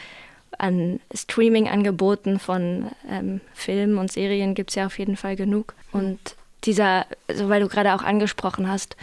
an 0.58 1.02
Streaming-Angeboten 1.14 2.40
von 2.40 2.90
ähm, 3.10 3.42
Filmen 3.54 3.98
und 3.98 4.14
Serien 4.14 4.56
gibt 4.56 4.70
es 4.70 4.78
ja 4.78 4.86
auf 4.86 4.98
jeden 4.98 5.18
Fall 5.18 5.36
genug. 5.36 5.76
Und 5.92 6.20
dieser, 6.64 7.06
also 7.28 7.50
weil 7.50 7.60
du 7.60 7.68
gerade 7.68 7.94
auch 7.94 8.04
angesprochen 8.04 8.70
hast, 8.70 8.96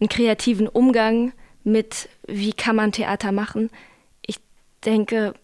einen 0.00 0.08
kreativen 0.08 0.68
Umgang 0.68 1.32
mit, 1.64 2.08
wie 2.26 2.52
kann 2.52 2.76
man 2.76 2.92
Theater 2.92 3.32
machen. 3.32 3.70
Ich 4.26 4.40
denke, 4.84 5.34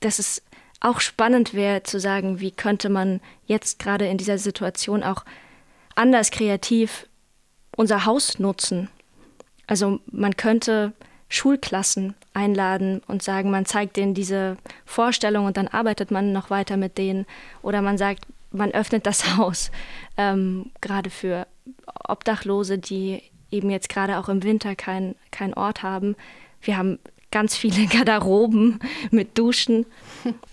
dass 0.00 0.18
es 0.18 0.42
auch 0.80 1.00
spannend 1.00 1.52
wäre 1.52 1.82
zu 1.82 2.00
sagen, 2.00 2.40
wie 2.40 2.50
könnte 2.50 2.88
man 2.88 3.20
jetzt 3.46 3.78
gerade 3.78 4.06
in 4.06 4.16
dieser 4.16 4.38
Situation 4.38 5.02
auch 5.02 5.24
anders 5.94 6.30
kreativ 6.30 7.06
unser 7.76 8.06
Haus 8.06 8.38
nutzen. 8.38 8.88
Also 9.66 10.00
man 10.10 10.36
könnte 10.36 10.92
Schulklassen 11.28 12.14
einladen 12.34 13.02
und 13.06 13.22
sagen, 13.22 13.50
man 13.50 13.66
zeigt 13.66 13.96
denen 13.96 14.14
diese 14.14 14.56
Vorstellung 14.84 15.46
und 15.46 15.56
dann 15.56 15.68
arbeitet 15.68 16.10
man 16.10 16.32
noch 16.32 16.50
weiter 16.50 16.76
mit 16.76 16.98
denen. 16.98 17.26
Oder 17.62 17.82
man 17.82 17.98
sagt, 17.98 18.24
man 18.50 18.72
öffnet 18.72 19.06
das 19.06 19.36
Haus, 19.36 19.70
ähm, 20.16 20.70
gerade 20.80 21.10
für 21.10 21.46
Obdachlose, 22.08 22.78
die 22.78 23.22
eben 23.50 23.70
jetzt 23.70 23.88
gerade 23.88 24.18
auch 24.18 24.28
im 24.28 24.42
Winter 24.42 24.74
keinen 24.74 25.14
kein 25.30 25.54
Ort 25.54 25.82
haben. 25.82 26.16
Wir 26.62 26.76
haben 26.76 26.98
ganz 27.30 27.56
viele 27.56 27.86
Garderoben 27.88 28.80
mit 29.10 29.38
Duschen. 29.38 29.86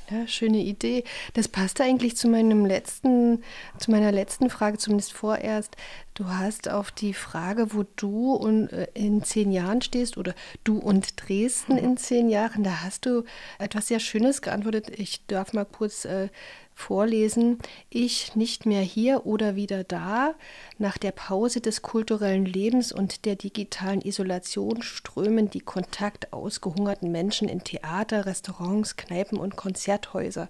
Ja, 0.10 0.26
schöne 0.26 0.60
Idee. 0.60 1.04
Das 1.34 1.48
passt 1.48 1.82
eigentlich 1.82 2.16
zu 2.16 2.30
meinem 2.30 2.66
letzten, 2.66 3.44
zu 3.78 3.92
meiner 3.92 4.12
letzten 4.12 4.50
Frage, 4.50 4.78
zumindest 4.78 5.12
vorerst. 5.12 5.76
Du 6.14 6.30
hast 6.30 6.70
auf 6.70 6.92
die 6.92 7.14
Frage, 7.14 7.74
wo 7.74 7.84
du 7.98 8.68
äh, 8.72 8.88
in 8.94 9.24
zehn 9.24 9.52
Jahren 9.52 9.82
stehst 9.82 10.18
oder 10.18 10.34
du 10.64 10.78
und 10.78 11.14
Dresden 11.18 11.78
in 11.78 11.98
zehn 11.98 12.30
Jahren, 12.30 12.64
da 12.64 12.84
hast 12.84 13.06
du 13.06 13.24
etwas 13.60 13.88
sehr 13.88 14.00
Schönes 14.00 14.42
geantwortet. 14.42 14.90
Ich 14.98 15.26
darf 15.28 15.52
mal 15.52 15.66
kurz 15.66 16.06
äh, 16.06 16.30
vorlesen. 16.78 17.58
Ich 17.90 18.36
nicht 18.36 18.66
mehr 18.66 18.82
hier 18.82 19.26
oder 19.26 19.56
wieder 19.56 19.84
da. 19.84 20.36
Nach 20.78 20.98
der 20.98 21.12
Pause 21.12 21.60
des 21.60 21.82
kulturellen 21.82 22.46
Lebens 22.46 22.92
und 22.92 23.26
der 23.26 23.36
digitalen 23.36 24.02
Isolation 24.02 24.84
strömen 24.84 25.50
die 25.50 25.60
kontaktausgehungerten 25.60 27.12
Menschen 27.12 27.50
in 27.50 27.64
Theater, 27.64 28.28
Restaurants, 28.28 28.96
Kneipen 28.96 29.40
und 29.40 29.56
Konzerthäuser. 29.56 30.50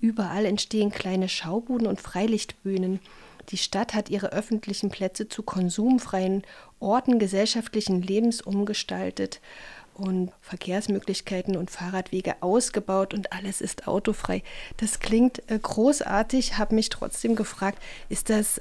Überall 0.00 0.46
entstehen 0.46 0.90
kleine 0.90 1.28
Schaubuden 1.28 1.86
und 1.86 2.00
Freilichtbühnen. 2.00 2.98
Die 3.50 3.56
Stadt 3.56 3.94
hat 3.94 4.10
ihre 4.10 4.32
öffentlichen 4.32 4.90
Plätze 4.90 5.28
zu 5.28 5.42
konsumfreien 5.42 6.42
Orten 6.80 7.20
gesellschaftlichen 7.20 8.02
Lebens 8.02 8.40
umgestaltet 8.40 9.40
und 9.94 10.30
Verkehrsmöglichkeiten 10.40 11.56
und 11.56 11.70
Fahrradwege 11.70 12.36
ausgebaut 12.40 13.14
und 13.14 13.32
alles 13.32 13.60
ist 13.60 13.86
autofrei. 13.86 14.42
Das 14.76 15.00
klingt 15.00 15.48
äh, 15.50 15.58
großartig, 15.58 16.58
habe 16.58 16.74
mich 16.74 16.88
trotzdem 16.88 17.36
gefragt, 17.36 17.82
ist 18.08 18.30
das 18.30 18.60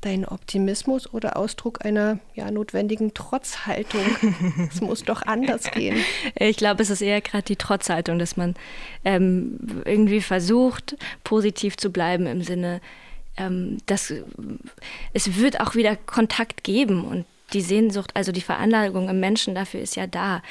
dein 0.00 0.24
Optimismus 0.26 1.12
oder 1.12 1.36
Ausdruck 1.36 1.84
einer 1.84 2.20
ja, 2.34 2.50
notwendigen 2.50 3.14
Trotzhaltung? 3.14 4.04
es 4.70 4.80
muss 4.80 5.02
doch 5.04 5.22
anders 5.22 5.70
gehen. 5.70 5.96
Ich 6.36 6.56
glaube, 6.56 6.82
es 6.82 6.90
ist 6.90 7.00
eher 7.00 7.20
gerade 7.20 7.44
die 7.44 7.56
Trotzhaltung, 7.56 8.18
dass 8.18 8.36
man 8.36 8.54
ähm, 9.04 9.82
irgendwie 9.84 10.20
versucht, 10.20 10.96
positiv 11.24 11.76
zu 11.76 11.90
bleiben 11.90 12.26
im 12.26 12.42
Sinne, 12.42 12.80
ähm, 13.36 13.78
dass 13.86 14.12
es 15.12 15.36
wird 15.36 15.60
auch 15.60 15.74
wieder 15.74 15.96
Kontakt 15.96 16.64
geben 16.64 17.04
und 17.04 17.24
die 17.52 17.60
Sehnsucht, 17.60 18.10
also 18.14 18.32
die 18.32 18.40
Veranlagung 18.40 19.08
im 19.08 19.20
Menschen 19.20 19.54
dafür 19.54 19.80
ist 19.80 19.96
ja 19.96 20.06
da. 20.06 20.42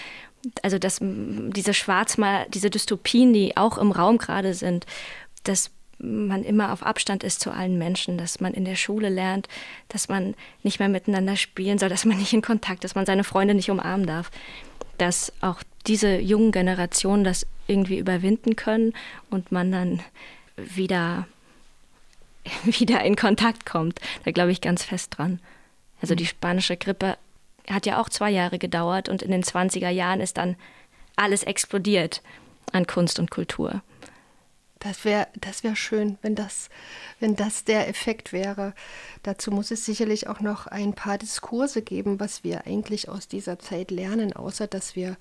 Also 0.62 0.78
dass 0.78 1.00
diese 1.02 1.74
Schwarzmal, 1.74 2.46
diese 2.50 2.70
Dystopien, 2.70 3.34
die 3.34 3.58
auch 3.58 3.78
im 3.78 3.92
Raum 3.92 4.18
gerade 4.18 4.54
sind, 4.54 4.86
dass 5.44 5.72
man 5.98 6.44
immer 6.44 6.74
auf 6.74 6.84
Abstand 6.84 7.24
ist 7.24 7.40
zu 7.40 7.52
allen 7.52 7.78
Menschen, 7.78 8.18
dass 8.18 8.42
man 8.42 8.54
in 8.54 8.66
der 8.66 8.76
Schule 8.76 9.10
lernt, 9.10 9.48
dass 9.88 10.10
man 10.10 10.36
nicht 10.62 10.80
mehr 10.80 10.90
miteinander 10.90 11.36
spielen 11.36 11.80
soll, 11.80 11.90
dass 11.90 12.06
man 12.06 12.18
nicht 12.18 12.34
in 12.34 12.42
Kontakt, 12.42 12.84
dass 12.84 12.96
man 12.96 13.06
seine 13.06 13.24
Freunde 13.24 13.54
nicht 13.54 13.72
umarmen 13.72 14.06
darf, 14.06 14.30
dass 14.98 15.32
auch 15.42 15.64
diese 15.88 16.18
jungen 16.20 16.52
Generationen 16.52 17.24
das 17.24 17.48
irgendwie 17.68 17.98
überwinden 17.98 18.56
können 18.56 18.94
und 19.30 19.52
man 19.52 19.72
dann 19.72 20.02
wieder 20.58 21.28
wieder 22.64 23.04
in 23.04 23.16
Kontakt 23.16 23.66
kommt. 23.66 24.00
Da 24.24 24.32
glaube 24.32 24.52
ich 24.52 24.62
ganz 24.62 24.84
fest 24.84 25.18
dran. 25.18 25.40
Also 26.02 26.16
die 26.16 26.26
spanische 26.26 26.78
Grippe 26.78 27.18
hat 27.70 27.86
ja 27.86 28.00
auch 28.00 28.10
zwei 28.10 28.30
Jahre 28.30 28.60
gedauert 28.60 29.10
und 29.10 29.22
in 29.22 29.32
den 29.32 29.44
20er 29.44 29.90
Jahren 29.90 30.22
ist 30.22 30.38
dann 30.38 30.56
alles 31.16 31.44
explodiert 31.44 32.22
an 32.72 32.88
Kunst 32.88 33.20
und 33.20 33.32
Kultur. 33.32 33.82
Das 34.80 35.06
wäre 35.06 35.28
das 35.40 35.64
wär 35.64 35.76
schön, 35.76 36.18
wenn 36.22 36.36
das, 36.36 36.70
wenn 37.20 37.36
das 37.36 37.64
der 37.64 37.88
Effekt 37.88 38.34
wäre. 38.34 38.74
Dazu 39.24 39.50
muss 39.50 39.72
es 39.72 39.86
sicherlich 39.86 40.28
auch 40.28 40.42
noch 40.42 40.68
ein 40.68 40.94
paar 40.94 41.18
Diskurse 41.18 41.82
geben, 41.82 42.20
was 42.20 42.44
wir 42.44 42.68
eigentlich 42.68 43.08
aus 43.08 43.28
dieser 43.28 43.58
Zeit 43.58 43.90
lernen, 43.90 44.34
außer 44.34 44.68
dass 44.68 44.96
wir 44.96 45.16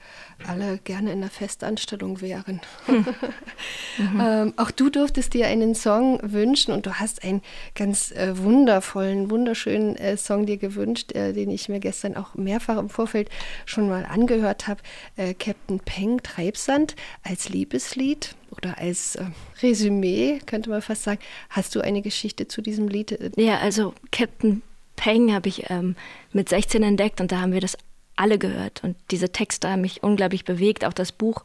alle 0.46 0.78
gerne 0.78 1.12
in 1.12 1.22
einer 1.22 1.30
Festanstellung 1.30 2.20
wären. 2.20 2.60
mhm. 2.88 4.20
ähm, 4.20 4.54
auch 4.56 4.72
du 4.72 4.90
durftest 4.90 5.34
dir 5.34 5.46
einen 5.46 5.74
Song 5.74 6.18
wünschen 6.22 6.72
und 6.72 6.86
du 6.86 6.94
hast 6.94 7.22
einen 7.22 7.40
ganz 7.74 8.10
äh, 8.10 8.36
wundervollen, 8.36 9.30
wunderschönen 9.30 9.96
äh, 9.96 10.16
Song 10.16 10.46
dir 10.46 10.58
gewünscht, 10.58 11.12
äh, 11.12 11.32
den 11.32 11.50
ich 11.50 11.68
mir 11.68 11.80
gestern 11.80 12.16
auch 12.16 12.34
mehrfach 12.34 12.76
im 12.76 12.90
Vorfeld 12.90 13.30
schon 13.66 13.88
mal 13.88 14.04
angehört 14.04 14.66
habe. 14.66 14.82
Äh, 15.16 15.32
Captain 15.34 15.78
Peng 15.78 16.22
Treibsand 16.22 16.96
als 17.22 17.48
Liebeslied 17.48 18.34
oder 18.64 18.78
als 18.78 19.16
äh, 19.16 19.24
Resümee, 19.62 20.40
könnte 20.46 20.70
man 20.70 20.82
fast 20.82 21.04
sagen. 21.04 21.20
Hast 21.50 21.74
du 21.74 21.80
eine 21.80 22.02
Geschichte 22.02 22.48
zu 22.48 22.62
diesem 22.62 22.88
Lied? 22.88 23.18
Ja, 23.36 23.58
also 23.58 23.94
Captain 24.10 24.62
Peng 24.96 25.32
habe 25.32 25.48
ich 25.48 25.70
ähm, 25.70 25.96
mit 26.32 26.48
16 26.48 26.82
entdeckt 26.82 27.20
und 27.20 27.32
da 27.32 27.40
haben 27.40 27.52
wir 27.52 27.60
das 27.60 27.76
alle 28.16 28.38
gehört. 28.38 28.82
Und 28.84 28.96
diese 29.10 29.30
Texte 29.30 29.68
haben 29.68 29.80
mich 29.80 30.02
unglaublich 30.02 30.44
bewegt. 30.44 30.84
Auch 30.84 30.92
das 30.92 31.12
Buch 31.12 31.44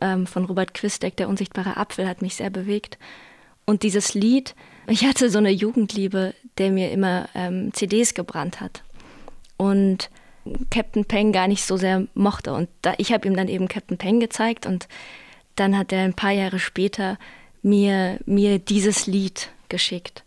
ähm, 0.00 0.26
von 0.26 0.44
Robert 0.44 0.74
Quistek, 0.74 1.16
Der 1.16 1.28
unsichtbare 1.28 1.76
Apfel, 1.76 2.08
hat 2.08 2.22
mich 2.22 2.36
sehr 2.36 2.50
bewegt. 2.50 2.98
Und 3.64 3.82
dieses 3.82 4.14
Lied, 4.14 4.54
ich 4.88 5.04
hatte 5.04 5.30
so 5.30 5.38
eine 5.38 5.50
Jugendliebe, 5.50 6.34
der 6.58 6.72
mir 6.72 6.90
immer 6.90 7.28
ähm, 7.34 7.72
CDs 7.72 8.14
gebrannt 8.14 8.60
hat. 8.60 8.82
Und 9.56 10.10
Captain 10.70 11.04
Peng 11.04 11.32
gar 11.32 11.46
nicht 11.46 11.64
so 11.64 11.76
sehr 11.76 12.06
mochte. 12.14 12.52
Und 12.52 12.68
da, 12.82 12.94
ich 12.98 13.12
habe 13.12 13.28
ihm 13.28 13.36
dann 13.36 13.48
eben 13.48 13.68
Captain 13.68 13.98
Peng 13.98 14.18
gezeigt 14.18 14.66
und 14.66 14.88
dann 15.60 15.76
hat 15.76 15.92
er 15.92 16.04
ein 16.04 16.14
paar 16.14 16.30
Jahre 16.30 16.58
später 16.58 17.18
mir, 17.62 18.18
mir 18.24 18.58
dieses 18.58 19.06
Lied 19.06 19.50
geschickt. 19.68 20.24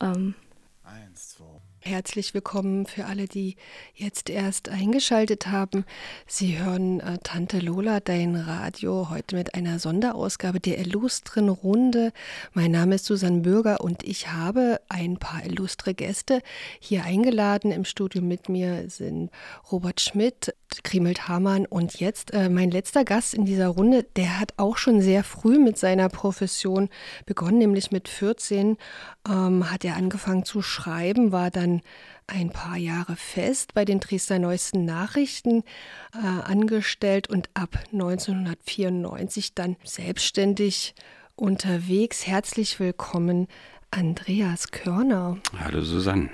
Ähm, 0.00 0.34
Herzlich 1.90 2.34
willkommen 2.34 2.86
für 2.86 3.06
alle, 3.06 3.26
die 3.26 3.56
jetzt 3.96 4.30
erst 4.30 4.68
eingeschaltet 4.68 5.48
haben. 5.48 5.84
Sie 6.24 6.56
hören 6.56 7.00
äh, 7.00 7.18
Tante 7.20 7.58
Lola, 7.58 7.98
dein 7.98 8.36
Radio, 8.36 9.10
heute 9.10 9.34
mit 9.34 9.56
einer 9.56 9.80
Sonderausgabe 9.80 10.60
der 10.60 10.78
illustren 10.78 11.48
Runde. 11.48 12.12
Mein 12.54 12.70
Name 12.70 12.94
ist 12.94 13.06
Susanne 13.06 13.40
Bürger 13.40 13.80
und 13.80 14.04
ich 14.04 14.28
habe 14.30 14.80
ein 14.88 15.16
paar 15.16 15.44
illustre 15.44 15.92
Gäste 15.92 16.42
hier 16.78 17.02
eingeladen. 17.02 17.72
Im 17.72 17.84
Studio 17.84 18.22
mit 18.22 18.48
mir 18.48 18.88
sind 18.88 19.32
Robert 19.72 20.00
Schmidt, 20.00 20.54
Krimelt 20.84 21.26
Hamann 21.26 21.66
und 21.66 21.98
jetzt 21.98 22.32
äh, 22.32 22.48
mein 22.48 22.70
letzter 22.70 23.04
Gast 23.04 23.34
in 23.34 23.46
dieser 23.46 23.66
Runde, 23.66 24.04
der 24.14 24.38
hat 24.38 24.54
auch 24.58 24.76
schon 24.76 25.00
sehr 25.00 25.24
früh 25.24 25.58
mit 25.58 25.76
seiner 25.76 26.08
Profession 26.08 26.88
begonnen, 27.26 27.58
nämlich 27.58 27.90
mit 27.90 28.08
14 28.08 28.76
ähm, 29.28 29.68
hat 29.68 29.84
er 29.84 29.96
angefangen 29.96 30.44
zu 30.44 30.62
schreiben, 30.62 31.32
war 31.32 31.50
dann 31.50 31.79
ein 32.26 32.50
paar 32.50 32.76
Jahre 32.76 33.16
fest 33.16 33.74
bei 33.74 33.84
den 33.84 34.00
Dresdner 34.00 34.38
Neuesten 34.38 34.84
Nachrichten 34.84 35.64
äh, 36.14 36.18
angestellt 36.26 37.28
und 37.28 37.50
ab 37.54 37.78
1994 37.92 39.54
dann 39.54 39.76
selbstständig 39.84 40.94
unterwegs. 41.36 42.26
Herzlich 42.26 42.78
willkommen, 42.78 43.48
Andreas 43.90 44.70
Körner. 44.70 45.38
Hallo 45.58 45.82
Susanne. 45.82 46.30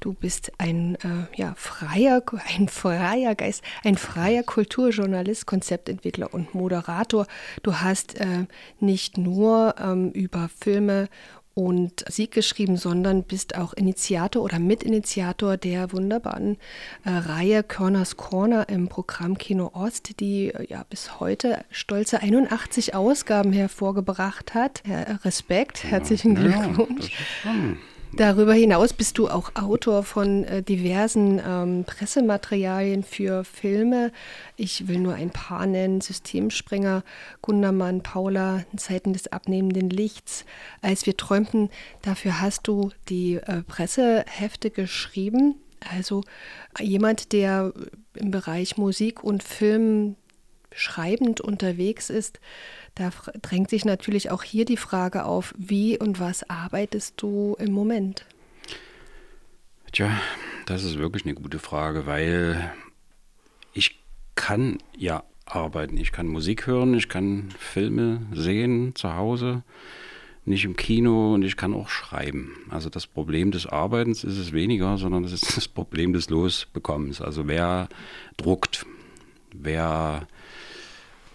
Du 0.00 0.12
bist 0.12 0.52
ein 0.58 0.94
äh, 0.96 1.26
ja, 1.34 1.54
freier, 1.56 2.22
ein 2.56 2.68
freier 2.68 3.34
Geist, 3.34 3.62
ein 3.82 3.96
freier 3.96 4.42
Kulturjournalist, 4.42 5.46
Konzeptentwickler 5.46 6.32
und 6.32 6.54
Moderator. 6.54 7.26
Du 7.62 7.76
hast 7.76 8.20
äh, 8.20 8.46
nicht 8.78 9.18
nur 9.18 9.74
ähm, 9.80 10.10
über 10.12 10.48
Filme 10.60 11.08
und 11.56 12.04
Sieg 12.06 12.32
geschrieben, 12.32 12.76
sondern 12.76 13.22
bist 13.22 13.56
auch 13.56 13.72
Initiator 13.72 14.42
oder 14.42 14.58
Mitinitiator 14.58 15.56
der 15.56 15.90
wunderbaren 15.90 16.58
äh, 17.06 17.10
Reihe 17.10 17.62
Körners 17.62 18.18
Corner 18.18 18.68
im 18.68 18.88
Programm 18.88 19.38
Kino 19.38 19.70
Ost, 19.72 20.20
die 20.20 20.48
äh, 20.48 20.66
ja 20.68 20.84
bis 20.90 21.18
heute 21.18 21.64
stolze 21.70 22.20
81 22.20 22.94
Ausgaben 22.94 23.54
hervorgebracht 23.54 24.52
hat. 24.52 24.82
Ja, 24.86 25.00
Respekt, 25.24 25.82
herzlichen 25.82 26.34
Glückwunsch. 26.34 27.10
Ja, 27.44 27.50
Darüber 28.14 28.54
hinaus 28.54 28.92
bist 28.92 29.18
du 29.18 29.28
auch 29.28 29.56
Autor 29.56 30.02
von 30.02 30.44
äh, 30.44 30.62
diversen 30.62 31.40
ähm, 31.44 31.84
Pressematerialien 31.84 33.02
für 33.02 33.44
Filme. 33.44 34.10
Ich 34.56 34.88
will 34.88 34.98
nur 34.98 35.14
ein 35.14 35.30
paar 35.30 35.66
nennen: 35.66 36.00
Systemspringer, 36.00 37.04
Gundermann, 37.42 38.02
Paula, 38.02 38.64
Zeiten 38.76 39.12
des 39.12 39.30
abnehmenden 39.32 39.90
Lichts. 39.90 40.46
Als 40.80 41.04
wir 41.04 41.16
träumten, 41.16 41.68
dafür 42.02 42.40
hast 42.40 42.66
du 42.68 42.90
die 43.08 43.34
äh, 43.34 43.62
Pressehefte 43.62 44.70
geschrieben. 44.70 45.56
Also 45.94 46.22
jemand, 46.80 47.32
der 47.32 47.72
im 48.14 48.30
Bereich 48.30 48.78
Musik 48.78 49.22
und 49.22 49.42
Film 49.42 50.16
schreibend 50.72 51.40
unterwegs 51.40 52.10
ist, 52.10 52.40
da 52.96 53.10
drängt 53.42 53.70
sich 53.70 53.84
natürlich 53.84 54.30
auch 54.30 54.42
hier 54.42 54.64
die 54.64 54.78
Frage 54.78 55.26
auf, 55.26 55.54
wie 55.56 55.98
und 55.98 56.18
was 56.18 56.48
arbeitest 56.48 57.14
du 57.18 57.54
im 57.58 57.72
Moment? 57.72 58.24
Tja, 59.92 60.10
das 60.64 60.82
ist 60.82 60.98
wirklich 60.98 61.24
eine 61.24 61.34
gute 61.34 61.58
Frage, 61.58 62.06
weil 62.06 62.72
ich 63.72 64.02
kann 64.34 64.78
ja 64.96 65.22
arbeiten. 65.44 65.96
Ich 65.98 66.10
kann 66.10 66.26
Musik 66.26 66.66
hören, 66.66 66.94
ich 66.94 67.08
kann 67.08 67.50
Filme 67.58 68.22
sehen 68.32 68.94
zu 68.94 69.14
Hause, 69.14 69.62
nicht 70.46 70.64
im 70.64 70.76
Kino 70.76 71.34
und 71.34 71.42
ich 71.42 71.56
kann 71.56 71.74
auch 71.74 71.90
schreiben. 71.90 72.56
Also 72.70 72.88
das 72.88 73.06
Problem 73.06 73.50
des 73.50 73.66
Arbeitens 73.66 74.24
ist 74.24 74.38
es 74.38 74.52
weniger, 74.52 74.96
sondern 74.96 75.22
es 75.24 75.32
ist 75.32 75.56
das 75.56 75.68
Problem 75.68 76.14
des 76.14 76.30
Losbekommens. 76.30 77.20
Also 77.20 77.46
wer 77.46 77.88
druckt, 78.38 78.86
wer 79.52 80.26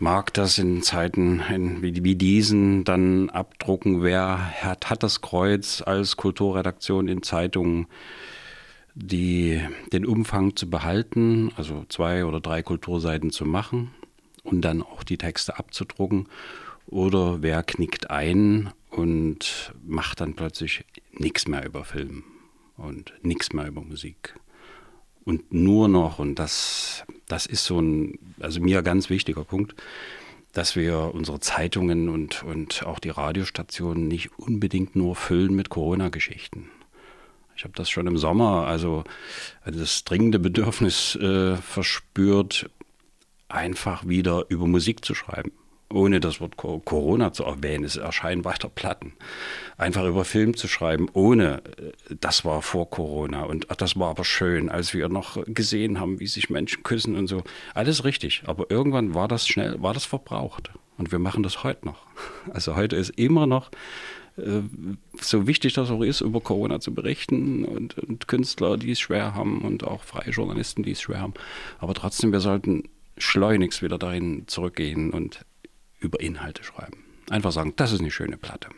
mag 0.01 0.33
das 0.33 0.57
in 0.57 0.81
Zeiten 0.81 1.41
in, 1.53 1.81
wie, 1.83 2.03
wie, 2.03 2.15
diesen 2.15 2.83
dann 2.83 3.29
abdrucken. 3.29 4.01
Wer 4.01 4.61
hat, 4.61 4.89
hat 4.89 5.03
das 5.03 5.21
Kreuz 5.21 5.83
als 5.85 6.17
Kulturredaktion 6.17 7.07
in 7.07 7.21
Zeitungen, 7.21 7.85
die, 8.95 9.61
den 9.93 10.05
Umfang 10.05 10.55
zu 10.55 10.69
behalten, 10.69 11.51
also 11.55 11.85
zwei 11.87 12.25
oder 12.25 12.41
drei 12.41 12.63
Kulturseiten 12.63 13.29
zu 13.29 13.45
machen 13.45 13.91
und 14.43 14.61
dann 14.61 14.81
auch 14.81 15.03
die 15.03 15.17
Texte 15.17 15.57
abzudrucken? 15.57 16.27
Oder 16.87 17.43
wer 17.43 17.61
knickt 17.61 18.09
ein 18.09 18.71
und 18.89 19.73
macht 19.85 20.19
dann 20.19 20.33
plötzlich 20.33 20.83
nichts 21.13 21.47
mehr 21.47 21.63
über 21.65 21.85
Film 21.85 22.23
und 22.75 23.13
nichts 23.21 23.53
mehr 23.53 23.67
über 23.67 23.81
Musik? 23.81 24.35
Und 25.23 25.53
nur 25.53 25.87
noch, 25.87 26.19
und 26.19 26.35
das, 26.35 27.03
das 27.27 27.45
ist 27.45 27.65
so 27.65 27.79
ein, 27.79 28.17
also 28.39 28.59
mir 28.59 28.81
ganz 28.81 29.09
wichtiger 29.09 29.43
Punkt, 29.43 29.75
dass 30.53 30.75
wir 30.75 31.13
unsere 31.13 31.39
Zeitungen 31.39 32.09
und, 32.09 32.43
und 32.43 32.83
auch 32.85 32.99
die 32.99 33.09
Radiostationen 33.09 34.07
nicht 34.07 34.37
unbedingt 34.37 34.95
nur 34.95 35.15
füllen 35.15 35.55
mit 35.55 35.69
Corona-Geschichten. 35.69 36.69
Ich 37.55 37.63
habe 37.63 37.73
das 37.75 37.89
schon 37.89 38.07
im 38.07 38.17
Sommer, 38.17 38.65
also 38.65 39.03
das 39.65 40.03
dringende 40.03 40.39
Bedürfnis 40.39 41.15
äh, 41.15 41.55
verspürt, 41.57 42.69
einfach 43.47 44.07
wieder 44.07 44.45
über 44.49 44.65
Musik 44.65 45.05
zu 45.05 45.13
schreiben 45.13 45.51
ohne 45.91 46.19
das 46.19 46.39
Wort 46.39 46.57
Corona 46.57 47.33
zu 47.33 47.43
erwähnen, 47.43 47.83
es 47.83 47.97
erscheinen 47.97 48.45
weiter 48.45 48.69
Platten. 48.69 49.13
Einfach 49.77 50.05
über 50.05 50.25
Film 50.25 50.55
zu 50.55 50.67
schreiben, 50.67 51.07
ohne, 51.13 51.61
äh, 51.77 52.15
das 52.19 52.45
war 52.45 52.61
vor 52.61 52.89
Corona 52.89 53.43
und 53.43 53.67
das 53.77 53.97
war 53.97 54.09
aber 54.09 54.25
schön, 54.25 54.69
als 54.69 54.93
wir 54.93 55.09
noch 55.09 55.37
gesehen 55.45 55.99
haben, 55.99 56.19
wie 56.19 56.27
sich 56.27 56.49
Menschen 56.49 56.83
küssen 56.83 57.15
und 57.15 57.27
so. 57.27 57.43
Alles 57.73 58.03
richtig, 58.03 58.43
aber 58.45 58.69
irgendwann 58.69 59.13
war 59.13 59.27
das 59.27 59.47
schnell, 59.47 59.81
war 59.81 59.93
das 59.93 60.05
verbraucht. 60.05 60.71
Und 60.97 61.11
wir 61.11 61.19
machen 61.19 61.43
das 61.43 61.63
heute 61.63 61.85
noch. 61.85 62.05
Also 62.53 62.75
heute 62.75 62.95
ist 62.95 63.11
immer 63.11 63.47
noch 63.47 63.71
äh, 64.37 64.61
so 65.19 65.47
wichtig 65.47 65.73
das 65.73 65.89
auch 65.89 66.01
ist, 66.01 66.21
über 66.21 66.41
Corona 66.41 66.79
zu 66.79 66.93
berichten 66.93 67.65
und, 67.65 67.97
und 67.97 68.27
Künstler, 68.27 68.77
die 68.77 68.91
es 68.91 68.99
schwer 68.99 69.35
haben 69.35 69.61
und 69.61 69.83
auch 69.83 70.03
freie 70.03 70.31
Journalisten, 70.31 70.83
die 70.83 70.91
es 70.91 71.01
schwer 71.01 71.19
haben. 71.19 71.33
Aber 71.79 71.93
trotzdem, 71.93 72.31
wir 72.31 72.39
sollten 72.39 72.83
schleunigst 73.17 73.81
wieder 73.81 73.97
dahin 73.97 74.47
zurückgehen 74.47 75.11
und 75.11 75.45
über 76.01 76.19
Inhalte 76.19 76.63
schreiben. 76.63 77.05
Einfach 77.29 77.53
sagen, 77.53 77.73
das 77.77 77.93
ist 77.93 78.01
eine 78.01 78.11
schöne 78.11 78.37
Platte. 78.37 78.69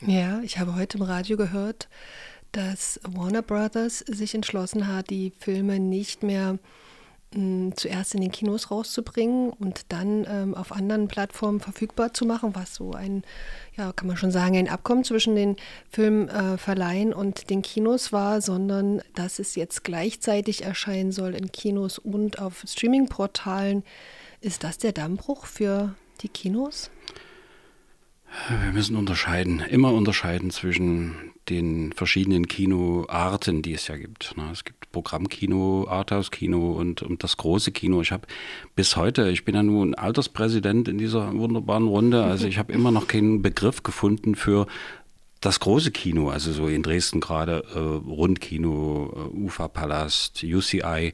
Ja, 0.00 0.40
ich 0.42 0.58
habe 0.58 0.76
heute 0.76 0.98
im 0.98 1.04
Radio 1.04 1.36
gehört, 1.36 1.88
dass 2.52 3.00
Warner 3.04 3.42
Brothers 3.42 4.00
sich 4.00 4.34
entschlossen 4.34 4.86
hat, 4.86 5.10
die 5.10 5.32
Filme 5.38 5.80
nicht 5.80 6.22
mehr 6.22 6.58
mh, 7.34 7.34
hm, 7.34 7.76
zuerst 7.76 8.14
in 8.14 8.20
den 8.20 8.30
Kinos 8.30 8.70
rauszubringen 8.70 9.50
und 9.50 9.82
dann 9.88 10.26
ähm, 10.28 10.54
auf 10.54 10.72
anderen 10.72 11.08
Plattformen 11.08 11.60
verfügbar 11.60 12.12
zu 12.12 12.26
machen, 12.26 12.54
was 12.54 12.74
so 12.74 12.92
ein, 12.92 13.22
ja, 13.76 13.92
kann 13.92 14.06
man 14.06 14.16
schon 14.16 14.30
sagen, 14.30 14.56
ein 14.56 14.68
Abkommen 14.68 15.04
zwischen 15.04 15.34
den 15.34 15.56
Filmverleihen 15.90 17.12
äh, 17.12 17.14
und 17.14 17.48
den 17.48 17.62
Kinos 17.62 18.12
war, 18.12 18.40
sondern 18.40 19.02
dass 19.14 19.38
es 19.38 19.54
jetzt 19.54 19.84
gleichzeitig 19.84 20.64
erscheinen 20.64 21.12
soll 21.12 21.34
in 21.34 21.52
Kinos 21.52 21.98
und 21.98 22.38
auf 22.38 22.64
Streaming-Portalen. 22.66 23.82
Ist 24.40 24.64
das 24.64 24.78
der 24.78 24.92
Dammbruch 24.92 25.46
für 25.46 25.94
die 26.22 26.28
Kinos? 26.28 26.90
Wir 28.48 28.72
müssen 28.72 28.96
unterscheiden, 28.96 29.60
immer 29.60 29.92
unterscheiden 29.92 30.50
zwischen 30.50 31.32
den 31.48 31.92
verschiedenen 31.92 32.48
Kinoarten, 32.48 33.60
die 33.62 33.74
es 33.74 33.88
ja 33.88 33.96
gibt. 33.96 34.34
Ne? 34.36 34.48
Es 34.52 34.64
gibt 34.64 34.90
Programmkino, 34.92 35.86
Arthouse-Kino 35.88 36.72
und, 36.72 37.02
und 37.02 37.24
das 37.24 37.36
große 37.36 37.72
Kino. 37.72 38.00
Ich 38.00 38.12
habe 38.12 38.26
bis 38.74 38.96
heute, 38.96 39.28
ich 39.28 39.44
bin 39.44 39.54
ja 39.54 39.62
nun 39.62 39.94
Alterspräsident 39.94 40.88
in 40.88 40.98
dieser 40.98 41.34
wunderbaren 41.34 41.88
Runde, 41.88 42.24
also 42.24 42.46
ich 42.46 42.58
habe 42.58 42.72
immer 42.72 42.90
noch 42.90 43.08
keinen 43.08 43.42
Begriff 43.42 43.82
gefunden 43.82 44.34
für 44.34 44.66
das 45.42 45.58
große 45.58 45.90
Kino, 45.90 46.30
also 46.30 46.52
so 46.52 46.68
in 46.68 46.84
Dresden 46.84 47.20
gerade 47.20 47.64
äh, 47.74 47.78
Rundkino, 47.78 49.12
äh, 49.12 49.36
Ufa-Palast, 49.36 50.44
UCI, 50.44 51.12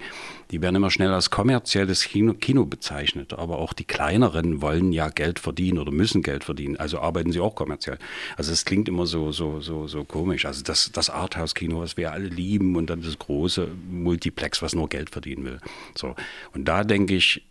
die 0.51 0.61
werden 0.61 0.77
immer 0.77 0.91
schnell 0.91 1.15
als 1.15 1.31
kommerzielles 1.31 2.05
Kino, 2.05 2.35
Kino 2.35 2.67
bezeichnet. 2.67 3.33
Aber 3.33 3.59
auch 3.59 3.73
die 3.73 3.85
kleineren 3.85 4.61
wollen 4.61 4.93
ja 4.93 5.09
Geld 5.09 5.39
verdienen 5.39 5.79
oder 5.79 5.93
müssen 5.93 6.23
Geld 6.23 6.45
verdienen. 6.45 6.77
Also 6.77 6.99
arbeiten 7.01 7.33
sie 7.33 7.41
auch 7.41 7.55
kommerziell. 7.55 7.99
Also 8.37 8.53
es 8.53 8.67
klingt 8.67 8.87
immer 8.87 9.07
so, 9.07 9.33
so, 9.33 9.63
so, 9.63 9.89
so 9.89 10.05
komisch. 10.05 10.45
Also 10.45 10.63
das, 10.63 10.93
das 10.93 11.09
Arthouse-Kino, 11.09 11.81
was 11.81 11.97
wir 11.97 12.13
alle 12.13 12.29
lieben 12.29 12.77
und 12.77 12.91
dann 12.91 13.01
das 13.01 13.19
große 13.19 13.67
Multiplex, 13.91 14.61
was 14.61 14.75
nur 14.75 14.91
Geld 14.91 15.09
verdienen 15.09 15.47
will. 15.47 15.59
So. 15.95 16.15
Und 16.53 16.67
da 16.67 16.85
denke 16.85 17.15
ich, 17.15 17.47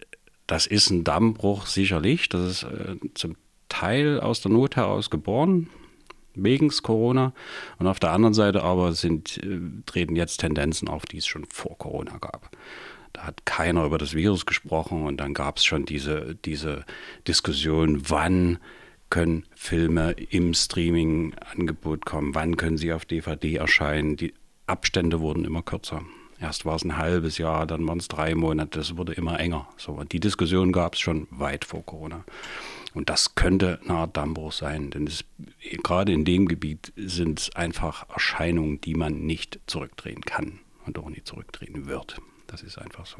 das 0.45 0.67
ist 0.67 0.91
ein 0.91 1.03
Dammbruch 1.03 1.65
sicherlich. 1.65 2.29
Das 2.29 2.51
ist 2.51 2.63
äh, 2.63 2.97
zum 3.15 3.35
Teil 3.67 4.19
aus 4.19 4.41
der 4.41 4.51
Not 4.51 4.75
heraus 4.75 5.09
geboren 5.09 5.71
wegen 6.43 6.69
Corona. 6.69 7.33
Und 7.79 7.87
auf 7.87 7.99
der 7.99 8.11
anderen 8.11 8.33
Seite 8.33 8.63
aber 8.63 8.93
sind, 8.93 9.37
äh, 9.37 9.59
treten 9.85 10.15
jetzt 10.15 10.37
Tendenzen 10.37 10.87
auf, 10.87 11.05
die 11.05 11.17
es 11.17 11.27
schon 11.27 11.45
vor 11.45 11.77
Corona 11.77 12.17
gab. 12.17 12.51
Da 13.13 13.23
hat 13.23 13.45
keiner 13.45 13.85
über 13.85 13.97
das 13.97 14.13
Virus 14.13 14.45
gesprochen 14.45 15.03
und 15.03 15.17
dann 15.17 15.33
gab 15.33 15.57
es 15.57 15.65
schon 15.65 15.85
diese, 15.85 16.35
diese 16.45 16.85
Diskussion, 17.27 18.09
wann 18.09 18.59
können 19.09 19.45
Filme 19.55 20.11
im 20.11 20.53
Streaming-Angebot 20.53 22.05
kommen, 22.05 22.35
wann 22.35 22.57
können 22.57 22.77
sie 22.77 22.93
auf 22.93 23.05
DVD 23.05 23.55
erscheinen. 23.55 24.17
Die 24.17 24.33
Abstände 24.67 25.21
wurden 25.21 25.45
immer 25.45 25.61
kürzer. 25.61 26.01
Erst 26.39 26.65
war 26.65 26.75
es 26.75 26.83
ein 26.83 26.97
halbes 26.97 27.37
Jahr, 27.37 27.65
dann 27.65 27.87
waren 27.87 27.97
es 27.97 28.07
drei 28.07 28.35
Monate, 28.35 28.77
das 28.77 28.97
wurde 28.97 29.13
immer 29.13 29.39
enger. 29.39 29.67
So, 29.77 30.03
die 30.03 30.19
Diskussion 30.19 30.71
gab 30.71 30.93
es 30.93 30.99
schon 30.99 31.27
weit 31.31 31.65
vor 31.65 31.83
Corona. 31.83 32.23
Und 32.97 33.09
das 33.09 33.35
könnte 33.35 33.79
eine 33.83 33.93
Art 33.93 34.17
Dammbruch 34.17 34.51
sein, 34.51 34.89
denn 34.89 35.05
es, 35.05 35.23
gerade 35.83 36.11
in 36.11 36.25
dem 36.25 36.47
Gebiet 36.47 36.91
sind 36.95 37.39
es 37.39 37.55
einfach 37.55 38.09
Erscheinungen, 38.09 38.81
die 38.81 38.95
man 38.95 39.23
nicht 39.23 39.59
zurückdrehen 39.67 40.21
kann 40.21 40.61
und 40.87 40.97
auch 40.97 41.07
nicht 41.07 41.27
zurückdrehen 41.27 41.85
wird. 41.85 42.17
Das 42.47 42.63
ist 42.63 42.79
einfach 42.79 43.05
so. 43.05 43.17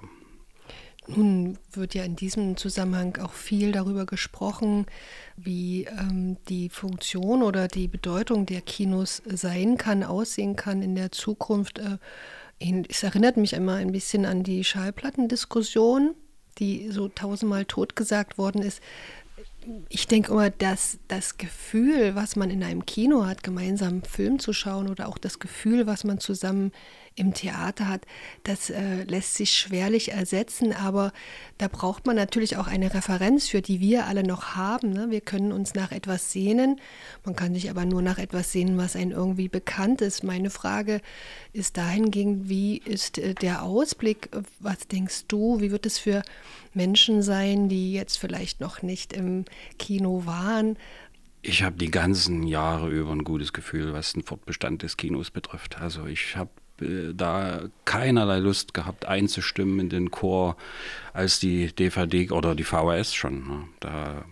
Nun 1.06 1.60
wird 1.74 1.94
ja 1.94 2.04
in 2.04 2.16
diesem 2.16 2.58
Zusammenhang 2.58 3.18
auch 3.18 3.34
viel 3.34 3.72
darüber 3.72 4.08
gesprochen, 4.08 4.88
wie 5.36 5.84
ähm, 5.84 6.38
die 6.50 6.70
Funktion 6.70 7.44
oder 7.44 7.68
die 7.68 7.88
Bedeutung 7.88 8.48
der 8.48 8.62
Kinos 8.62 9.22
sein 9.28 9.78
kann, 9.78 10.04
aussehen 10.04 10.56
kann 10.56 10.82
in 10.82 10.96
der 10.96 11.12
Zukunft. 11.12 11.78
Äh, 11.78 12.00
es 12.90 13.04
erinnert 13.04 13.38
mich 13.38 13.54
immer 13.54 13.76
ein 13.76 13.92
bisschen 13.92 14.26
an 14.26 14.42
die 14.42 14.64
Schallplattendiskussion, 14.64 16.16
die 16.58 16.90
so 16.90 17.10
tausendmal 17.10 17.66
totgesagt 17.66 18.40
worden 18.40 18.64
ist 18.64 18.82
ich 19.90 20.08
denke 20.08 20.32
immer, 20.32 20.50
dass 20.50 20.98
das 21.08 21.38
Gefühl, 21.38 22.16
was 22.16 22.36
man 22.36 22.50
in 22.50 22.64
einem 22.64 22.86
Kino 22.86 23.26
hat, 23.26 23.44
gemeinsam 23.44 23.90
einen 23.90 24.04
Film 24.04 24.40
zu 24.40 24.54
schauen 24.54 24.88
oder 24.88 25.08
auch 25.08 25.18
das 25.18 25.40
Gefühl, 25.40 25.88
was 25.88 26.04
man 26.04 26.20
zusammen 26.20 26.72
im 27.18 27.34
Theater 27.34 27.88
hat, 27.88 28.06
das 28.44 28.70
äh, 28.70 29.04
lässt 29.04 29.34
sich 29.34 29.52
schwerlich 29.52 30.12
ersetzen, 30.12 30.72
aber 30.72 31.12
da 31.58 31.68
braucht 31.68 32.06
man 32.06 32.16
natürlich 32.16 32.58
auch 32.58 32.68
eine 32.68 32.94
Referenz 32.94 33.48
für, 33.48 33.62
die 33.62 33.80
wir 33.80 34.06
alle 34.06 34.24
noch 34.24 34.56
haben. 34.56 34.92
Ne? 34.92 35.08
Wir 35.10 35.22
können 35.22 35.52
uns 35.52 35.74
nach 35.74 35.92
etwas 35.92 36.32
sehnen, 36.32 36.80
man 37.26 37.36
kann 37.36 37.56
sich 37.56 37.70
aber 37.70 37.86
nur 37.86 38.04
nach 38.04 38.20
etwas 38.20 38.52
sehnen, 38.52 38.78
was 38.78 38.96
einem 38.96 39.12
irgendwie 39.12 39.50
bekannt 39.50 40.02
ist. 40.02 40.24
Meine 40.24 40.52
Frage 40.52 41.02
ist 41.54 41.78
dahingehend, 41.78 42.50
wie 42.50 42.78
ist 42.78 43.18
äh, 43.18 43.34
der 43.34 43.64
Ausblick? 43.64 44.30
Was 44.60 44.88
denkst 44.88 45.26
du, 45.28 45.60
wie 45.60 45.72
wird 45.72 45.88
es 45.88 45.98
für 45.98 46.22
Menschen 46.74 47.24
sein, 47.24 47.68
die 47.68 47.94
jetzt 47.94 48.18
vielleicht 48.18 48.62
noch 48.62 48.84
nicht 48.84 49.12
im 49.12 49.46
Kino 49.80 50.28
waren? 50.28 50.78
Ich 51.42 51.64
habe 51.64 51.78
die 51.78 51.92
ganzen 51.92 52.44
Jahre 52.44 52.90
über 52.90 53.12
ein 53.12 53.24
gutes 53.24 53.54
Gefühl, 53.54 53.94
was 53.94 54.14
den 54.14 54.24
Fortbestand 54.24 54.84
des 54.84 54.98
Kinos 54.98 55.32
betrifft. 55.32 55.80
Also 55.80 56.06
ich 56.06 56.36
habe 56.36 56.52
äh, 56.82 57.14
da 57.14 57.62
keinerlei 57.86 58.40
Lust 58.40 58.74
gehabt 58.74 59.06
einzustimmen 59.06 59.80
in 59.80 59.90
den 59.90 60.12
Chor, 60.12 60.58
als 61.14 61.40
die 61.40 61.74
DVD 61.74 62.32
oder 62.32 62.56
die 62.56 62.64
VHS 62.64 63.14
schon. 63.14 63.48
Ne? 63.48 63.64
Da 63.80 64.26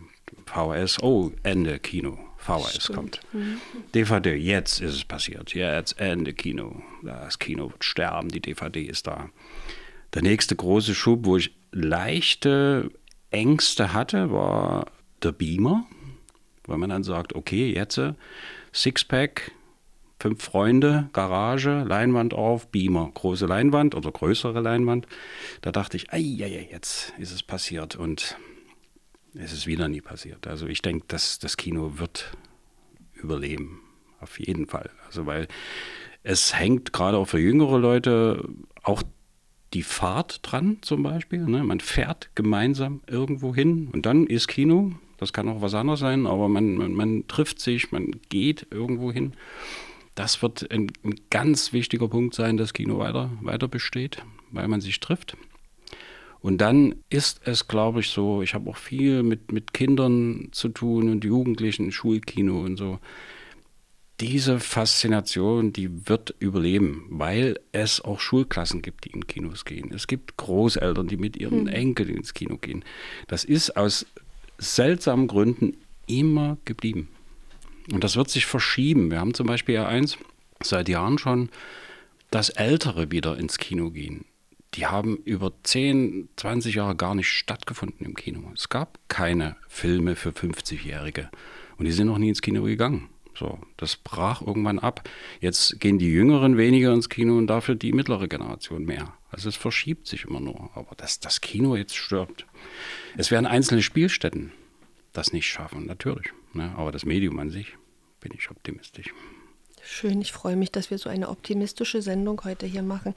VHS, 0.46 1.02
oh, 1.02 1.32
Ende 1.44 1.80
Kino. 1.80 2.18
VHS 2.38 2.84
Stimmt. 2.84 2.96
kommt. 2.96 3.20
Mhm. 3.34 3.58
DVD, 3.94 4.36
jetzt 4.36 4.80
ist 4.80 4.94
es 4.94 5.04
passiert. 5.04 5.54
Jetzt 5.54 6.00
Ende 6.00 6.34
Kino. 6.34 6.84
Das 7.04 7.40
Kino 7.40 7.72
wird 7.72 7.84
sterben, 7.84 8.30
die 8.30 8.40
DVD 8.40 8.84
ist 8.84 9.08
da. 9.08 9.30
Der 10.14 10.22
nächste 10.22 10.56
große 10.56 10.94
Schub, 10.94 11.26
wo 11.26 11.38
ich 11.38 11.56
leichte 11.72 12.92
Ängste 13.32 13.94
hatte, 13.94 14.32
war 14.32 14.86
der 15.24 15.32
Beamer. 15.32 15.86
Weil 16.68 16.78
man 16.78 16.90
dann 16.90 17.04
sagt, 17.04 17.34
okay, 17.34 17.74
jetzt 17.74 17.98
äh, 17.98 18.14
Sixpack, 18.74 19.52
fünf 20.20 20.44
Freunde, 20.44 21.10
Garage, 21.14 21.84
Leinwand 21.84 22.34
auf, 22.34 22.68
Beamer, 22.68 23.12
große 23.14 23.46
Leinwand 23.46 23.96
oder 23.96 24.12
größere 24.12 24.62
Leinwand. 24.62 25.08
Da 25.62 25.72
dachte 25.72 25.98
ich, 25.98 26.12
ei, 26.12 26.38
ei, 26.42 26.68
jetzt 26.72 27.14
ist 27.18 27.32
es 27.32 27.44
passiert 27.44 27.96
und 27.96 28.38
es 29.34 29.52
ist 29.52 29.68
wieder 29.68 29.88
nie 29.88 30.02
passiert. 30.02 30.48
Also 30.48 30.68
ich 30.68 30.82
denke, 30.82 31.06
dass 31.08 31.40
das 31.40 31.58
Kino 31.58 31.98
wird 31.98 32.32
überleben, 33.14 33.82
auf 34.20 34.40
jeden 34.40 34.68
Fall. 34.68 34.90
Also 35.08 35.26
weil 35.26 35.48
es 36.24 36.58
hängt 36.58 36.94
gerade 36.94 37.18
auch 37.18 37.26
für 37.26 37.40
jüngere 37.40 37.78
Leute 37.78 38.48
auch 38.84 39.04
die 39.74 39.84
Fahrt 39.84 40.40
dran 40.42 40.78
zum 40.82 41.04
Beispiel. 41.04 41.46
Ne? 41.46 41.64
Man 41.64 41.82
fährt 41.82 42.30
gemeinsam 42.34 43.02
irgendwo 43.08 43.54
hin 43.54 43.90
und 43.92 44.06
dann 44.06 44.26
ist 44.26 44.48
Kino. 44.48 44.94
Das 45.18 45.34
kann 45.34 45.48
auch 45.48 45.62
was 45.62 45.74
anderes 45.74 46.00
sein, 46.00 46.28
aber 46.28 46.50
man, 46.50 46.76
man, 46.76 46.94
man 46.94 47.28
trifft 47.28 47.60
sich, 47.60 47.92
man 47.92 48.12
geht 48.30 48.68
irgendwo 48.72 49.12
hin. 49.12 49.34
Das 50.16 50.42
wird 50.42 50.72
ein, 50.72 50.92
ein 51.04 51.16
ganz 51.30 51.74
wichtiger 51.74 52.08
Punkt 52.08 52.34
sein, 52.36 52.58
dass 52.58 52.74
Kino 52.74 53.00
weiter, 53.00 53.30
weiter 53.42 53.68
besteht, 53.68 54.24
weil 54.52 54.68
man 54.68 54.82
sich 54.82 55.00
trifft. 55.02 55.38
Und 56.40 56.60
dann 56.60 56.96
ist 57.10 57.42
es, 57.46 57.68
glaube 57.68 58.02
ich, 58.02 58.10
so, 58.10 58.42
ich 58.42 58.54
habe 58.54 58.70
auch 58.70 58.78
viel 58.78 59.24
mit, 59.24 59.52
mit 59.52 59.74
Kindern 59.74 60.50
zu 60.52 60.70
tun 60.70 61.10
und 61.10 61.24
Jugendlichen, 61.24 61.92
Schulkino 61.92 62.62
und 62.62 62.78
so. 62.78 63.00
Diese 64.20 64.60
Faszination, 64.60 65.74
die 65.74 66.08
wird 66.08 66.36
überleben, 66.40 67.08
weil 67.10 67.60
es 67.74 68.00
auch 68.00 68.20
Schulklassen 68.20 68.82
gibt, 68.82 69.06
die 69.06 69.10
in 69.10 69.28
Kinos 69.28 69.66
gehen. 69.66 69.92
Es 69.92 70.08
gibt 70.08 70.38
Großeltern, 70.38 71.08
die 71.08 71.18
mit 71.18 71.36
ihren 71.36 71.62
hm. 71.62 71.68
Enkeln 71.68 72.10
ins 72.10 72.34
Kino 72.34 72.58
gehen. 72.58 72.86
Das 73.28 73.44
ist 73.44 73.76
aus 73.76 74.06
seltsamen 74.60 75.28
Gründen 75.28 75.76
immer 76.06 76.58
geblieben. 76.64 77.10
Und 77.92 78.04
das 78.04 78.16
wird 78.16 78.30
sich 78.30 78.46
verschieben. 78.46 79.12
Wir 79.12 79.20
haben 79.20 79.34
zum 79.34 79.48
Beispiel 79.48 79.76
ja 79.76 79.88
eins 79.88 80.18
seit 80.62 80.90
Jahren 80.90 81.18
schon, 81.18 81.50
dass 82.32 82.50
Ältere 82.50 83.12
wieder 83.12 83.38
ins 83.38 83.58
Kino 83.58 83.92
gehen. 83.92 84.26
Die 84.74 84.88
haben 84.88 85.18
über 85.18 85.54
10, 85.64 86.30
20 86.36 86.76
Jahre 86.76 86.96
gar 86.96 87.16
nicht 87.16 87.30
stattgefunden 87.30 88.06
im 88.06 88.16
Kino. 88.16 88.52
Es 88.54 88.70
gab 88.70 89.00
keine 89.08 89.56
Filme 89.70 90.16
für 90.16 90.32
50-Jährige. 90.32 91.30
Und 91.78 91.86
die 91.86 91.92
sind 91.92 92.08
noch 92.08 92.18
nie 92.18 92.30
ins 92.30 92.42
Kino 92.42 92.64
gegangen. 92.64 93.10
So, 93.38 93.60
das 93.78 93.98
brach 93.98 94.42
irgendwann 94.42 94.80
ab. 94.80 95.08
Jetzt 95.40 95.80
gehen 95.80 96.00
die 96.00 96.12
Jüngeren 96.12 96.58
weniger 96.58 96.94
ins 96.94 97.10
Kino 97.10 97.38
und 97.38 97.48
dafür 97.48 97.76
die 97.76 97.92
mittlere 97.94 98.28
Generation 98.28 98.86
mehr. 98.86 99.14
Also 99.30 99.50
es 99.50 99.56
verschiebt 99.56 100.08
sich 100.08 100.26
immer 100.26 100.40
nur. 100.40 100.70
Aber 100.74 100.96
dass 100.96 101.20
das 101.20 101.42
Kino 101.42 101.76
jetzt 101.76 101.96
stirbt. 101.96 102.46
Es 103.18 103.32
werden 103.32 103.46
einzelne 103.46 103.82
Spielstätten 103.82 104.52
das 105.14 105.32
nicht 105.32 105.48
schaffen, 105.48 105.86
natürlich. 105.86 106.34
Ne? 106.56 106.74
Aber 106.78 106.92
das 106.92 107.06
Medium 107.06 107.38
an 107.40 107.50
sich 107.50 107.78
bin 108.20 108.32
ich 108.34 108.50
optimistisch. 108.50 109.14
Schön, 109.88 110.20
ich 110.20 110.32
freue 110.32 110.56
mich, 110.56 110.72
dass 110.72 110.90
wir 110.90 110.98
so 110.98 111.10
eine 111.12 111.30
optimistische 111.30 112.02
Sendung 112.02 112.42
heute 112.44 112.66
hier 112.66 112.82
machen. 112.82 113.14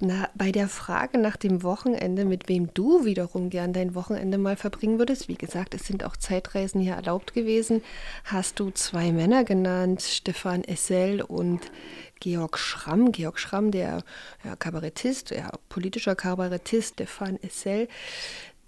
Na, 0.00 0.28
bei 0.34 0.50
der 0.50 0.68
Frage 0.68 1.16
nach 1.16 1.36
dem 1.36 1.62
Wochenende, 1.62 2.24
mit 2.24 2.48
wem 2.48 2.74
du 2.74 3.04
wiederum 3.04 3.50
gern 3.50 3.72
dein 3.72 3.94
Wochenende 3.94 4.36
mal 4.36 4.56
verbringen 4.56 4.98
würdest, 4.98 5.28
wie 5.28 5.36
gesagt, 5.36 5.74
es 5.74 5.86
sind 5.86 6.02
auch 6.02 6.16
Zeitreisen 6.16 6.80
hier 6.80 6.94
erlaubt 6.94 7.34
gewesen, 7.34 7.82
hast 8.24 8.58
du 8.58 8.70
zwei 8.70 9.12
Männer 9.12 9.44
genannt, 9.44 10.02
Stefan 10.02 10.64
Essel 10.64 11.22
und 11.22 11.70
Georg 12.18 12.58
Schramm. 12.58 13.12
Georg 13.12 13.38
Schramm, 13.38 13.70
der 13.70 14.02
ja, 14.44 14.56
Kabarettist, 14.56 15.30
ja, 15.30 15.52
politischer 15.68 16.16
Kabarettist, 16.16 16.94
Stefan 16.94 17.38
Essel, 17.42 17.86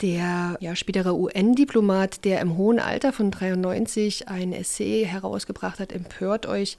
der 0.02 0.56
ja, 0.60 0.74
spätere 0.74 1.14
UN-Diplomat, 1.14 2.24
der 2.24 2.40
im 2.40 2.56
hohen 2.56 2.80
Alter 2.80 3.12
von 3.12 3.30
93 3.30 4.28
ein 4.28 4.52
Essay 4.52 5.04
herausgebracht 5.06 5.78
hat, 5.78 5.92
empört 5.92 6.46
euch, 6.46 6.76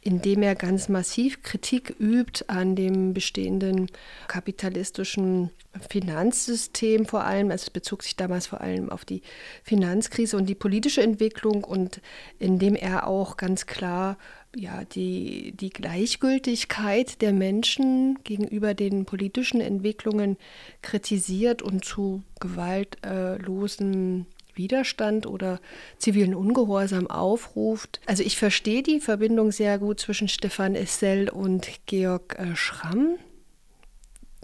indem 0.00 0.42
er 0.42 0.54
ganz 0.54 0.88
massiv 0.88 1.42
Kritik 1.42 1.94
übt 1.98 2.44
an 2.46 2.76
dem 2.76 3.12
bestehenden 3.12 3.88
kapitalistischen 4.28 5.50
Finanzsystem 5.90 7.06
vor 7.06 7.24
allem. 7.24 7.50
Also 7.50 7.64
es 7.64 7.70
bezog 7.70 8.02
sich 8.04 8.16
damals 8.16 8.46
vor 8.46 8.60
allem 8.60 8.88
auf 8.88 9.04
die 9.04 9.22
Finanzkrise 9.62 10.36
und 10.36 10.46
die 10.46 10.54
politische 10.54 11.02
Entwicklung 11.02 11.64
und 11.64 12.00
indem 12.38 12.76
er 12.76 13.06
auch 13.08 13.36
ganz 13.36 13.66
klar 13.66 14.16
ja, 14.56 14.84
die, 14.84 15.52
die 15.52 15.68
Gleichgültigkeit 15.68 17.20
der 17.20 17.34
Menschen 17.34 18.18
gegenüber 18.24 18.72
den 18.72 19.04
politischen 19.04 19.60
Entwicklungen 19.60 20.38
kritisiert 20.80 21.60
und 21.60 21.84
zu 21.84 22.22
gewaltlosen 22.40 24.26
Widerstand 24.54 25.26
oder 25.26 25.60
zivilen 25.98 26.34
Ungehorsam 26.34 27.06
aufruft. 27.06 28.00
Also 28.06 28.22
ich 28.22 28.38
verstehe 28.38 28.82
die 28.82 29.00
Verbindung 29.00 29.52
sehr 29.52 29.78
gut 29.78 30.00
zwischen 30.00 30.28
Stefan 30.28 30.74
Essel 30.74 31.28
und 31.28 31.68
Georg 31.84 32.38
äh, 32.38 32.56
Schramm. 32.56 33.16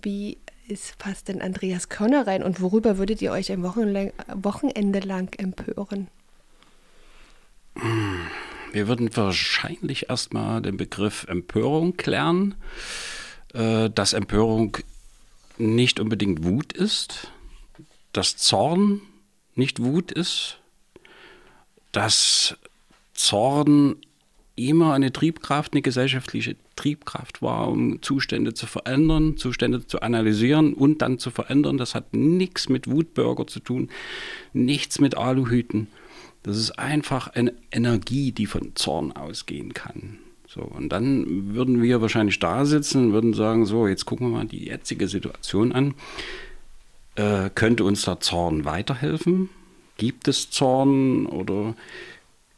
Wie 0.02 0.36
ist 0.68 0.98
passt 0.98 1.28
denn 1.28 1.40
Andreas 1.40 1.88
Körner 1.88 2.26
rein 2.26 2.42
und 2.42 2.60
worüber 2.60 2.98
würdet 2.98 3.22
ihr 3.22 3.32
euch 3.32 3.50
ein 3.50 3.62
Wochenende 3.62 5.00
lang 5.00 5.34
empören? 5.38 6.08
Hm. 7.78 8.26
Wir 8.72 8.88
würden 8.88 9.14
wahrscheinlich 9.14 10.08
erstmal 10.08 10.62
den 10.62 10.78
Begriff 10.78 11.26
Empörung 11.28 11.98
klären, 11.98 12.54
äh, 13.52 13.90
dass 13.90 14.14
Empörung 14.14 14.78
nicht 15.58 16.00
unbedingt 16.00 16.42
Wut 16.42 16.72
ist, 16.72 17.30
dass 18.12 18.38
Zorn 18.38 19.02
nicht 19.54 19.82
Wut 19.82 20.10
ist, 20.10 20.58
dass 21.92 22.56
Zorn 23.12 23.96
immer 24.56 24.94
eine 24.94 25.12
Triebkraft, 25.12 25.74
eine 25.74 25.82
gesellschaftliche 25.82 26.56
Triebkraft 26.74 27.42
war, 27.42 27.68
um 27.68 28.00
Zustände 28.00 28.54
zu 28.54 28.66
verändern, 28.66 29.36
Zustände 29.36 29.86
zu 29.86 30.00
analysieren 30.00 30.72
und 30.72 31.02
dann 31.02 31.18
zu 31.18 31.30
verändern. 31.30 31.76
Das 31.76 31.94
hat 31.94 32.14
nichts 32.14 32.70
mit 32.70 32.88
Wutbürger 32.90 33.46
zu 33.46 33.60
tun, 33.60 33.90
nichts 34.54 34.98
mit 34.98 35.16
Aluhüten. 35.16 35.88
Das 36.42 36.56
ist 36.56 36.72
einfach 36.72 37.28
eine 37.28 37.54
Energie, 37.70 38.32
die 38.32 38.46
von 38.46 38.72
Zorn 38.74 39.12
ausgehen 39.12 39.74
kann. 39.74 40.18
So, 40.48 40.60
und 40.60 40.90
dann 40.90 41.54
würden 41.54 41.82
wir 41.82 42.02
wahrscheinlich 42.02 42.38
da 42.38 42.66
sitzen 42.66 43.06
und 43.06 43.12
würden 43.12 43.32
sagen, 43.32 43.64
so, 43.64 43.86
jetzt 43.86 44.04
gucken 44.04 44.30
wir 44.30 44.38
mal 44.38 44.46
die 44.46 44.66
jetzige 44.66 45.08
Situation 45.08 45.72
an. 45.72 45.94
Äh, 47.14 47.48
könnte 47.54 47.84
uns 47.84 48.02
der 48.02 48.20
Zorn 48.20 48.64
weiterhelfen? 48.64 49.48
Gibt 49.96 50.28
es 50.28 50.50
Zorn 50.50 51.26
oder 51.26 51.74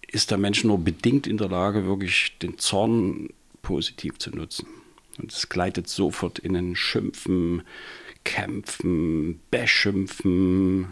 ist 0.08 0.30
der 0.30 0.38
Mensch 0.38 0.64
nur 0.64 0.78
bedingt 0.78 1.26
in 1.26 1.36
der 1.36 1.48
Lage, 1.48 1.86
wirklich 1.86 2.36
den 2.40 2.58
Zorn 2.58 3.28
positiv 3.62 4.18
zu 4.18 4.30
nutzen? 4.30 4.66
Und 5.18 5.32
es 5.32 5.48
gleitet 5.48 5.88
sofort 5.88 6.38
in 6.38 6.56
ein 6.56 6.74
Schimpfen, 6.74 7.62
Kämpfen, 8.24 9.40
Beschimpfen, 9.50 10.88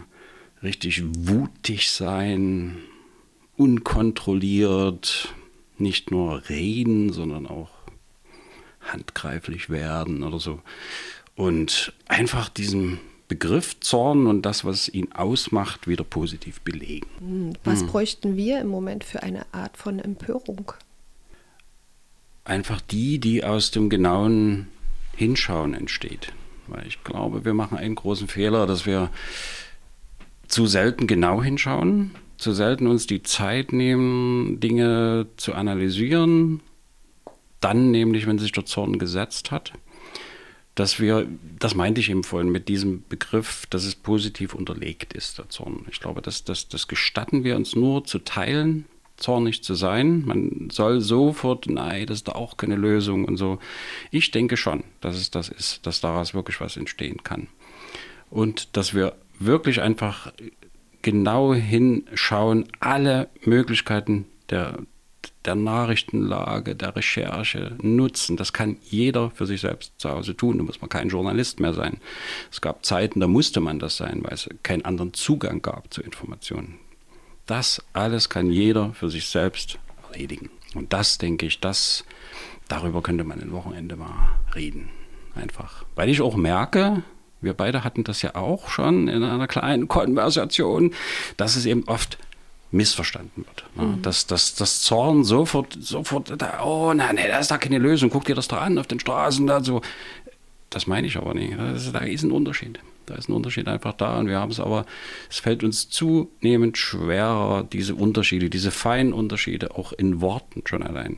richtig 0.61 1.03
wutig 1.03 1.89
sein, 1.89 2.77
unkontrolliert, 3.57 5.33
nicht 5.77 6.11
nur 6.11 6.49
reden, 6.49 7.11
sondern 7.11 7.47
auch 7.47 7.69
handgreiflich 8.81 9.69
werden 9.69 10.23
oder 10.23 10.39
so. 10.39 10.61
Und 11.35 11.93
einfach 12.07 12.49
diesem 12.49 12.99
Begriff 13.27 13.79
Zorn 13.79 14.27
und 14.27 14.43
das, 14.43 14.65
was 14.65 14.89
ihn 14.89 15.11
ausmacht, 15.13 15.87
wieder 15.87 16.03
positiv 16.03 16.61
belegen. 16.61 17.07
Hm, 17.19 17.53
was 17.63 17.81
hm. 17.81 17.87
bräuchten 17.87 18.35
wir 18.35 18.59
im 18.59 18.67
Moment 18.67 19.03
für 19.03 19.23
eine 19.23 19.45
Art 19.53 19.77
von 19.77 19.99
Empörung? 19.99 20.73
Einfach 22.45 22.81
die, 22.81 23.19
die 23.19 23.43
aus 23.43 23.71
dem 23.71 23.89
genauen 23.89 24.67
Hinschauen 25.15 25.73
entsteht. 25.73 26.33
Weil 26.67 26.85
ich 26.87 27.03
glaube, 27.03 27.45
wir 27.45 27.53
machen 27.53 27.77
einen 27.77 27.95
großen 27.95 28.27
Fehler, 28.27 28.67
dass 28.67 28.85
wir 28.85 29.09
zu 30.47 30.67
selten 30.67 31.07
genau 31.07 31.41
hinschauen, 31.41 32.11
zu 32.43 32.51
selten 32.51 32.87
uns 32.87 33.07
die 33.07 33.23
Zeit 33.23 33.73
nehmen, 33.73 34.59
Dinge 34.59 35.27
zu 35.37 35.53
analysieren, 35.53 36.61
dann 37.61 37.91
nämlich, 37.91 38.27
wenn 38.27 38.37
sich 38.37 38.51
der 38.51 38.65
Zorn 38.65 38.99
gesetzt 38.99 39.51
hat, 39.51 39.73
dass 40.75 40.99
wir, 40.99 41.27
das 41.59 41.75
meinte 41.75 42.01
ich 42.01 42.09
eben 42.09 42.23
vorhin 42.23 42.51
mit 42.51 42.67
diesem 42.67 43.03
Begriff, 43.07 43.65
dass 43.69 43.85
es 43.85 43.95
positiv 43.95 44.53
unterlegt 44.53 45.13
ist, 45.13 45.37
der 45.37 45.49
Zorn. 45.49 45.85
Ich 45.89 45.99
glaube, 45.99 46.21
das, 46.21 46.43
das, 46.43 46.67
das 46.67 46.87
gestatten 46.87 47.43
wir 47.43 47.55
uns 47.55 47.75
nur 47.75 48.03
zu 48.03 48.19
teilen, 48.19 48.85
zornig 49.15 49.63
zu 49.63 49.75
sein. 49.75 50.25
Man 50.25 50.69
soll 50.71 50.99
sofort, 50.99 51.67
nein, 51.67 52.07
das 52.07 52.17
ist 52.17 52.27
da 52.27 52.33
auch 52.33 52.57
keine 52.57 52.75
Lösung 52.75 53.25
und 53.25 53.37
so. 53.37 53.59
Ich 54.11 54.31
denke 54.31 54.57
schon, 54.57 54.83
dass 54.99 55.15
es 55.15 55.31
das 55.31 55.47
ist, 55.47 55.85
dass 55.85 56.01
daraus 56.01 56.33
wirklich 56.33 56.59
was 56.59 56.75
entstehen 56.75 57.23
kann. 57.23 57.47
Und 58.29 58.75
dass 58.75 58.93
wir 58.93 59.15
wirklich 59.39 59.79
einfach 59.81 60.33
genau 61.03 61.53
hinschauen, 61.53 62.65
alle 62.79 63.29
Möglichkeiten 63.43 64.25
der, 64.49 64.79
der 65.45 65.53
Nachrichtenlage, 65.55 66.75
der 66.75 66.95
Recherche 66.95 67.77
nutzen. 67.81 68.35
Das 68.37 68.53
kann 68.53 68.77
jeder 68.81 69.29
für 69.29 69.45
sich 69.45 69.61
selbst 69.61 69.93
zu 69.99 70.09
Hause 70.09 70.35
tun. 70.35 70.57
Da 70.57 70.63
muss 70.63 70.81
man 70.81 70.89
kein 70.89 71.09
Journalist 71.09 71.59
mehr 71.59 71.73
sein. 71.73 71.97
Es 72.51 72.61
gab 72.61 72.83
Zeiten, 72.83 73.19
da 73.19 73.27
musste 73.27 73.59
man 73.59 73.77
das 73.77 73.97
sein, 73.97 74.23
weil 74.23 74.33
es 74.33 74.49
keinen 74.63 74.85
anderen 74.85 75.13
Zugang 75.13 75.61
gab 75.61 75.93
zu 75.93 76.01
Informationen. 76.01 76.79
Das 77.45 77.83
alles 77.93 78.29
kann 78.29 78.49
jeder 78.49 78.93
für 78.93 79.09
sich 79.09 79.27
selbst 79.27 79.77
erledigen. 80.11 80.49
Und 80.73 80.93
das, 80.93 81.17
denke 81.17 81.45
ich, 81.45 81.59
das, 81.59 82.05
darüber 82.67 83.03
könnte 83.03 83.23
man 83.23 83.41
ein 83.41 83.51
Wochenende 83.51 83.95
mal 83.95 84.29
reden. 84.55 84.89
Einfach. 85.35 85.83
Weil 85.95 86.09
ich 86.09 86.21
auch 86.21 86.35
merke, 86.35 87.03
wir 87.43 87.53
beide 87.53 87.83
hatten 87.83 88.03
das 88.03 88.21
ja 88.21 88.35
auch 88.35 88.69
schon 88.69 89.07
in 89.07 89.23
einer 89.23 89.47
kleinen 89.47 89.87
Konversation, 89.87 90.93
dass 91.37 91.55
es 91.55 91.65
eben 91.65 91.83
oft 91.87 92.17
missverstanden 92.73 93.45
wird. 93.45 93.65
Ne? 93.75 93.83
Mhm. 93.83 94.01
Dass, 94.01 94.25
dass 94.25 94.55
das 94.55 94.81
Zorn 94.81 95.23
sofort, 95.23 95.77
sofort, 95.79 96.33
da, 96.41 96.63
oh 96.63 96.93
nein, 96.93 97.15
nee, 97.15 97.27
da 97.27 97.39
ist 97.39 97.51
da 97.51 97.57
keine 97.57 97.77
Lösung, 97.77 98.09
guck 98.09 98.25
dir 98.25 98.35
das 98.35 98.47
da 98.47 98.57
an 98.57 98.77
auf 98.77 98.87
den 98.87 98.99
Straßen, 98.99 99.47
da 99.47 99.63
so. 99.63 99.81
Das 100.69 100.87
meine 100.87 101.05
ich 101.05 101.17
aber 101.17 101.35
nicht. 101.35 101.55
Das, 101.57 101.91
da 101.91 101.99
ist 101.99 102.23
ein 102.23 102.31
Unterschied. 102.31 102.79
Da 103.05 103.15
ist 103.15 103.29
ein 103.29 103.33
Unterschied 103.33 103.67
einfach 103.67 103.93
da 103.93 104.17
und 104.17 104.27
wir 104.27 104.39
haben 104.39 104.51
es 104.51 104.59
aber, 104.59 104.85
es 105.29 105.39
fällt 105.39 105.63
uns 105.63 105.89
zunehmend 105.89 106.77
schwerer, 106.77 107.63
diese 107.63 107.95
Unterschiede, 107.95 108.49
diese 108.49 108.71
feinen 108.71 109.13
Unterschiede 109.13 109.75
auch 109.75 109.91
in 109.93 110.21
Worten 110.21 110.63
schon 110.65 110.81
allein 110.81 111.17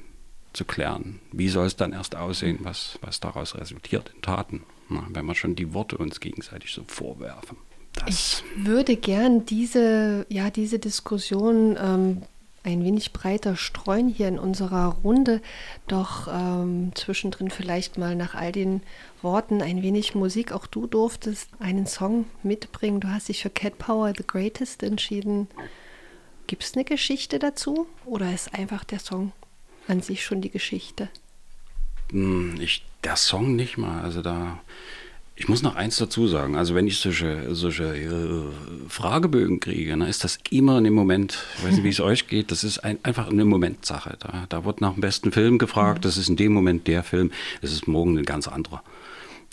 zu 0.52 0.66
klären. 0.66 1.20
Wie 1.32 1.50
soll 1.50 1.68
es 1.68 1.76
dann 1.76 1.94
erst 1.94 2.16
aussehen, 2.16 2.60
was, 2.64 2.98
was 3.02 3.20
daraus 3.20 3.56
resultiert 3.56 4.12
in 4.16 4.22
Taten, 4.22 4.64
na, 4.90 5.06
wenn 5.10 5.26
wir 5.26 5.36
schon 5.36 5.56
die 5.56 5.74
Worte 5.74 5.98
uns 5.98 6.20
gegenseitig 6.20 6.72
so 6.72 6.84
vorwerfen. 6.88 7.58
Das 7.94 8.10
ich 8.10 8.44
würde 8.66 8.96
gern 8.96 9.46
diese, 9.46 10.26
ja, 10.30 10.50
diese 10.50 10.80
Diskussion 10.80 11.78
ähm, 11.82 12.22
ein 12.66 12.84
wenig 12.84 13.14
breiter 13.14 13.56
streuen 13.56 14.10
hier 14.10 14.28
in 14.28 14.40
unserer 14.40 14.98
Runde, 15.04 15.42
doch 15.88 16.28
ähm, 16.28 16.92
zwischendrin 16.96 17.52
vielleicht 17.52 17.98
mal 17.98 18.16
nach 18.16 18.34
all 18.34 18.52
den 18.52 18.82
Worten 19.22 19.62
ein 19.62 19.82
wenig 19.82 20.16
Musik. 20.16 20.52
Auch 20.52 20.66
du 20.66 20.88
durftest 20.88 21.50
einen 21.60 21.86
Song 21.86 22.26
mitbringen. 22.44 23.00
Du 23.00 23.10
hast 23.10 23.30
dich 23.30 23.44
für 23.44 23.52
Cat 23.52 23.78
Power 23.78 24.12
The 24.18 24.26
Greatest 24.26 24.84
entschieden. 24.84 25.48
Gibt 26.48 26.64
es 26.64 26.74
eine 26.74 26.86
Geschichte 26.86 27.40
dazu 27.40 27.88
oder 28.06 28.34
ist 28.34 28.54
einfach 28.54 28.84
der 28.84 29.00
Song 29.00 29.32
an 29.88 30.02
sich 30.02 30.24
schon 30.24 30.42
die 30.42 30.52
Geschichte? 30.52 31.10
Hm, 32.12 32.56
ich, 32.60 32.86
der 33.04 33.16
Song 33.16 33.56
nicht 33.56 33.78
mal. 33.78 34.02
Also 34.02 34.22
da 34.22 34.60
ich 35.38 35.50
muss 35.50 35.62
noch 35.62 35.76
eins 35.76 35.98
dazu 35.98 36.28
sagen. 36.28 36.56
Also 36.56 36.76
wenn 36.76 36.88
ich 36.88 36.98
solche, 36.98 37.54
solche 37.54 37.84
äh, 37.84 38.44
Fragebögen 38.88 39.60
kriege, 39.60 39.90
dann 39.90 40.02
ist 40.02 40.24
das 40.24 40.40
immer 40.50 40.78
in 40.78 40.86
dem 40.86 40.94
Moment, 40.94 41.44
ich 41.58 41.66
weiß 41.66 41.74
nicht, 41.74 41.84
wie 41.84 41.90
es 41.90 42.00
euch 42.02 42.28
geht, 42.28 42.52
das 42.52 42.64
ist 42.64 42.80
ein, 42.80 42.98
einfach 43.04 43.30
eine 43.30 43.44
Momentsache. 43.44 44.18
Da, 44.20 44.46
da 44.48 44.64
wird 44.64 44.80
nach 44.80 44.94
dem 44.94 45.02
besten 45.02 45.34
Film 45.34 45.58
gefragt, 45.58 46.06
das 46.06 46.18
ist 46.18 46.30
in 46.30 46.38
dem 46.38 46.54
Moment 46.54 46.88
der 46.88 47.04
Film, 47.04 47.32
es 47.62 47.74
ist 47.74 47.88
morgen 47.88 48.18
ein 48.18 48.26
ganz 48.26 48.48
anderer. 48.48 48.82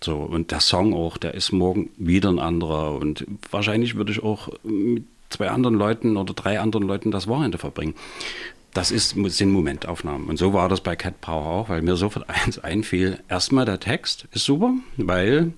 So, 0.03 0.17
und 0.17 0.51
der 0.51 0.61
Song 0.61 0.95
auch, 0.95 1.17
der 1.17 1.35
ist 1.35 1.53
morgen 1.53 1.91
wieder 1.97 2.29
ein 2.29 2.39
anderer. 2.39 2.95
Und 2.95 3.27
wahrscheinlich 3.51 3.97
würde 3.97 4.13
ich 4.13 4.23
auch 4.23 4.51
mit 4.63 5.05
zwei 5.31 5.51
anderen 5.51 5.77
Leuten 5.77 6.17
oder 6.17 6.33
drei 6.33 6.61
anderen 6.61 6.87
Leuten 6.87 7.11
das 7.11 7.27
Wochenende 7.27 7.59
verbringen 7.59 7.95
das 8.75 8.91
ist, 8.91 9.15
sind 9.15 9.51
Momentaufnahmen. 9.51 10.29
Und 10.29 10.39
so 10.39 10.53
war 10.53 10.69
das 10.69 10.81
bei 10.81 10.97
Cat 10.97 11.21
Power 11.21 11.47
auch, 11.47 11.69
weil 11.69 11.83
mir 11.83 11.97
sofort 11.97 12.29
eins 12.29 12.59
einfiel. 12.65 13.19
Erstmal 13.29 13.65
der 13.65 13.81
Text 13.81 14.29
ist 14.33 14.45
super, 14.45 14.75
weil, 14.97 15.53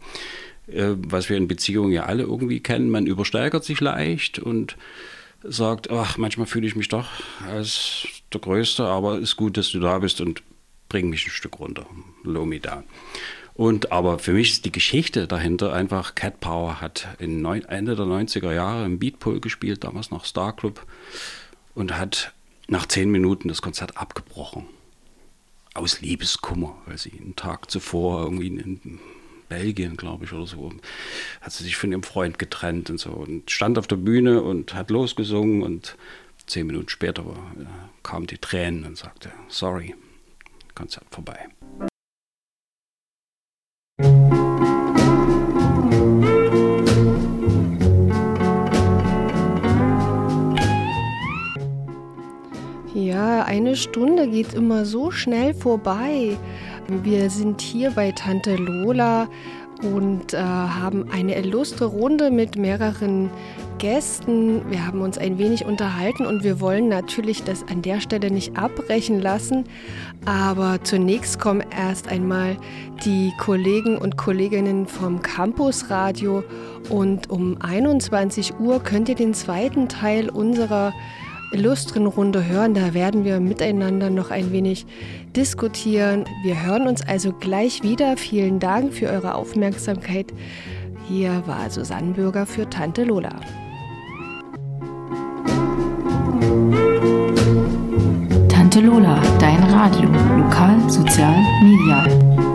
äh, 0.66 0.94
was 0.96 1.28
wir 1.28 1.36
in 1.36 1.48
Beziehungen 1.48 1.92
ja 1.92 2.04
alle 2.04 2.24
irgendwie 2.24 2.60
kennen, 2.60 2.90
man 2.90 3.06
übersteigert 3.06 3.64
sich 3.64 3.80
leicht 3.80 4.38
und 4.38 4.76
sagt, 5.42 5.90
ach, 5.90 6.16
manchmal 6.16 6.46
fühle 6.46 6.66
ich 6.66 6.74
mich 6.74 6.88
doch 6.88 7.08
als 7.46 8.06
der 8.32 8.40
Größte, 8.40 8.84
aber 8.84 9.18
ist 9.18 9.36
gut, 9.36 9.56
dass 9.56 9.70
du 9.70 9.78
da 9.78 9.98
bist 9.98 10.20
und 10.20 10.42
bring 10.88 11.10
mich 11.10 11.26
ein 11.26 11.30
Stück 11.30 11.60
runter. 11.60 11.86
Low 12.24 12.44
me 12.44 12.60
down. 12.60 12.84
Und 13.54 13.92
aber 13.92 14.18
für 14.18 14.32
mich 14.32 14.50
ist 14.50 14.64
die 14.64 14.72
Geschichte 14.72 15.28
dahinter 15.28 15.72
einfach, 15.72 16.16
Cat 16.16 16.40
Power 16.40 16.80
hat 16.80 17.08
in 17.20 17.40
neun, 17.40 17.64
Ende 17.64 17.94
der 17.94 18.06
90er 18.06 18.52
Jahre 18.52 18.84
im 18.84 18.98
Beatpool 18.98 19.40
gespielt, 19.40 19.84
damals 19.84 20.10
noch 20.10 20.24
Star 20.24 20.56
Club, 20.56 20.84
und 21.74 21.96
hat 21.96 22.32
nach 22.68 22.86
zehn 22.86 23.10
Minuten 23.10 23.48
das 23.48 23.62
Konzert 23.62 23.96
abgebrochen. 23.96 24.66
Aus 25.74 26.00
Liebeskummer, 26.00 26.76
weil 26.86 26.98
sie 26.98 27.12
einen 27.12 27.34
Tag 27.34 27.70
zuvor 27.70 28.22
irgendwie 28.22 28.46
in 28.46 29.00
Belgien, 29.48 29.96
glaube 29.96 30.24
ich, 30.24 30.32
oder 30.32 30.46
so, 30.46 30.72
hat 31.40 31.52
sie 31.52 31.64
sich 31.64 31.76
von 31.76 31.90
ihrem 31.90 32.02
Freund 32.02 32.38
getrennt 32.38 32.90
und 32.90 32.98
so 32.98 33.10
und 33.10 33.50
stand 33.50 33.78
auf 33.78 33.86
der 33.86 33.96
Bühne 33.96 34.42
und 34.42 34.74
hat 34.74 34.90
losgesungen 34.90 35.62
und 35.62 35.96
zehn 36.46 36.66
Minuten 36.66 36.88
später 36.88 37.22
äh, 37.22 37.64
kamen 38.02 38.26
die 38.26 38.38
Tränen 38.38 38.84
und 38.84 38.96
sagte, 38.96 39.32
sorry, 39.48 39.94
Konzert 40.74 41.06
vorbei. 41.10 41.48
Eine 53.24 53.76
Stunde 53.76 54.28
geht 54.28 54.54
immer 54.54 54.84
so 54.84 55.10
schnell 55.10 55.54
vorbei. 55.54 56.36
Wir 56.88 57.30
sind 57.30 57.60
hier 57.60 57.90
bei 57.92 58.12
Tante 58.12 58.56
Lola 58.56 59.28
und 59.82 60.34
äh, 60.34 60.38
haben 60.38 61.10
eine 61.10 61.36
illustre 61.36 61.86
Runde 61.86 62.30
mit 62.30 62.56
mehreren 62.56 63.30
Gästen. 63.78 64.70
Wir 64.70 64.86
haben 64.86 65.00
uns 65.00 65.18
ein 65.18 65.38
wenig 65.38 65.64
unterhalten 65.64 66.26
und 66.26 66.44
wir 66.44 66.60
wollen 66.60 66.88
natürlich 66.88 67.42
das 67.42 67.64
an 67.68 67.82
der 67.82 68.00
Stelle 68.00 68.30
nicht 68.30 68.56
abbrechen 68.56 69.20
lassen. 69.20 69.64
Aber 70.24 70.78
zunächst 70.82 71.38
kommen 71.38 71.64
erst 71.76 72.08
einmal 72.08 72.56
die 73.04 73.32
Kollegen 73.38 73.98
und 73.98 74.16
Kolleginnen 74.16 74.86
vom 74.86 75.22
Campusradio 75.22 76.44
und 76.88 77.30
um 77.30 77.60
21 77.60 78.58
Uhr 78.58 78.80
könnt 78.82 79.08
ihr 79.08 79.16
den 79.16 79.34
zweiten 79.34 79.88
Teil 79.88 80.30
unserer 80.30 80.92
illustren 81.54 82.06
Runde 82.06 82.46
hören. 82.46 82.74
Da 82.74 82.92
werden 82.94 83.24
wir 83.24 83.40
miteinander 83.40 84.10
noch 84.10 84.30
ein 84.30 84.52
wenig 84.52 84.86
diskutieren. 85.34 86.24
Wir 86.42 86.62
hören 86.66 86.86
uns 86.86 87.02
also 87.02 87.32
gleich 87.32 87.82
wieder. 87.82 88.16
Vielen 88.16 88.58
Dank 88.58 88.92
für 88.92 89.08
eure 89.08 89.34
Aufmerksamkeit. 89.34 90.26
Hier 91.08 91.42
war 91.46 91.70
Susanne 91.70 92.12
Bürger 92.12 92.46
für 92.46 92.68
Tante 92.68 93.04
Lola. 93.04 93.30
Tante 98.48 98.80
Lola, 98.80 99.22
dein 99.38 99.62
Radio, 99.64 100.08
lokal, 100.08 100.78
sozial, 100.88 101.36
medial. 101.62 102.53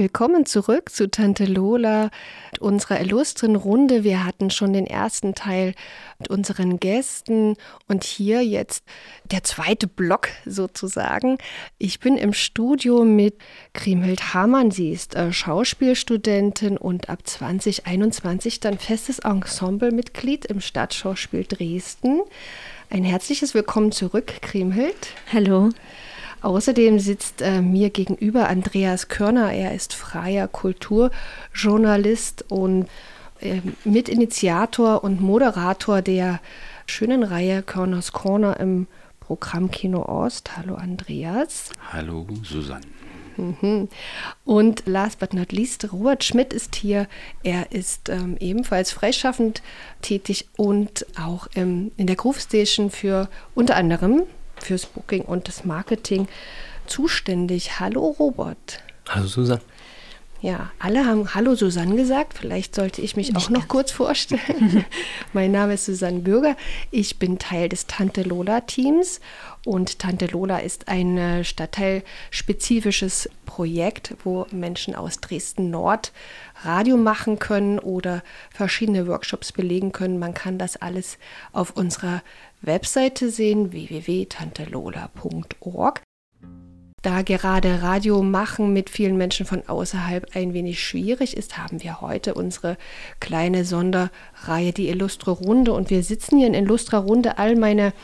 Willkommen 0.00 0.46
zurück 0.46 0.88
zu 0.88 1.10
Tante 1.10 1.44
Lola, 1.44 2.08
unserer 2.58 3.02
illustren 3.02 3.54
Runde. 3.54 4.02
Wir 4.02 4.24
hatten 4.24 4.48
schon 4.48 4.72
den 4.72 4.86
ersten 4.86 5.34
Teil 5.34 5.74
mit 6.18 6.30
unseren 6.30 6.80
Gästen 6.80 7.54
und 7.86 8.02
hier 8.02 8.42
jetzt 8.42 8.82
der 9.30 9.44
zweite 9.44 9.86
Block 9.86 10.28
sozusagen. 10.46 11.36
Ich 11.76 12.00
bin 12.00 12.16
im 12.16 12.32
Studio 12.32 13.04
mit 13.04 13.34
Kriemhild 13.74 14.32
Hamann. 14.32 14.70
Sie 14.70 14.90
ist 14.90 15.16
äh, 15.16 15.34
Schauspielstudentin 15.34 16.78
und 16.78 17.10
ab 17.10 17.26
2021 17.26 18.60
dann 18.60 18.78
festes 18.78 19.18
Ensemblemitglied 19.18 20.46
im 20.46 20.62
Stadtschauspiel 20.62 21.44
Dresden. 21.46 22.22
Ein 22.88 23.04
herzliches 23.04 23.52
Willkommen 23.52 23.92
zurück, 23.92 24.32
Kriemhild. 24.40 25.08
Hallo. 25.30 25.68
Außerdem 26.42 26.98
sitzt 26.98 27.42
äh, 27.42 27.60
mir 27.60 27.90
gegenüber 27.90 28.48
Andreas 28.48 29.08
Körner. 29.08 29.52
Er 29.52 29.74
ist 29.74 29.94
freier 29.94 30.48
Kulturjournalist 30.48 32.46
und 32.48 32.88
äh, 33.40 33.60
Mitinitiator 33.84 35.04
und 35.04 35.20
Moderator 35.20 36.02
der 36.02 36.40
schönen 36.86 37.22
Reihe 37.22 37.62
Körners 37.62 38.12
Corner 38.12 38.58
im 38.58 38.86
Programm 39.20 39.70
Kino 39.70 40.02
Ost. 40.02 40.56
Hallo 40.56 40.74
Andreas. 40.74 41.70
Hallo 41.92 42.26
Susanne. 42.42 42.86
Mhm. 43.36 43.88
Und 44.44 44.82
last 44.86 45.18
but 45.18 45.34
not 45.34 45.52
least, 45.52 45.92
Robert 45.92 46.24
Schmidt 46.24 46.52
ist 46.52 46.74
hier. 46.74 47.06
Er 47.42 47.72
ist 47.72 48.08
ähm, 48.08 48.36
ebenfalls 48.40 48.92
freischaffend 48.92 49.62
tätig 50.02 50.48
und 50.56 51.06
auch 51.18 51.48
ähm, 51.54 51.92
in 51.96 52.06
der 52.06 52.16
Groove 52.16 52.40
Station 52.40 52.90
für 52.90 53.28
unter 53.54 53.76
anderem 53.76 54.24
fürs 54.62 54.86
Booking 54.86 55.22
und 55.22 55.48
das 55.48 55.64
Marketing 55.64 56.28
zuständig. 56.86 57.80
Hallo 57.80 58.14
Robert. 58.18 58.82
Hallo 59.08 59.26
Susanne. 59.26 59.60
Ja, 60.42 60.70
alle 60.78 61.04
haben 61.04 61.34
Hallo 61.34 61.54
Susanne 61.54 61.96
gesagt. 61.96 62.38
Vielleicht 62.38 62.74
sollte 62.74 63.02
ich 63.02 63.14
mich 63.14 63.36
auch 63.36 63.50
noch 63.50 63.68
kurz 63.68 63.90
vorstellen. 63.90 64.86
mein 65.34 65.52
Name 65.52 65.74
ist 65.74 65.84
Susanne 65.84 66.20
Bürger. 66.20 66.56
Ich 66.90 67.18
bin 67.18 67.38
Teil 67.38 67.68
des 67.68 67.86
Tante 67.86 68.22
Lola 68.22 68.62
Teams 68.62 69.20
und 69.66 69.98
Tante 69.98 70.26
Lola 70.26 70.58
ist 70.58 70.88
ein 70.88 71.18
äh, 71.18 71.44
stadtteilspezifisches 71.44 73.28
Projekt, 73.44 74.14
wo 74.24 74.46
Menschen 74.50 74.94
aus 74.94 75.20
Dresden 75.20 75.68
Nord 75.68 76.12
Radio 76.62 76.96
machen 76.96 77.38
können 77.38 77.78
oder 77.78 78.22
verschiedene 78.50 79.06
Workshops 79.06 79.52
belegen 79.52 79.92
können. 79.92 80.18
Man 80.18 80.32
kann 80.32 80.56
das 80.56 80.78
alles 80.78 81.18
auf 81.52 81.76
unserer 81.76 82.22
Webseite 82.62 83.30
sehen, 83.30 83.72
www.tantelola.org. 83.72 86.02
Da 87.02 87.22
gerade 87.22 87.82
Radio 87.82 88.22
machen 88.22 88.74
mit 88.74 88.90
vielen 88.90 89.16
Menschen 89.16 89.46
von 89.46 89.62
außerhalb 89.66 90.36
ein 90.36 90.52
wenig 90.52 90.82
schwierig 90.82 91.34
ist, 91.34 91.56
haben 91.56 91.82
wir 91.82 92.02
heute 92.02 92.34
unsere 92.34 92.76
kleine 93.20 93.64
Sonderreihe, 93.64 94.74
die 94.74 94.90
Illustre 94.90 95.30
Runde. 95.30 95.72
Und 95.72 95.88
wir 95.88 96.02
sitzen 96.02 96.36
hier 96.36 96.48
in 96.48 96.54
Illustra 96.54 96.98
Runde. 96.98 97.38
All 97.38 97.56
meine 97.56 97.94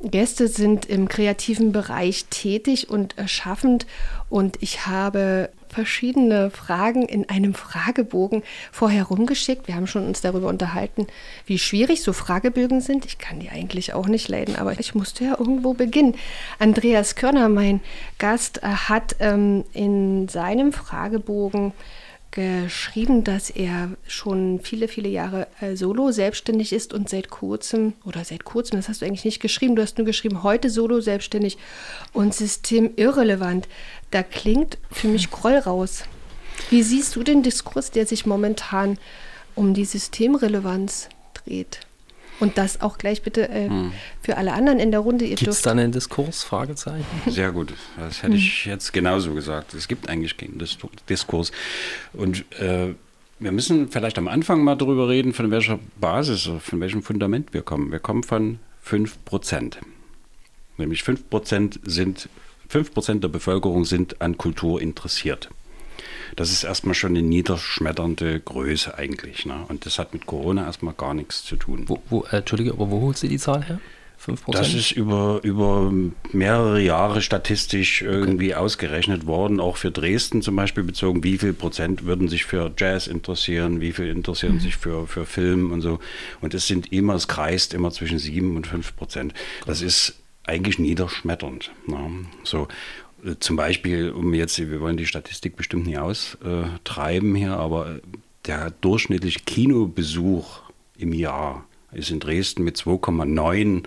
Gäste 0.00 0.46
sind 0.46 0.86
im 0.86 1.08
kreativen 1.08 1.72
Bereich 1.72 2.26
tätig 2.26 2.88
und 2.88 3.16
schaffend 3.26 3.88
und 4.28 4.62
ich 4.62 4.86
habe 4.86 5.50
verschiedene 5.68 6.50
Fragen 6.50 7.02
in 7.02 7.28
einem 7.28 7.54
Fragebogen 7.54 8.42
vorher 8.72 9.04
rumgeschickt. 9.04 9.68
Wir 9.68 9.76
haben 9.76 9.86
schon 9.86 10.06
uns 10.06 10.20
darüber 10.20 10.48
unterhalten, 10.48 11.06
wie 11.46 11.58
schwierig 11.58 12.02
so 12.02 12.12
Fragebögen 12.12 12.80
sind. 12.80 13.04
Ich 13.04 13.18
kann 13.18 13.40
die 13.40 13.50
eigentlich 13.50 13.94
auch 13.94 14.06
nicht 14.06 14.28
leiden, 14.28 14.56
aber 14.56 14.78
ich 14.78 14.94
musste 14.94 15.24
ja 15.24 15.36
irgendwo 15.38 15.74
beginnen. 15.74 16.14
Andreas 16.58 17.14
Körner, 17.14 17.48
mein 17.48 17.80
Gast, 18.18 18.62
äh, 18.62 18.66
hat 18.66 19.16
ähm, 19.20 19.64
in 19.72 20.28
seinem 20.28 20.72
Fragebogen 20.72 21.72
geschrieben, 22.36 23.24
dass 23.24 23.48
er 23.48 23.92
schon 24.06 24.60
viele, 24.60 24.88
viele 24.88 25.08
Jahre 25.08 25.46
äh, 25.58 25.74
solo 25.74 26.12
selbstständig 26.12 26.74
ist 26.74 26.92
und 26.92 27.08
seit 27.08 27.30
kurzem, 27.30 27.94
oder 28.04 28.24
seit 28.24 28.44
kurzem, 28.44 28.76
das 28.78 28.90
hast 28.90 29.00
du 29.00 29.06
eigentlich 29.06 29.24
nicht 29.24 29.40
geschrieben, 29.40 29.74
du 29.74 29.80
hast 29.80 29.96
nur 29.96 30.04
geschrieben, 30.04 30.42
heute 30.42 30.68
solo 30.68 31.00
selbstständig 31.00 31.56
und 32.12 32.34
systemirrelevant. 32.34 33.68
Da 34.10 34.22
klingt 34.22 34.76
für 34.92 35.08
mich 35.08 35.30
Groll 35.30 35.56
raus. 35.56 36.04
Wie 36.68 36.82
siehst 36.82 37.16
du 37.16 37.22
den 37.22 37.42
Diskurs, 37.42 37.90
der 37.90 38.06
sich 38.06 38.26
momentan 38.26 38.98
um 39.54 39.72
die 39.72 39.86
Systemrelevanz 39.86 41.08
dreht? 41.32 41.85
Und 42.38 42.58
das 42.58 42.80
auch 42.80 42.98
gleich 42.98 43.22
bitte 43.22 43.48
äh, 43.48 43.68
hm. 43.68 43.92
für 44.20 44.36
alle 44.36 44.52
anderen 44.52 44.78
in 44.78 44.90
der 44.90 45.00
Runde. 45.00 45.26
Gibt 45.26 45.46
es 45.46 45.62
da 45.62 45.70
einen 45.70 45.92
Diskurs? 45.92 46.44
Fragezeichen. 46.44 47.04
Sehr 47.26 47.52
gut. 47.52 47.72
Das 47.96 48.22
hätte 48.22 48.34
hm. 48.34 48.38
ich 48.38 48.64
jetzt 48.66 48.92
genauso 48.92 49.34
gesagt. 49.34 49.74
Es 49.74 49.88
gibt 49.88 50.08
eigentlich 50.08 50.36
keinen 50.36 50.62
Diskurs. 51.08 51.52
Und 52.12 52.44
äh, 52.60 52.94
wir 53.38 53.52
müssen 53.52 53.88
vielleicht 53.88 54.18
am 54.18 54.28
Anfang 54.28 54.62
mal 54.62 54.76
darüber 54.76 55.08
reden, 55.08 55.32
von 55.32 55.50
welcher 55.50 55.78
Basis, 56.00 56.50
von 56.60 56.80
welchem 56.80 57.02
Fundament 57.02 57.52
wir 57.52 57.62
kommen. 57.62 57.92
Wir 57.92 57.98
kommen 57.98 58.22
von 58.22 58.58
5 58.82 59.24
Prozent. 59.24 59.78
Nämlich 60.78 61.02
5 61.02 61.28
Prozent 61.28 61.80
sind 61.84 62.28
5 62.68 62.92
Prozent 62.92 63.24
der 63.24 63.28
Bevölkerung 63.28 63.84
sind 63.84 64.20
an 64.20 64.36
Kultur 64.36 64.80
interessiert. 64.80 65.50
Das 66.34 66.50
ist 66.50 66.64
erstmal 66.64 66.94
schon 66.94 67.10
eine 67.10 67.22
niederschmetternde 67.22 68.40
Größe 68.40 68.96
eigentlich. 68.96 69.46
Ne? 69.46 69.64
Und 69.68 69.86
das 69.86 69.98
hat 69.98 70.12
mit 70.12 70.26
Corona 70.26 70.64
erstmal 70.64 70.94
gar 70.94 71.14
nichts 71.14 71.44
zu 71.44 71.56
tun. 71.56 71.84
Wo, 71.86 72.02
wo, 72.08 72.24
äh, 72.24 72.38
Entschuldige, 72.38 72.72
aber 72.72 72.90
wo 72.90 73.00
holst 73.00 73.22
du 73.22 73.28
die 73.28 73.38
Zahl 73.38 73.64
her? 73.64 73.80
5%? 74.24 74.52
Das 74.52 74.74
ist 74.74 74.92
über, 74.92 75.40
über 75.42 75.92
mehrere 76.32 76.80
Jahre 76.80 77.20
statistisch 77.20 78.02
irgendwie 78.02 78.54
okay. 78.54 78.62
ausgerechnet 78.62 79.26
worden, 79.26 79.60
auch 79.60 79.76
für 79.76 79.90
Dresden 79.90 80.42
zum 80.42 80.56
Beispiel 80.56 80.82
bezogen, 80.82 81.22
wie 81.22 81.38
viel 81.38 81.52
Prozent 81.52 82.04
würden 82.04 82.28
sich 82.28 82.44
für 82.44 82.72
Jazz 82.76 83.06
interessieren, 83.06 83.80
wie 83.80 83.92
viel 83.92 84.08
interessieren 84.08 84.54
mhm. 84.54 84.60
sich 84.60 84.76
für, 84.76 85.06
für 85.06 85.26
Film 85.26 85.70
und 85.70 85.80
so. 85.82 85.98
Und 86.40 86.54
es 86.54 86.66
sind 86.66 86.92
immer, 86.92 87.14
es 87.14 87.28
kreist 87.28 87.74
immer 87.74 87.90
zwischen 87.90 88.18
7 88.18 88.56
und 88.56 88.66
5 88.66 88.96
Prozent. 88.96 89.34
Das 89.66 89.82
ist 89.82 90.14
eigentlich 90.44 90.78
niederschmetternd. 90.78 91.70
Ne? 91.86 92.26
So. 92.44 92.68
Zum 93.40 93.56
Beispiel, 93.56 94.10
um 94.10 94.34
jetzt, 94.34 94.58
wir 94.58 94.80
wollen 94.80 94.96
die 94.96 95.06
Statistik 95.06 95.56
bestimmt 95.56 95.86
nicht 95.86 95.98
austreiben 95.98 97.34
hier, 97.34 97.56
aber 97.56 98.00
der 98.46 98.70
durchschnittliche 98.80 99.40
Kinobesuch 99.40 100.60
im 100.98 101.12
Jahr 101.12 101.66
ist 101.92 102.10
in 102.10 102.20
Dresden 102.20 102.62
mit 102.62 102.76
2,9 102.76 103.84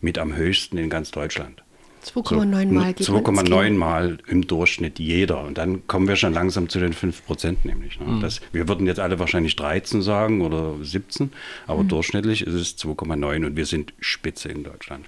mit 0.00 0.18
am 0.18 0.34
höchsten 0.34 0.78
in 0.78 0.90
ganz 0.90 1.10
Deutschland. 1.10 1.62
2,9 2.04 2.72
Mal. 2.72 2.90
2,9 2.92 3.72
Mal 3.72 4.18
im 4.28 4.46
Durchschnitt 4.46 4.98
jeder. 4.98 5.42
Und 5.42 5.58
dann 5.58 5.86
kommen 5.86 6.08
wir 6.08 6.16
schon 6.16 6.32
langsam 6.32 6.68
zu 6.68 6.78
den 6.78 6.92
5 6.92 7.26
Prozent 7.26 7.64
nämlich. 7.64 7.98
Ne? 8.00 8.06
Mhm. 8.06 8.20
Das, 8.20 8.40
wir 8.52 8.68
würden 8.68 8.86
jetzt 8.86 9.00
alle 9.00 9.18
wahrscheinlich 9.18 9.56
13 9.56 10.00
sagen 10.02 10.40
oder 10.40 10.76
17, 10.80 11.32
aber 11.66 11.82
mhm. 11.82 11.88
durchschnittlich 11.88 12.46
ist 12.46 12.54
es 12.54 12.78
2,9 12.78 13.46
und 13.46 13.56
wir 13.56 13.66
sind 13.66 13.92
Spitze 14.00 14.48
in 14.48 14.64
Deutschland. 14.64 15.06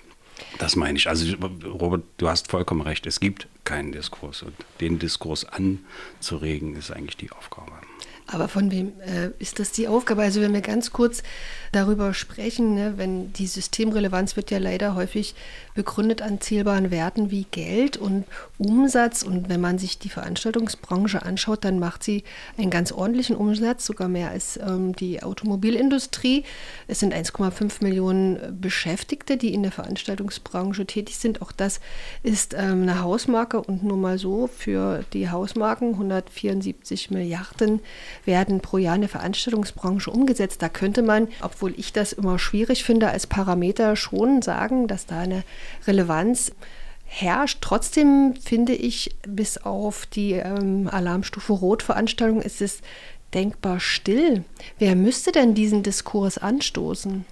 Das 0.58 0.76
meine 0.76 0.98
ich. 0.98 1.08
Also, 1.08 1.34
Robert, 1.64 2.02
du 2.18 2.28
hast 2.28 2.50
vollkommen 2.50 2.82
recht. 2.82 3.06
Es 3.06 3.20
gibt 3.20 3.48
keinen 3.64 3.92
Diskurs. 3.92 4.42
Und 4.42 4.54
den 4.80 4.98
Diskurs 4.98 5.44
anzuregen, 5.44 6.76
ist 6.76 6.90
eigentlich 6.90 7.16
die 7.16 7.32
Aufgabe. 7.32 7.72
Aber 8.32 8.48
von 8.48 8.70
wem 8.70 8.92
äh, 9.00 9.30
ist 9.40 9.58
das 9.58 9.72
die 9.72 9.88
Aufgabe? 9.88 10.22
Also 10.22 10.40
wenn 10.40 10.52
wir 10.52 10.60
ganz 10.60 10.92
kurz 10.92 11.22
darüber 11.72 12.14
sprechen, 12.14 12.74
ne, 12.74 12.94
wenn 12.96 13.32
die 13.32 13.46
Systemrelevanz 13.46 14.36
wird 14.36 14.50
ja 14.50 14.58
leider 14.58 14.94
häufig 14.94 15.34
begründet 15.74 16.22
an 16.22 16.40
zählbaren 16.40 16.90
Werten 16.90 17.30
wie 17.30 17.46
Geld 17.50 17.96
und 17.96 18.24
Umsatz. 18.58 19.22
Und 19.22 19.48
wenn 19.48 19.60
man 19.60 19.78
sich 19.78 19.98
die 19.98 20.08
Veranstaltungsbranche 20.08 21.22
anschaut, 21.22 21.64
dann 21.64 21.78
macht 21.78 22.04
sie 22.04 22.22
einen 22.56 22.70
ganz 22.70 22.92
ordentlichen 22.92 23.34
Umsatz, 23.34 23.86
sogar 23.86 24.08
mehr 24.08 24.30
als 24.30 24.58
ähm, 24.58 24.94
die 24.94 25.22
Automobilindustrie. 25.22 26.44
Es 26.86 27.00
sind 27.00 27.14
1,5 27.14 27.82
Millionen 27.82 28.60
Beschäftigte, 28.60 29.36
die 29.36 29.54
in 29.54 29.62
der 29.62 29.72
Veranstaltungsbranche 29.72 30.86
tätig 30.86 31.18
sind. 31.18 31.42
Auch 31.42 31.52
das 31.52 31.80
ist 32.22 32.54
ähm, 32.54 32.82
eine 32.82 33.00
Hausmarke 33.00 33.60
und 33.60 33.82
nur 33.82 33.96
mal 33.96 34.18
so 34.18 34.46
für 34.48 35.04
die 35.12 35.30
Hausmarken 35.30 35.94
174 35.94 37.10
Milliarden 37.10 37.80
werden 38.24 38.60
pro 38.60 38.78
Jahr 38.78 38.94
in 38.94 39.02
der 39.02 39.10
Veranstaltungsbranche 39.10 40.10
umgesetzt. 40.10 40.62
Da 40.62 40.68
könnte 40.68 41.02
man, 41.02 41.28
obwohl 41.42 41.74
ich 41.76 41.92
das 41.92 42.12
immer 42.12 42.38
schwierig 42.38 42.84
finde, 42.84 43.08
als 43.10 43.26
Parameter 43.26 43.96
schon 43.96 44.42
sagen, 44.42 44.88
dass 44.88 45.06
da 45.06 45.20
eine 45.20 45.42
Relevanz 45.86 46.52
herrscht. 47.04 47.58
Trotzdem 47.60 48.34
finde 48.36 48.72
ich, 48.72 49.16
bis 49.26 49.58
auf 49.58 50.06
die 50.06 50.32
ähm, 50.32 50.88
Alarmstufe 50.90 51.52
Rot-Veranstaltung 51.52 52.40
ist 52.40 52.62
es 52.62 52.80
denkbar 53.34 53.80
still. 53.80 54.44
Wer 54.78 54.94
müsste 54.94 55.32
denn 55.32 55.54
diesen 55.54 55.82
Diskurs 55.82 56.38
anstoßen? 56.38 57.24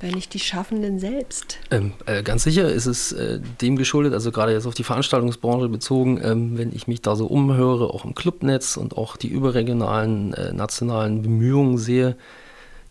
Wenn 0.00 0.12
nicht 0.12 0.34
die 0.34 0.38
Schaffenden 0.38 0.98
selbst? 0.98 1.58
Ähm, 1.70 1.92
äh, 2.06 2.22
ganz 2.22 2.44
sicher 2.44 2.68
ist 2.68 2.86
es 2.86 3.12
äh, 3.12 3.40
dem 3.60 3.76
geschuldet, 3.76 4.12
also 4.12 4.30
gerade 4.30 4.52
jetzt 4.52 4.66
auf 4.66 4.74
die 4.74 4.84
Veranstaltungsbranche 4.84 5.68
bezogen, 5.68 6.20
ähm, 6.22 6.58
wenn 6.58 6.74
ich 6.74 6.86
mich 6.86 7.02
da 7.02 7.16
so 7.16 7.26
umhöre, 7.26 7.92
auch 7.92 8.04
im 8.04 8.14
Clubnetz 8.14 8.76
und 8.76 8.96
auch 8.96 9.16
die 9.16 9.28
überregionalen, 9.28 10.34
äh, 10.34 10.52
nationalen 10.52 11.22
Bemühungen 11.22 11.78
sehe, 11.78 12.16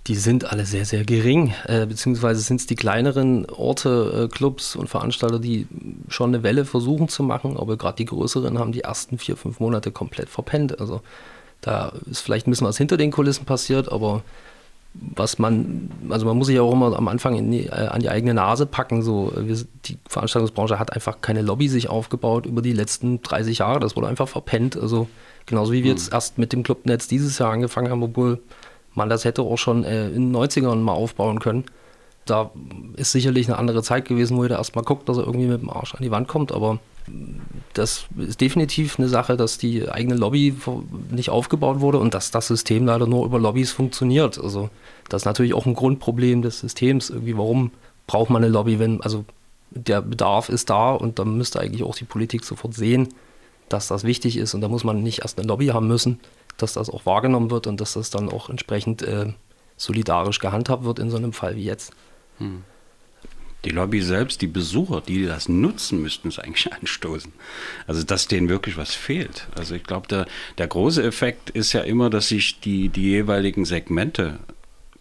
die 0.07 0.15
sind 0.15 0.51
alle 0.51 0.65
sehr, 0.65 0.85
sehr 0.85 1.03
gering, 1.03 1.53
äh, 1.65 1.85
beziehungsweise 1.85 2.41
sind 2.41 2.59
es 2.59 2.67
die 2.67 2.75
kleineren 2.75 3.49
Orte, 3.49 4.25
äh, 4.25 4.27
Clubs 4.27 4.75
und 4.75 4.87
Veranstalter, 4.87 5.39
die 5.39 5.67
schon 6.09 6.33
eine 6.33 6.43
Welle 6.43 6.65
versuchen 6.65 7.07
zu 7.07 7.23
machen, 7.23 7.57
aber 7.57 7.75
gerade 7.77 7.97
die 7.97 8.05
größeren 8.05 8.59
haben 8.59 8.71
die 8.71 8.81
ersten 8.81 9.17
vier, 9.17 9.35
fünf 9.35 9.59
Monate 9.59 9.91
komplett 9.91 10.29
verpennt. 10.29 10.79
Also 10.79 11.01
da 11.61 11.93
ist 12.09 12.21
vielleicht 12.21 12.45
ein 12.45 12.51
bisschen 12.51 12.67
was 12.67 12.77
hinter 12.77 12.97
den 12.97 13.11
Kulissen 13.11 13.45
passiert, 13.45 13.91
aber 13.91 14.21
was 15.15 15.39
man, 15.39 15.89
also 16.09 16.25
man 16.25 16.37
muss 16.37 16.47
sich 16.47 16.59
auch 16.59 16.71
immer 16.71 16.95
am 16.97 17.07
Anfang 17.07 17.51
die, 17.51 17.67
äh, 17.67 17.87
an 17.87 18.01
die 18.01 18.09
eigene 18.09 18.33
Nase 18.33 18.65
packen. 18.65 19.01
So, 19.01 19.31
wir, 19.35 19.57
die 19.85 19.97
Veranstaltungsbranche 20.07 20.79
hat 20.79 20.93
einfach 20.93 21.21
keine 21.21 21.41
Lobby 21.41 21.67
sich 21.67 21.89
aufgebaut 21.89 22.45
über 22.45 22.61
die 22.61 22.73
letzten 22.73 23.21
30 23.21 23.59
Jahre. 23.59 23.79
Das 23.79 23.95
wurde 23.95 24.07
einfach 24.07 24.27
verpennt. 24.27 24.77
Also 24.77 25.07
genauso 25.45 25.73
wie 25.73 25.83
wir 25.83 25.91
mhm. 25.91 25.97
jetzt 25.97 26.13
erst 26.13 26.37
mit 26.37 26.53
dem 26.53 26.63
Clubnetz 26.63 27.07
dieses 27.07 27.37
Jahr 27.39 27.51
angefangen 27.51 27.89
haben, 27.89 28.03
obwohl 28.03 28.41
man 28.93 29.09
das 29.09 29.25
hätte 29.25 29.41
auch 29.41 29.57
schon 29.57 29.83
äh, 29.83 30.07
in 30.07 30.31
den 30.31 30.35
90ern 30.35 30.75
mal 30.75 30.93
aufbauen 30.93 31.39
können. 31.39 31.65
Da 32.25 32.51
ist 32.95 33.11
sicherlich 33.11 33.47
eine 33.47 33.57
andere 33.57 33.83
Zeit 33.83 34.05
gewesen, 34.05 34.37
wo 34.37 34.43
jeder 34.43 34.57
erstmal 34.57 34.83
guckt, 34.83 35.07
dass 35.07 35.17
er 35.17 35.25
irgendwie 35.25 35.47
mit 35.47 35.61
dem 35.61 35.69
Arsch 35.69 35.93
an 35.93 36.01
die 36.01 36.11
Wand 36.11 36.27
kommt. 36.27 36.51
Aber 36.51 36.79
das 37.73 38.05
ist 38.17 38.41
definitiv 38.41 38.97
eine 38.97 39.07
Sache, 39.07 39.37
dass 39.37 39.57
die 39.57 39.89
eigene 39.89 40.15
Lobby 40.15 40.55
nicht 41.11 41.29
aufgebaut 41.29 41.79
wurde 41.79 41.99
und 41.99 42.13
dass 42.13 42.31
das 42.31 42.47
System 42.47 42.85
leider 42.85 43.07
nur 43.07 43.25
über 43.25 43.39
Lobbys 43.39 43.71
funktioniert. 43.71 44.39
Also 44.39 44.69
das 45.09 45.21
ist 45.21 45.25
natürlich 45.25 45.53
auch 45.53 45.65
ein 45.65 45.75
Grundproblem 45.75 46.41
des 46.41 46.59
Systems. 46.59 47.09
Irgendwie, 47.09 47.37
warum 47.37 47.71
braucht 48.07 48.29
man 48.29 48.43
eine 48.43 48.51
Lobby, 48.51 48.79
wenn, 48.79 49.01
also 49.01 49.25
der 49.71 50.01
Bedarf 50.01 50.49
ist 50.49 50.69
da 50.69 50.91
und 50.93 51.19
dann 51.19 51.37
müsste 51.37 51.59
eigentlich 51.59 51.83
auch 51.83 51.95
die 51.95 52.05
Politik 52.05 52.43
sofort 52.43 52.73
sehen, 52.73 53.09
dass 53.69 53.87
das 53.87 54.03
wichtig 54.03 54.37
ist 54.37 54.53
und 54.53 54.61
da 54.61 54.67
muss 54.67 54.83
man 54.83 55.03
nicht 55.03 55.21
erst 55.21 55.37
eine 55.37 55.47
Lobby 55.47 55.67
haben 55.67 55.87
müssen, 55.87 56.19
dass 56.57 56.73
das 56.73 56.89
auch 56.89 57.05
wahrgenommen 57.05 57.51
wird 57.51 57.67
und 57.67 57.81
dass 57.81 57.93
das 57.93 58.09
dann 58.09 58.29
auch 58.29 58.49
entsprechend 58.49 59.01
äh, 59.01 59.33
solidarisch 59.77 60.39
gehandhabt 60.39 60.83
wird 60.83 60.99
in 60.99 61.09
so 61.09 61.17
einem 61.17 61.33
Fall 61.33 61.55
wie 61.55 61.65
jetzt. 61.65 61.93
Hm. 62.37 62.63
Die 63.65 63.71
Lobby 63.71 64.01
selbst, 64.01 64.41
die 64.41 64.47
Besucher, 64.47 65.01
die 65.01 65.25
das 65.25 65.49
nutzen, 65.49 66.01
müssten 66.01 66.27
es 66.27 66.39
eigentlich 66.39 66.71
anstoßen. 66.79 67.33
Also, 67.87 68.03
dass 68.03 68.27
denen 68.27 68.49
wirklich 68.49 68.77
was 68.77 68.93
fehlt. 68.93 69.47
Also, 69.57 69.75
ich 69.75 69.83
glaube, 69.83 70.07
der, 70.07 70.27
der 70.57 70.67
große 70.67 71.03
Effekt 71.03 71.49
ist 71.49 71.73
ja 71.73 71.81
immer, 71.81 72.09
dass 72.09 72.29
sich 72.29 72.59
die, 72.59 72.89
die 72.89 73.03
jeweiligen 73.03 73.65
Segmente 73.65 74.39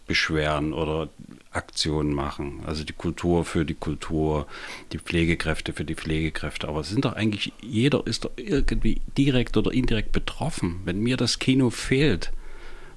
beschweren 0.07 0.73
oder 0.73 1.09
Aktionen 1.55 2.13
machen. 2.13 2.61
Also 2.65 2.83
die 2.83 2.93
Kultur 2.93 3.45
für 3.45 3.65
die 3.65 3.73
Kultur, 3.73 4.45
die 4.91 4.99
Pflegekräfte 4.99 5.73
für 5.73 5.85
die 5.85 5.95
Pflegekräfte. 5.95 6.67
Aber 6.67 6.81
es 6.81 6.89
sind 6.89 7.05
doch 7.05 7.13
eigentlich, 7.13 7.53
jeder 7.61 8.05
ist 8.05 8.25
doch 8.25 8.31
irgendwie 8.35 9.01
direkt 9.17 9.57
oder 9.57 9.71
indirekt 9.71 10.11
betroffen. 10.11 10.81
Wenn 10.85 10.99
mir 10.99 11.17
das 11.17 11.39
Kino 11.39 11.69
fehlt, 11.69 12.31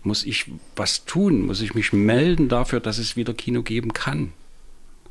muss 0.02 0.24
ich 0.24 0.46
was 0.76 1.04
tun, 1.04 1.46
muss 1.46 1.60
ich 1.60 1.74
mich 1.74 1.92
melden 1.92 2.48
dafür, 2.48 2.80
dass 2.80 2.98
es 2.98 3.16
wieder 3.16 3.34
Kino 3.34 3.62
geben 3.62 3.92
kann. 3.92 4.32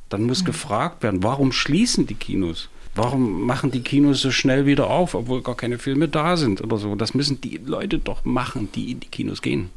Dann 0.10 0.24
muss 0.24 0.42
mhm. 0.42 0.46
gefragt 0.46 1.04
werden, 1.04 1.24
warum 1.24 1.52
schließen 1.52 2.08
die 2.08 2.16
Kinos? 2.16 2.70
Warum 2.96 3.44
machen 3.44 3.70
die 3.70 3.82
Kinos 3.82 4.22
so 4.22 4.32
schnell 4.32 4.66
wieder 4.66 4.90
auf, 4.90 5.14
obwohl 5.14 5.44
gar 5.44 5.56
keine 5.56 5.78
Filme 5.78 6.08
da 6.08 6.36
sind 6.36 6.62
oder 6.62 6.78
so? 6.78 6.96
Das 6.96 7.14
müssen 7.14 7.40
die 7.42 7.58
Leute 7.64 8.00
doch 8.00 8.26
machen, 8.26 8.70
die 8.74 8.92
in 8.92 9.00
die 9.00 9.08
Kinos 9.08 9.42
gehen. 9.42 9.70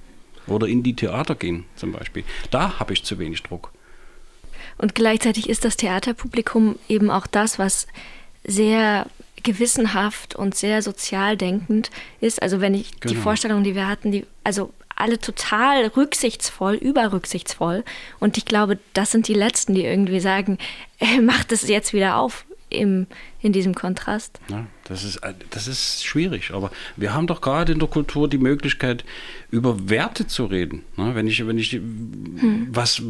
Oder 0.47 0.67
in 0.67 0.83
die 0.83 0.95
Theater 0.95 1.35
gehen 1.35 1.65
zum 1.77 1.93
Beispiel. 1.93 2.25
Da 2.51 2.79
habe 2.79 2.95
ich 2.95 3.05
zu 3.05 3.19
wenig 3.19 3.43
Druck. 3.43 3.73
Und 4.79 4.95
gleichzeitig 4.95 5.51
ist 5.51 5.67
das 5.67 5.77
Theaterpublikum 5.77 6.77
eben 6.89 7.11
auch 7.11 7.27
das, 7.27 7.59
was 7.59 7.87
sehr 8.45 9.07
gewissenhaft 9.43 10.35
und 10.35 10.55
sehr 10.55 10.83
sozial 10.83 11.37
denkend 11.37 11.91
ist. 12.21 12.43
Also 12.43 12.61
wenn 12.61 12.75
ich 12.75 13.01
genau. 13.01 13.15
die 13.15 13.21
Vorstellung, 13.21 13.65
die 13.65 13.75
wir 13.75 13.87
hatten, 13.87 14.13
die, 14.13 14.27
also 14.45 14.73
alle 15.01 15.19
total 15.19 15.87
rücksichtsvoll, 15.87 16.75
überrücksichtsvoll. 16.75 17.85
Und 18.19 18.37
ich 18.37 18.45
glaube, 18.45 18.79
das 18.93 19.11
sind 19.11 19.29
die 19.29 19.35
Letzten, 19.35 19.75
die 19.75 19.85
irgendwie 19.85 20.21
sagen, 20.21 20.59
äh, 20.99 21.21
macht 21.21 21.53
es 21.53 21.67
jetzt 21.69 21.93
wieder 21.93 22.17
auf 22.17 22.45
im, 22.71 23.07
in 23.43 23.53
diesem 23.53 23.75
Kontrast. 23.75 24.41
Ja, 24.49 24.67
das, 24.85 25.05
ist, 25.05 25.21
das 25.51 25.67
ist 25.67 26.05
schwierig, 26.05 26.53
aber 26.53 26.71
wir 26.97 27.13
haben 27.13 27.27
doch 27.27 27.41
gerade 27.41 27.73
in 27.73 27.81
der 27.81 27.89
Kultur 27.89 28.29
die 28.29 28.39
Möglichkeit, 28.39 29.05
über 29.51 29.91
Werte 29.91 30.27
zu 30.27 30.47
reden. 30.47 30.85
Ne? 30.97 31.15
Wenn 31.15 31.27
ich, 31.27 31.47
wenn 31.47 31.59
ich 31.59 31.73
hm. 31.73 32.69
was, 32.71 33.03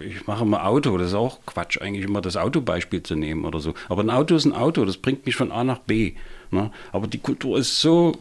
ich 0.00 0.26
mache 0.26 0.44
mal 0.44 0.64
Auto, 0.64 0.96
das 0.96 1.08
ist 1.08 1.14
auch 1.14 1.40
Quatsch, 1.46 1.80
eigentlich 1.80 2.04
immer 2.04 2.20
das 2.20 2.36
Autobeispiel 2.36 3.02
zu 3.02 3.16
nehmen 3.16 3.44
oder 3.44 3.58
so. 3.58 3.74
Aber 3.88 4.02
ein 4.02 4.10
Auto 4.10 4.36
ist 4.36 4.44
ein 4.44 4.52
Auto, 4.52 4.84
das 4.84 4.96
bringt 4.96 5.26
mich 5.26 5.34
von 5.36 5.50
A 5.52 5.64
nach 5.64 5.80
B. 5.80 6.14
Ne? 6.50 6.70
Aber 6.92 7.08
die 7.08 7.18
Kultur 7.18 7.58
ist 7.58 7.80
so 7.80 8.12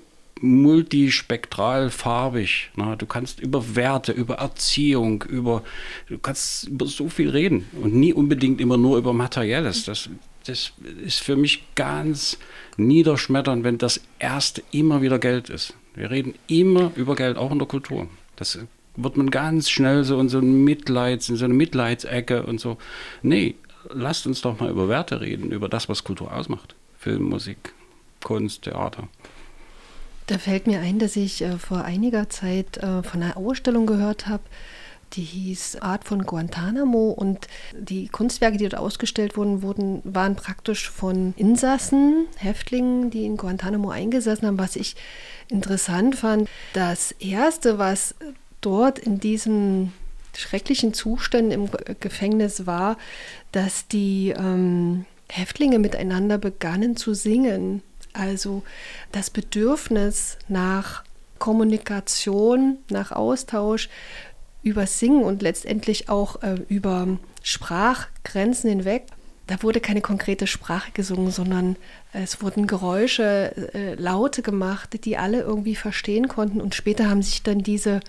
multispektral 0.41 1.89
farbig. 1.89 2.69
Ne? 2.75 2.95
Du 2.97 3.05
kannst 3.05 3.39
über 3.39 3.75
Werte, 3.75 4.11
über 4.11 4.35
Erziehung, 4.35 5.23
über 5.23 5.63
du 6.07 6.17
kannst 6.17 6.67
über 6.67 6.85
so 6.87 7.09
viel 7.09 7.29
reden 7.29 7.65
und 7.81 7.93
nie 7.93 8.13
unbedingt 8.13 8.59
immer 8.59 8.77
nur 8.77 8.97
über 8.97 9.13
Materielles. 9.13 9.85
Das, 9.85 10.09
das 10.45 10.73
ist 11.03 11.21
für 11.21 11.35
mich 11.35 11.63
ganz 11.75 12.37
niederschmetternd, 12.77 13.63
wenn 13.63 13.77
das 13.77 14.01
erste 14.19 14.61
immer 14.71 15.01
wieder 15.01 15.19
Geld 15.19 15.49
ist. 15.49 15.73
Wir 15.93 16.11
reden 16.11 16.35
immer 16.47 16.91
über 16.95 17.15
Geld, 17.15 17.37
auch 17.37 17.51
in 17.51 17.59
der 17.59 17.67
Kultur. 17.67 18.07
Das 18.35 18.59
wird 18.97 19.17
man 19.17 19.31
ganz 19.31 19.69
schnell 19.69 20.03
so 20.03 20.19
in 20.19 20.29
so 20.29 20.39
ein 20.39 20.63
Mitleids, 20.63 21.29
in 21.29 21.37
so 21.37 21.45
eine 21.45 21.53
Mitleidsecke 21.53 22.43
und 22.43 22.59
so. 22.59 22.77
Nee, 23.21 23.55
lasst 23.89 24.27
uns 24.27 24.41
doch 24.41 24.59
mal 24.59 24.69
über 24.69 24.89
Werte 24.89 25.21
reden, 25.21 25.51
über 25.51 25.69
das, 25.69 25.87
was 25.87 26.03
Kultur 26.03 26.33
ausmacht. 26.33 26.75
Film, 26.97 27.23
Musik, 27.23 27.73
Kunst, 28.23 28.63
Theater. 28.63 29.07
Da 30.27 30.37
fällt 30.37 30.65
mir 30.67 30.79
ein, 30.79 30.99
dass 30.99 31.15
ich 31.15 31.41
äh, 31.41 31.57
vor 31.57 31.83
einiger 31.83 32.29
Zeit 32.29 32.77
äh, 32.77 33.03
von 33.03 33.21
einer 33.21 33.37
Ausstellung 33.37 33.85
gehört 33.85 34.27
habe, 34.27 34.43
die 35.13 35.23
hieß 35.23 35.77
Art 35.81 36.03
von 36.03 36.23
Guantanamo 36.23 37.11
und 37.11 37.47
die 37.73 38.07
Kunstwerke, 38.07 38.57
die 38.57 38.67
dort 38.67 38.81
ausgestellt 38.81 39.37
wurden, 39.37 39.61
wurden 39.61 40.01
waren 40.03 40.35
praktisch 40.35 40.89
von 40.89 41.33
Insassen, 41.37 42.27
Häftlingen, 42.37 43.11
die 43.11 43.25
in 43.25 43.37
Guantanamo 43.37 43.91
eingesessen 43.91 44.47
haben. 44.47 44.57
Was 44.57 44.75
ich 44.75 44.95
interessant 45.47 46.15
fand, 46.15 46.49
das 46.73 47.11
Erste, 47.13 47.77
was 47.77 48.15
dort 48.61 48.99
in 48.99 49.19
diesen 49.19 49.93
schrecklichen 50.35 50.93
Zuständen 50.93 51.51
im 51.51 51.69
Gefängnis 51.99 52.65
war, 52.65 52.97
dass 53.51 53.87
die 53.87 54.33
ähm, 54.37 55.05
Häftlinge 55.29 55.79
miteinander 55.79 56.37
begannen 56.37 56.97
zu 56.97 57.13
singen. 57.13 57.81
Also 58.17 58.63
das 59.11 59.29
Bedürfnis 59.29 60.37
nach 60.47 61.03
Kommunikation, 61.39 62.77
nach 62.89 63.11
Austausch 63.11 63.89
über 64.63 64.87
Singen 64.87 65.23
und 65.23 65.41
letztendlich 65.41 66.09
auch 66.09 66.41
äh, 66.41 66.55
über 66.69 67.07
Sprachgrenzen 67.43 68.69
hinweg. 68.69 69.03
Da 69.47 69.61
wurde 69.61 69.79
keine 69.79 70.01
konkrete 70.01 70.47
Sprache 70.47 70.91
gesungen, 70.91 71.29
sondern 71.29 71.75
es 72.13 72.41
wurden 72.41 72.65
Geräusche, 72.65 73.73
äh, 73.75 73.93
Laute 73.93 74.41
gemacht, 74.41 75.05
die 75.05 75.17
alle 75.17 75.41
irgendwie 75.41 75.75
verstehen 75.75 76.27
konnten. 76.27 76.61
Und 76.61 76.73
später 76.73 77.09
haben 77.09 77.21
sich 77.21 77.43
dann 77.43 77.59
diese 77.59 77.99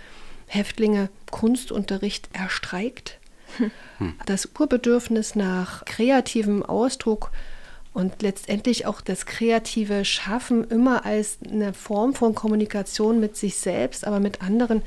Häftlinge 0.47 1.11
Kunstunterricht 1.31 2.31
erstreikt. 2.33 3.19
Hm. 3.99 4.15
Das 4.25 4.49
Urbedürfnis 4.59 5.35
nach 5.35 5.85
kreativem 5.85 6.63
Ausdruck 6.63 7.31
und 7.97 8.21
letztendlich 8.21 8.85
auch 8.85 9.01
das 9.01 9.25
kreative 9.25 10.05
Schaffen 10.05 10.69
immer 10.69 11.07
als 11.07 11.39
eine 11.51 11.73
Form 11.73 12.13
von 12.13 12.35
Kommunikation 12.35 13.21
mit 13.21 13.39
sich 13.39 13.57
selbst, 13.57 14.07
aber 14.07 14.21
mit 14.21 14.43
anderen 14.43 14.83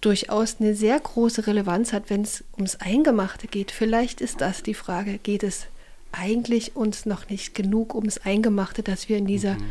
durchaus 0.00 0.56
eine 0.58 0.74
sehr 0.74 0.98
große 0.98 1.46
Relevanz 1.46 1.92
hat, 1.92 2.10
wenn 2.10 2.22
es 2.22 2.42
ums 2.56 2.80
Eingemachte 2.80 3.46
geht. 3.46 3.70
Vielleicht 3.70 4.20
ist 4.20 4.40
das 4.40 4.64
die 4.64 4.74
Frage, 4.74 5.18
geht 5.18 5.44
es 5.44 5.68
eigentlich 6.10 6.74
uns 6.74 7.06
noch 7.06 7.28
nicht 7.28 7.54
genug 7.54 7.94
ums 7.94 8.18
Eingemachte, 8.18 8.82
dass 8.82 9.08
wir 9.08 9.18
in 9.18 9.28
dieser 9.28 9.54
mhm. 9.54 9.70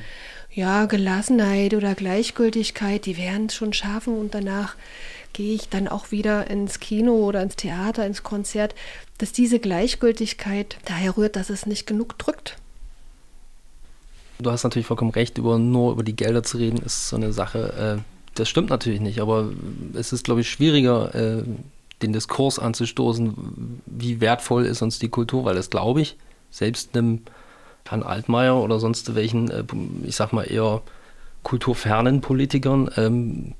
ja, 0.53 0.85
Gelassenheit 0.85 1.73
oder 1.73 1.93
Gleichgültigkeit, 1.93 3.05
die 3.05 3.17
werden 3.17 3.47
es 3.47 3.55
schon 3.55 3.73
schaffen 3.73 4.17
und 4.17 4.33
danach 4.33 4.77
gehe 5.35 5.53
ich 5.53 5.69
dann 5.69 5.87
auch 5.87 6.11
wieder 6.11 6.49
ins 6.49 6.79
Kino 6.79 7.13
oder 7.13 7.43
ins 7.43 7.57
Theater, 7.57 8.05
ins 8.07 8.23
Konzert, 8.23 8.73
dass 9.17 9.33
diese 9.33 9.59
Gleichgültigkeit 9.59 10.77
daher 10.85 11.17
rührt, 11.17 11.35
dass 11.35 11.49
es 11.49 11.65
nicht 11.65 11.85
genug 11.85 12.17
drückt. 12.17 12.57
Du 14.39 14.49
hast 14.49 14.63
natürlich 14.63 14.87
vollkommen 14.87 15.11
recht, 15.11 15.37
über, 15.37 15.59
nur 15.59 15.91
über 15.91 16.03
die 16.03 16.15
Gelder 16.15 16.43
zu 16.43 16.57
reden, 16.57 16.79
ist 16.79 17.09
so 17.09 17.17
eine 17.17 17.33
Sache. 17.33 18.01
Äh 18.01 18.15
das 18.35 18.49
stimmt 18.49 18.69
natürlich 18.69 18.99
nicht, 18.99 19.19
aber 19.19 19.49
es 19.93 20.11
ist, 20.11 20.25
glaube 20.25 20.41
ich, 20.41 20.49
schwieriger, 20.49 21.15
äh, 21.15 21.43
den 22.01 22.11
Diskurs 22.11 22.59
anzustoßen, 22.59 23.81
wie 23.85 24.19
wertvoll 24.19 24.65
ist 24.65 24.81
uns 24.81 24.99
die 24.99 25.07
Kultur, 25.07 25.45
weil 25.45 25.55
das 25.55 25.69
glaube 25.69 26.01
ich, 26.01 26.17
selbst 26.51 26.95
einem 26.95 27.21
Herrn 27.87 28.03
Altmaier 28.03 28.57
oder 28.57 28.79
sonst 28.79 29.15
welchen, 29.15 29.49
äh, 29.49 29.63
ich 30.03 30.17
sag 30.17 30.33
mal 30.33 30.43
eher 30.43 30.81
kulturfernen 31.43 32.19
Politikern, 32.19 32.89
ähm, 32.97 33.53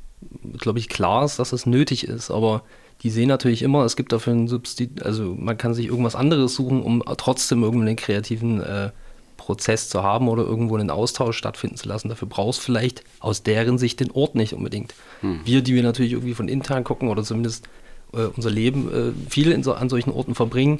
glaube 0.57 0.79
ich, 0.79 0.89
klar 0.89 1.25
ist, 1.25 1.39
dass 1.39 1.53
es 1.53 1.65
nötig 1.65 2.07
ist, 2.07 2.31
aber 2.31 2.63
die 3.03 3.09
sehen 3.09 3.27
natürlich 3.27 3.61
immer, 3.61 3.83
es 3.83 3.95
gibt 3.95 4.11
dafür 4.11 4.33
ein 4.33 4.47
Substitut, 4.47 5.03
also 5.03 5.35
man 5.37 5.57
kann 5.57 5.73
sich 5.73 5.87
irgendwas 5.87 6.15
anderes 6.15 6.55
suchen, 6.55 6.81
um 6.81 7.03
trotzdem 7.17 7.63
irgendeinen 7.63 7.97
kreativen 7.97 8.61
äh, 8.61 8.91
Prozess 9.37 9.89
zu 9.89 10.01
haben 10.01 10.27
oder 10.27 10.43
irgendwo 10.43 10.75
einen 10.75 10.89
Austausch 10.89 11.37
stattfinden 11.37 11.75
zu 11.75 11.87
lassen. 11.87 12.09
Dafür 12.09 12.27
brauchst 12.27 12.59
du 12.59 12.63
vielleicht 12.63 13.03
aus 13.19 13.43
deren 13.43 13.77
Sicht 13.77 13.99
den 13.99 14.11
Ort 14.11 14.33
nicht 14.35 14.53
unbedingt. 14.53 14.95
Hm. 15.21 15.41
Wir, 15.45 15.61
die 15.61 15.75
wir 15.75 15.83
natürlich 15.83 16.13
irgendwie 16.13 16.33
von 16.33 16.47
intern 16.47 16.83
gucken 16.83 17.09
oder 17.09 17.23
zumindest 17.23 17.67
äh, 18.13 18.25
unser 18.35 18.49
Leben 18.49 18.91
äh, 18.91 19.29
viel 19.29 19.63
so, 19.63 19.73
an 19.73 19.89
solchen 19.89 20.11
Orten 20.11 20.33
verbringen, 20.33 20.79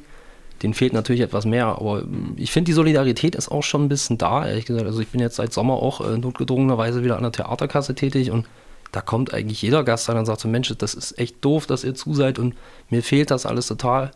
denen 0.64 0.74
fehlt 0.74 0.94
natürlich 0.94 1.22
etwas 1.22 1.46
mehr. 1.46 1.68
Aber 1.68 2.04
ich 2.38 2.52
finde, 2.52 2.70
die 2.70 2.74
Solidarität 2.74 3.36
ist 3.36 3.50
auch 3.50 3.64
schon 3.64 3.86
ein 3.86 3.90
bisschen 3.90 4.18
da, 4.18 4.48
ehrlich 4.48 4.66
gesagt. 4.66 4.86
Also 4.86 5.00
ich 5.02 5.10
bin 5.10 5.22
jetzt 5.22 5.36
seit 5.36 5.54
Sommer 5.54 5.76
auch 5.76 6.02
äh, 6.02 6.18
notgedrungenerweise 6.18 7.04
wieder 7.04 7.18
an 7.18 7.24
der 7.24 7.34
Theaterkasse 7.34 7.94
tätig 7.94 8.32
und 8.32 8.46
da 8.96 9.02
kommt 9.02 9.34
eigentlich 9.34 9.62
jeder 9.62 9.84
Gast 9.84 10.10
an 10.10 10.18
und 10.18 10.26
sagt 10.26 10.40
so, 10.40 10.48
Mensch, 10.48 10.74
das 10.78 10.94
ist 10.94 11.20
echt 11.20 11.44
doof, 11.44 11.68
dass 11.68 11.84
ihr 11.84 11.96
zu 11.96 12.14
seid 12.14 12.40
und 12.40 12.56
mir 12.90 13.04
fehlt 13.04 13.30
das 13.30 13.46
alles 13.46 13.68
total. 13.68 14.12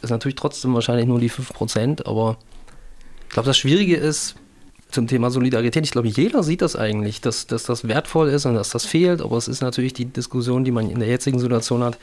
Ist 0.00 0.08
natürlich 0.08 0.36
trotzdem 0.36 0.72
wahrscheinlich 0.72 1.06
nur 1.06 1.20
die 1.20 1.30
5%, 1.30 2.06
aber 2.06 2.38
ich 3.24 3.34
glaube, 3.34 3.46
das 3.46 3.58
Schwierige 3.58 3.96
ist 3.96 4.36
zum 4.90 5.08
Thema 5.08 5.30
Solidarität, 5.30 5.84
ich 5.84 5.90
glaube, 5.90 6.08
jeder 6.08 6.42
sieht 6.42 6.62
das 6.62 6.74
eigentlich, 6.74 7.20
dass, 7.20 7.46
dass 7.46 7.64
das 7.64 7.86
wertvoll 7.86 8.30
ist 8.30 8.46
und 8.46 8.54
dass 8.54 8.70
das 8.70 8.86
fehlt, 8.86 9.20
aber 9.20 9.36
es 9.36 9.46
ist 9.46 9.60
natürlich 9.60 9.92
die 9.92 10.06
Diskussion, 10.06 10.64
die 10.64 10.70
man 10.70 10.88
in 10.88 11.00
der 11.00 11.08
jetzigen 11.08 11.38
Situation 11.38 11.82
hat, 11.82 11.98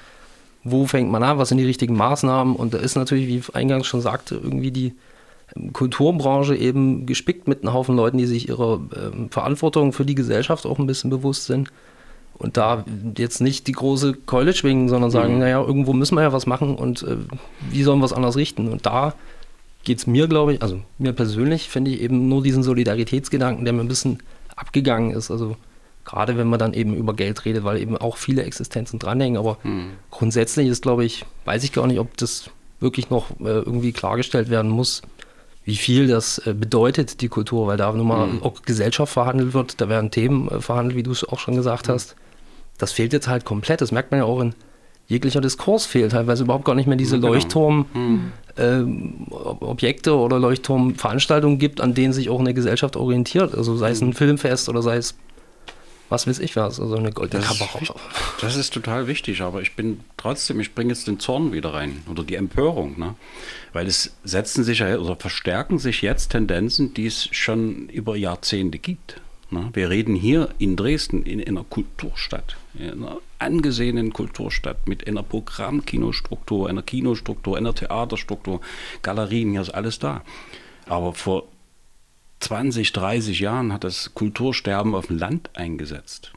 wo 0.64 0.86
fängt 0.86 1.10
man 1.10 1.24
an, 1.24 1.40
was 1.40 1.50
sind 1.50 1.58
die 1.58 1.66
richtigen 1.66 1.96
Maßnahmen 1.96 2.56
und 2.56 2.76
da 2.76 2.78
ist 2.78 2.96
natürlich, 2.96 3.28
wie 3.28 3.38
ich 3.38 3.56
eingangs 3.56 3.88
schon 3.88 4.02
sagte, 4.02 4.36
irgendwie 4.36 4.70
die 4.70 4.94
Kulturbranche 5.74 6.56
eben 6.56 7.08
gespickt 7.08 7.48
mit 7.48 7.64
einem 7.64 7.74
Haufen 7.74 7.96
Leuten, 7.96 8.20
die 8.20 8.28
sich 8.28 8.48
ihrer 8.48 8.80
äh, 8.92 9.28
Verantwortung 9.32 9.92
für 9.92 10.06
die 10.06 10.16
Gesellschaft 10.16 10.68
auch 10.68 10.78
ein 10.78 10.86
bisschen 10.86 11.10
bewusst 11.10 11.46
sind. 11.46 11.72
Und 12.38 12.58
da 12.58 12.84
jetzt 13.18 13.40
nicht 13.40 13.68
die 13.68 13.72
große 13.72 14.14
Keule 14.26 14.54
schwingen, 14.54 14.90
sondern 14.90 15.10
sagen, 15.10 15.36
mhm. 15.36 15.40
naja, 15.40 15.62
irgendwo 15.62 15.94
müssen 15.94 16.16
wir 16.16 16.22
ja 16.22 16.34
was 16.34 16.46
machen 16.46 16.76
und 16.76 17.04
äh, 17.04 17.18
wie 17.70 17.84
sollen 17.84 18.00
wir 18.00 18.06
es 18.06 18.14
anders 18.14 18.36
richten? 18.36 18.68
Und 18.68 18.86
da 18.86 19.14
geht 19.84 20.00
es 20.00 20.08
mir, 20.08 20.28
glaube 20.28 20.56
ich, 20.56 20.62
also 20.62 20.82
mir 20.98 21.14
persönlich 21.14 21.70
finde 21.70 21.92
ich 21.92 22.02
eben 22.02 22.28
nur 22.28 22.44
diesen 22.44 22.64
Solidaritätsgedanken, 22.64 23.64
der 23.64 23.74
mir 23.74 23.82
ein 23.82 23.88
bisschen 23.88 24.20
abgegangen 24.56 25.12
ist. 25.12 25.32
Also 25.32 25.56
gerade 26.04 26.38
wenn 26.38 26.48
man 26.48 26.60
dann 26.60 26.74
eben 26.74 26.96
über 26.96 27.14
Geld 27.14 27.46
redet, 27.46 27.64
weil 27.64 27.78
eben 27.78 27.98
auch 27.98 28.18
viele 28.18 28.44
Existenzen 28.44 29.00
dranhängen. 29.00 29.38
Aber 29.38 29.58
mhm. 29.64 29.92
grundsätzlich 30.12 30.68
ist, 30.68 30.82
glaube 30.82 31.06
ich, 31.06 31.26
weiß 31.46 31.64
ich 31.64 31.72
gar 31.72 31.88
nicht, 31.88 32.00
ob 32.00 32.18
das 32.18 32.50
wirklich 32.80 33.10
noch 33.10 33.32
äh, 33.40 33.60
irgendwie 33.60 33.92
klargestellt 33.92 34.50
werden 34.50 34.70
muss, 34.70 35.02
wie 35.64 35.76
viel 35.76 36.08
das 36.08 36.38
äh, 36.40 36.54
bedeutet, 36.54 37.22
die 37.22 37.28
Kultur, 37.28 37.68
weil 37.68 37.78
da 37.78 37.92
nun 37.92 38.08
mal 38.08 38.28
mhm. 38.28 38.44
auch 38.44 38.62
Gesellschaft 38.62 39.12
verhandelt 39.12 39.54
wird, 39.54 39.82
da 39.82 39.90
werden 39.90 40.12
Themen 40.12 40.48
äh, 40.50 40.62
verhandelt, 40.62 40.96
wie 40.96 41.04
du 41.04 41.12
es 41.12 41.28
auch 41.28 41.40
schon 41.40 41.56
gesagt 41.56 41.88
mhm. 41.88 41.94
hast. 41.94 42.16
Das 42.78 42.92
fehlt 42.92 43.14
jetzt 43.14 43.28
halt 43.28 43.46
komplett. 43.46 43.82
Das 43.82 43.92
merkt 43.92 44.12
man 44.12 44.20
ja 44.20 44.26
auch 44.26 44.42
in 44.42 44.54
jeglicher 45.08 45.42
Diskurs 45.42 45.86
fehlt 45.86 46.14
teilweise 46.14 46.44
überhaupt 46.44 46.66
gar 46.66 46.74
nicht 46.76 46.88
mehr 46.88 46.98
diese 46.98 47.18
genau. 47.18 47.34
Leuchtturm-Objekte 47.34 50.10
mhm. 50.10 50.16
äh, 50.16 50.20
oder 50.20 50.40
Leuchtturm-Veranstaltungen 50.40 51.60
gibt, 51.60 51.82
an 51.82 51.94
denen 51.94 52.14
sich 52.14 52.30
auch 52.30 52.40
eine 52.40 52.54
Gesellschaft 52.54 52.96
orientiert. 52.96 53.54
Also 53.56 53.76
sei 53.78 53.90
es 53.92 54.02
ein 54.02 54.14
Filmfest 54.14 54.70
oder 54.70 54.82
sei 54.82 54.96
es 54.98 55.16
was 56.08 56.28
weiß 56.28 56.38
ich 56.40 56.56
was, 56.56 56.80
also 56.80 56.98
eine 56.98 57.12
goldene 57.12 57.44
das 57.44 57.60
Ist, 57.82 57.94
das 58.40 58.56
ist 58.56 58.72
total 58.74 59.08
wichtig, 59.08 59.42
aber 59.42 59.64
ich 59.64 59.76
bin 59.76 60.02
trotzdem, 60.18 60.60
ich 60.60 60.76
bringe 60.76 60.94
jetzt 60.94 61.08
den 61.08 61.20
Zorn 61.20 61.52
wieder 61.52 61.74
rein 61.74 62.04
oder 62.08 62.24
die 62.24 62.36
Empörung, 62.36 63.00
ne? 63.00 63.16
weil 63.74 63.88
es 63.88 64.16
setzen 64.24 64.64
sich 64.64 64.84
oder 64.84 65.16
verstärken 65.16 65.80
sich 65.80 66.04
jetzt 66.04 66.30
Tendenzen, 66.30 66.94
die 66.94 67.08
es 67.08 67.28
schon 67.32 67.90
über 67.90 68.16
Jahrzehnte 68.16 68.78
gibt. 68.78 69.20
Ne? 69.52 69.70
Wir 69.74 69.90
reden 69.90 70.16
hier 70.16 70.50
in 70.58 70.76
Dresden 70.76 71.24
in, 71.24 71.40
in 71.40 71.58
einer 71.58 71.66
Kulturstadt, 71.66 72.58
in 72.74 73.04
einer 73.04 73.20
angesehenen 73.40 74.14
Kulturstadt 74.14 74.88
mit 74.88 75.08
einer 75.08 75.24
Programmkinostruktur, 75.24 76.70
einer 76.70 76.82
Kinostruktur, 76.82 77.58
einer 77.58 77.74
Theaterstruktur, 77.74 78.62
Galerien, 79.02 79.52
hier 79.52 79.62
ist 79.62 79.70
alles 79.70 80.00
da. 80.00 80.22
Aber 80.88 81.14
vor 81.14 81.44
20, 82.40 82.92
30 82.94 83.40
Jahren 83.40 83.74
hat 83.74 83.84
das 83.84 84.14
Kultursterben 84.14 84.96
auf 84.96 85.08
dem 85.08 85.18
Land 85.18 85.50
eingesetzt. 85.54 86.32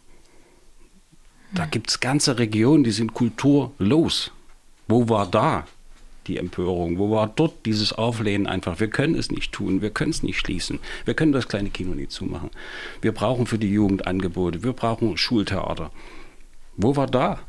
Da 1.53 1.65
hm. 1.65 1.71
gibt 1.71 1.91
es 1.91 2.01
ganze 2.01 2.39
Regionen, 2.39 2.85
die 2.85 2.91
sind 2.91 3.15
kulturlos. 3.15 4.31
Wo 4.87 5.09
war 5.09 5.27
da 5.27 5.67
die 6.29 6.37
Empörung? 6.37 6.99
Wo 6.99 7.11
war 7.11 7.27
dort 7.35 7.67
dieses 7.67 7.93
Auflehnen 7.93 8.47
einfach? 8.47 8.79
Wir 8.81 8.89
können 8.89 9.15
es 9.15 9.31
nicht 9.31 9.53
tun, 9.53 9.83
wir 9.83 9.91
können 9.91 10.11
es 10.11 10.23
nicht 10.23 10.39
schließen, 10.39 10.79
wir 11.05 11.15
können 11.15 11.33
das 11.33 11.49
kleine 11.49 11.71
Kino 11.71 11.95
nicht 11.95 12.13
zumachen. 12.13 12.51
Wir 13.01 13.13
brauchen 13.13 13.47
für 13.47 13.59
die 13.59 13.73
Jugend 13.73 14.07
Angebote, 14.07 14.63
wir 14.63 14.73
brauchen 14.73 15.17
Schultheater. 15.17 15.91
Wo 16.77 16.95
war 16.95 17.07
da? 17.07 17.41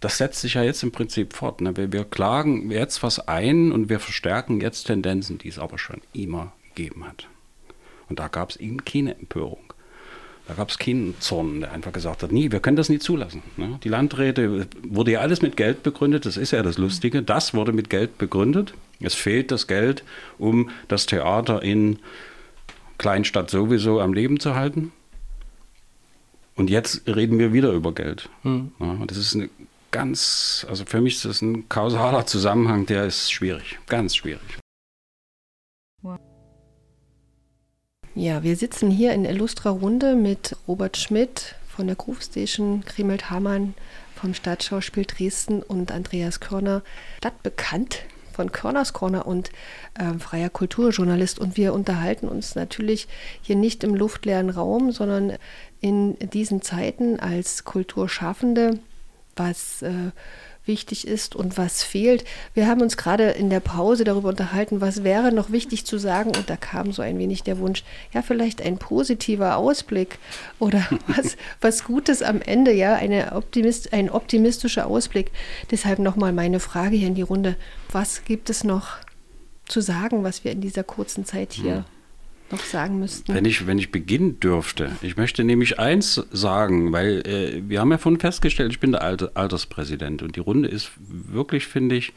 Das 0.00 0.18
setzt 0.18 0.42
sich 0.42 0.54
ja 0.54 0.62
jetzt 0.62 0.82
im 0.82 0.92
Prinzip 0.92 1.32
fort. 1.32 1.60
Ne? 1.62 1.76
Wir, 1.76 1.90
wir 1.92 2.04
klagen 2.04 2.70
jetzt 2.70 3.02
was 3.02 3.18
ein 3.28 3.72
und 3.72 3.88
wir 3.88 3.98
verstärken 3.98 4.60
jetzt 4.60 4.84
Tendenzen, 4.84 5.38
die 5.38 5.48
es 5.48 5.58
aber 5.58 5.78
schon 5.78 6.02
immer 6.12 6.52
gegeben 6.74 7.06
hat. 7.06 7.28
Und 8.08 8.18
da 8.18 8.28
gab 8.28 8.50
es 8.50 8.56
eben 8.56 8.84
keine 8.84 9.18
Empörung. 9.18 9.65
Da 10.48 10.54
gab 10.54 10.70
es 10.70 10.78
keinen 10.78 11.20
Zorn, 11.20 11.60
der 11.60 11.72
einfach 11.72 11.92
gesagt 11.92 12.22
hat, 12.22 12.30
nee, 12.30 12.52
wir 12.52 12.60
können 12.60 12.76
das 12.76 12.88
nicht 12.88 13.02
zulassen. 13.02 13.42
Ne? 13.56 13.80
Die 13.82 13.88
Landräte 13.88 14.68
wurde 14.82 15.12
ja 15.12 15.20
alles 15.20 15.42
mit 15.42 15.56
Geld 15.56 15.82
begründet, 15.82 16.24
das 16.24 16.36
ist 16.36 16.52
ja 16.52 16.62
das 16.62 16.78
Lustige. 16.78 17.22
Das 17.22 17.52
wurde 17.52 17.72
mit 17.72 17.90
Geld 17.90 18.16
begründet. 18.16 18.72
Es 19.00 19.14
fehlt 19.14 19.50
das 19.50 19.66
Geld, 19.66 20.04
um 20.38 20.70
das 20.86 21.06
Theater 21.06 21.62
in 21.62 21.98
Kleinstadt 22.98 23.50
sowieso 23.50 24.00
am 24.00 24.14
Leben 24.14 24.38
zu 24.38 24.54
halten. 24.54 24.92
Und 26.54 26.70
jetzt 26.70 27.06
reden 27.06 27.38
wir 27.38 27.52
wieder 27.52 27.72
über 27.72 27.92
Geld. 27.92 28.28
Hm. 28.42 28.72
Ja, 28.78 28.98
das 29.06 29.18
ist 29.18 29.34
eine 29.34 29.50
ganz, 29.90 30.64
also 30.68 30.84
für 30.86 31.00
mich 31.00 31.16
ist 31.16 31.24
das 31.24 31.42
ein 31.42 31.68
kausaler 31.68 32.24
Zusammenhang, 32.26 32.86
der 32.86 33.04
ist 33.04 33.32
schwierig, 33.32 33.78
ganz 33.88 34.16
schwierig. 34.16 34.58
Ja, 38.18 38.42
wir 38.42 38.56
sitzen 38.56 38.90
hier 38.90 39.12
in 39.12 39.26
illustrer 39.26 39.72
Runde 39.72 40.14
mit 40.14 40.56
Robert 40.66 40.96
Schmidt 40.96 41.54
von 41.68 41.86
der 41.86 41.96
Groove 41.96 42.22
Station, 42.22 42.80
Grimelt 42.80 43.28
Hamann 43.28 43.74
vom 44.14 44.32
Stadtschauspiel 44.32 45.04
Dresden 45.04 45.62
und 45.62 45.92
Andreas 45.92 46.40
Körner, 46.40 46.80
stadtbekannt 47.18 48.04
von 48.32 48.52
Körners 48.52 48.94
Corner 48.94 49.26
und 49.26 49.50
äh, 49.98 50.18
freier 50.18 50.48
Kulturjournalist. 50.48 51.38
Und 51.38 51.58
wir 51.58 51.74
unterhalten 51.74 52.26
uns 52.26 52.54
natürlich 52.54 53.06
hier 53.42 53.56
nicht 53.56 53.84
im 53.84 53.94
luftleeren 53.94 54.48
Raum, 54.48 54.92
sondern 54.92 55.34
in 55.82 56.16
diesen 56.18 56.62
Zeiten 56.62 57.20
als 57.20 57.64
Kulturschaffende, 57.64 58.78
was 59.36 59.82
äh, 59.82 60.12
wichtig 60.66 61.06
ist 61.06 61.36
und 61.36 61.56
was 61.58 61.82
fehlt. 61.82 62.24
Wir 62.54 62.66
haben 62.66 62.80
uns 62.80 62.96
gerade 62.96 63.30
in 63.30 63.50
der 63.50 63.60
Pause 63.60 64.04
darüber 64.04 64.28
unterhalten, 64.28 64.80
was 64.80 65.04
wäre 65.04 65.32
noch 65.32 65.50
wichtig 65.50 65.86
zu 65.86 65.98
sagen 65.98 66.30
und 66.36 66.50
da 66.50 66.56
kam 66.56 66.92
so 66.92 67.02
ein 67.02 67.18
wenig 67.18 67.42
der 67.42 67.58
Wunsch, 67.58 67.84
ja, 68.12 68.22
vielleicht 68.22 68.62
ein 68.62 68.78
positiver 68.78 69.56
Ausblick 69.56 70.18
oder 70.58 70.86
was, 71.06 71.36
was 71.60 71.84
Gutes 71.84 72.22
am 72.22 72.40
Ende, 72.40 72.72
ja, 72.72 72.94
eine 72.94 73.32
Optimist, 73.32 73.92
ein 73.92 74.10
optimistischer 74.10 74.86
Ausblick. 74.86 75.30
Deshalb 75.70 75.98
nochmal 75.98 76.32
meine 76.32 76.60
Frage 76.60 76.96
hier 76.96 77.08
in 77.08 77.14
die 77.14 77.22
Runde. 77.22 77.56
Was 77.90 78.24
gibt 78.24 78.50
es 78.50 78.64
noch 78.64 78.98
zu 79.66 79.80
sagen, 79.80 80.22
was 80.22 80.44
wir 80.44 80.52
in 80.52 80.60
dieser 80.60 80.84
kurzen 80.84 81.24
Zeit 81.24 81.52
hier 81.52 81.84
noch 82.50 82.60
sagen 82.60 83.00
müssten. 83.00 83.34
Wenn 83.34 83.44
ich, 83.44 83.66
wenn 83.66 83.78
ich 83.78 83.90
beginnen 83.90 84.40
dürfte, 84.40 84.92
ich 85.02 85.16
möchte 85.16 85.44
nämlich 85.44 85.78
eins 85.78 86.22
sagen, 86.30 86.92
weil 86.92 87.26
äh, 87.26 87.62
wir 87.68 87.80
haben 87.80 87.90
ja 87.90 87.98
vorhin 87.98 88.20
festgestellt, 88.20 88.72
ich 88.72 88.80
bin 88.80 88.92
der 88.92 89.02
Alter, 89.02 89.30
Alterspräsident 89.34 90.22
und 90.22 90.36
die 90.36 90.40
Runde 90.40 90.68
ist 90.68 90.92
wirklich, 90.98 91.66
finde 91.66 91.96
ich, 91.96 92.12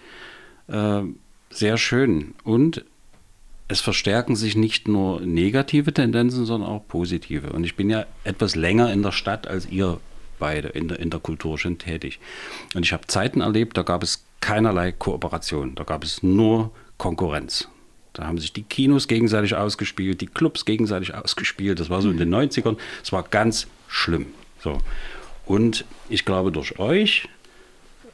äh, 0.68 1.02
sehr 1.50 1.78
schön. 1.78 2.36
Und 2.44 2.86
es 3.68 3.82
verstärken 3.82 4.36
sich 4.36 4.56
nicht 4.56 4.88
nur 4.88 5.22
negative 5.22 5.94
Tendenzen, 5.94 6.46
sondern 6.46 6.70
auch 6.70 6.88
positive. 6.88 7.52
Und 7.52 7.64
ich 7.64 7.76
bin 7.76 7.90
ja 7.90 8.06
etwas 8.24 8.56
länger 8.56 8.92
in 8.92 9.04
der 9.04 9.12
Stadt 9.12 9.48
als 9.48 9.70
ihr 9.70 10.00
beide 10.40 10.70
in 10.70 10.88
der, 10.88 11.00
in 11.00 11.10
der 11.10 11.20
Kultur 11.20 11.58
schon 11.60 11.78
tätig. 11.78 12.20
Und 12.74 12.84
ich 12.84 12.94
habe 12.94 13.06
Zeiten 13.08 13.42
erlebt, 13.42 13.78
da 13.78 13.84
gab 13.84 14.02
es 14.02 14.24
keinerlei 14.42 14.92
Kooperation, 14.92 15.76
da 15.76 15.84
gab 15.84 16.04
es 16.04 16.24
nur 16.24 16.72
Konkurrenz. 16.98 17.68
Da 18.20 18.28
haben 18.28 18.38
sich 18.38 18.52
die 18.52 18.64
Kinos 18.64 19.08
gegenseitig 19.08 19.56
ausgespielt, 19.56 20.20
die 20.20 20.28
Clubs 20.28 20.66
gegenseitig 20.66 21.16
ausgespielt. 21.16 21.80
Das 21.80 21.90
war 21.90 22.02
so 22.02 22.12
in 22.12 22.18
den 22.18 22.36
90ern. 22.36 22.76
Es 23.02 23.14
war 23.14 23.24
ganz 23.24 23.68
schlimm. 23.88 24.26
So. 24.62 24.80
Und 25.46 25.86
ich 26.10 26.26
glaube, 26.26 26.52
durch 26.52 26.80
euch, 26.80 27.30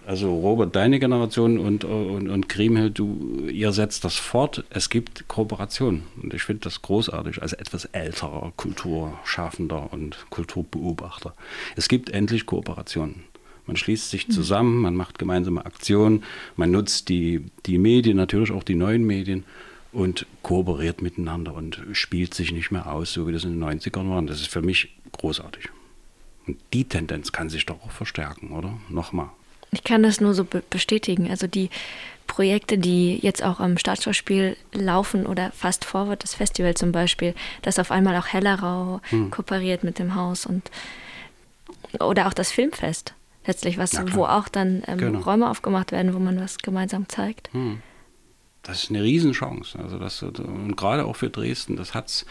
also 0.06 0.32
Robert, 0.32 0.76
deine 0.76 1.00
Generation 1.00 1.58
und, 1.58 1.86
und, 1.86 2.30
und 2.30 2.50
Kriemhild, 2.50 3.00
du, 3.00 3.48
ihr 3.52 3.72
setzt 3.72 4.04
das 4.04 4.16
fort. 4.16 4.64
Es 4.70 4.92
gibt 4.92 5.28
Kooperation. 5.28 6.04
Und 6.22 6.36
ich 6.36 6.44
finde 6.44 6.62
das 6.62 6.84
großartig 6.84 7.42
als 7.42 7.54
etwas 7.54 7.86
älterer 7.86 8.54
Kulturschaffender 8.58 9.92
und 9.92 10.28
Kulturbeobachter. 10.30 11.34
Es 11.76 11.88
gibt 11.88 12.12
endlich 12.12 12.46
Kooperationen. 12.46 13.24
Man 13.66 13.76
schließt 13.76 14.12
sich 14.12 14.30
zusammen, 14.30 14.84
man 14.84 14.96
macht 14.96 15.18
gemeinsame 15.18 15.66
Aktionen, 15.66 16.24
man 16.58 16.70
nutzt 16.70 17.10
die, 17.10 17.46
die 17.66 17.80
Medien, 17.80 18.18
natürlich 18.18 18.52
auch 18.52 18.62
die 18.62 18.76
neuen 18.76 19.04
Medien 19.04 19.44
und 19.96 20.26
kooperiert 20.44 21.02
miteinander 21.02 21.54
und 21.54 21.82
spielt 21.94 22.34
sich 22.34 22.52
nicht 22.52 22.70
mehr 22.70 22.92
aus, 22.92 23.14
so 23.14 23.28
wie 23.28 23.32
das 23.32 23.46
in 23.46 23.60
den 23.60 23.64
90ern 23.64 24.10
war. 24.10 24.18
Und 24.18 24.28
das 24.28 24.42
ist 24.42 24.50
für 24.50 24.62
mich 24.62 24.94
großartig. 25.14 25.70
Und 26.46 26.58
die 26.74 26.84
Tendenz 26.84 27.32
kann 27.32 27.50
sich 27.50 27.66
doch 27.66 27.82
auch 27.82 27.92
verstärken, 27.92 28.52
oder? 28.52 28.78
Nochmal. 28.90 29.30
Ich 29.72 29.84
kann 29.84 30.04
das 30.04 30.20
nur 30.20 30.34
so 30.34 30.44
be 30.44 30.62
bestätigen. 30.70 31.30
Also 31.30 31.48
die 31.48 31.70
Projekte, 32.28 32.78
die 32.78 33.18
jetzt 33.22 33.42
auch 33.42 33.62
am 33.62 33.78
Staatsschauspiel 33.78 34.58
laufen 34.74 35.26
oder 35.26 35.52
Fast 35.52 35.86
Forward, 35.86 36.24
das 36.24 36.36
Festival 36.36 36.74
zum 36.76 36.92
Beispiel, 36.92 37.34
das 37.62 37.80
auf 37.80 37.90
einmal 37.90 38.18
auch 38.18 38.28
Hellerau 38.28 39.00
hm. 39.10 39.32
kooperiert 39.32 39.84
mit 39.84 39.98
dem 39.98 40.16
Haus 40.16 40.46
und 40.46 40.70
oder 42.00 42.28
auch 42.28 42.34
das 42.34 42.52
Filmfest 42.52 43.14
letztlich, 43.46 43.78
was, 43.78 43.94
wo 44.14 44.26
auch 44.26 44.50
dann 44.50 44.84
ähm, 44.88 44.98
genau. 44.98 45.20
Räume 45.20 45.50
aufgemacht 45.50 45.94
werden, 45.94 46.14
wo 46.14 46.20
man 46.20 46.40
was 46.40 46.58
gemeinsam 46.58 47.08
zeigt. 47.08 47.50
Hm 47.54 47.82
das 48.66 48.84
ist 48.84 48.90
eine 48.90 49.04
Riesenchance. 49.04 49.78
Also 49.78 50.00
das, 50.00 50.22
und 50.24 50.76
gerade 50.76 51.06
auch 51.06 51.16
für 51.16 51.30
Dresden, 51.30 51.76
das 51.76 51.94
hat 51.94 52.08
es 52.08 52.26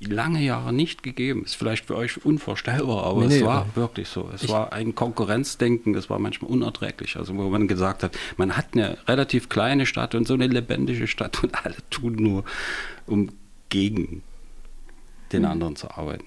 lange 0.00 0.42
Jahre 0.42 0.72
nicht 0.72 1.02
gegeben. 1.02 1.44
Ist 1.44 1.56
vielleicht 1.56 1.86
für 1.86 1.96
euch 1.96 2.24
unvorstellbar, 2.24 3.04
aber 3.04 3.20
nee, 3.20 3.34
es 3.34 3.40
nee, 3.40 3.46
war 3.46 3.64
nee. 3.64 3.70
wirklich 3.74 4.08
so. 4.08 4.30
Es 4.32 4.48
war 4.48 4.72
ein 4.72 4.94
Konkurrenzdenken, 4.94 5.92
das 5.92 6.08
war 6.08 6.18
manchmal 6.18 6.50
unerträglich. 6.50 7.16
Also 7.16 7.36
wo 7.36 7.48
man 7.48 7.66
gesagt 7.66 8.02
hat, 8.02 8.16
man 8.36 8.56
hat 8.56 8.68
eine 8.72 8.96
relativ 9.08 9.48
kleine 9.48 9.86
Stadt 9.86 10.14
und 10.14 10.28
so 10.28 10.34
eine 10.34 10.46
lebendige 10.46 11.06
Stadt 11.06 11.42
und 11.42 11.64
alle 11.64 11.76
tun 11.90 12.14
nur, 12.14 12.44
um 13.06 13.30
gegen 13.68 14.22
den 15.32 15.42
mhm. 15.42 15.48
anderen 15.48 15.76
zu 15.76 15.90
arbeiten. 15.90 16.24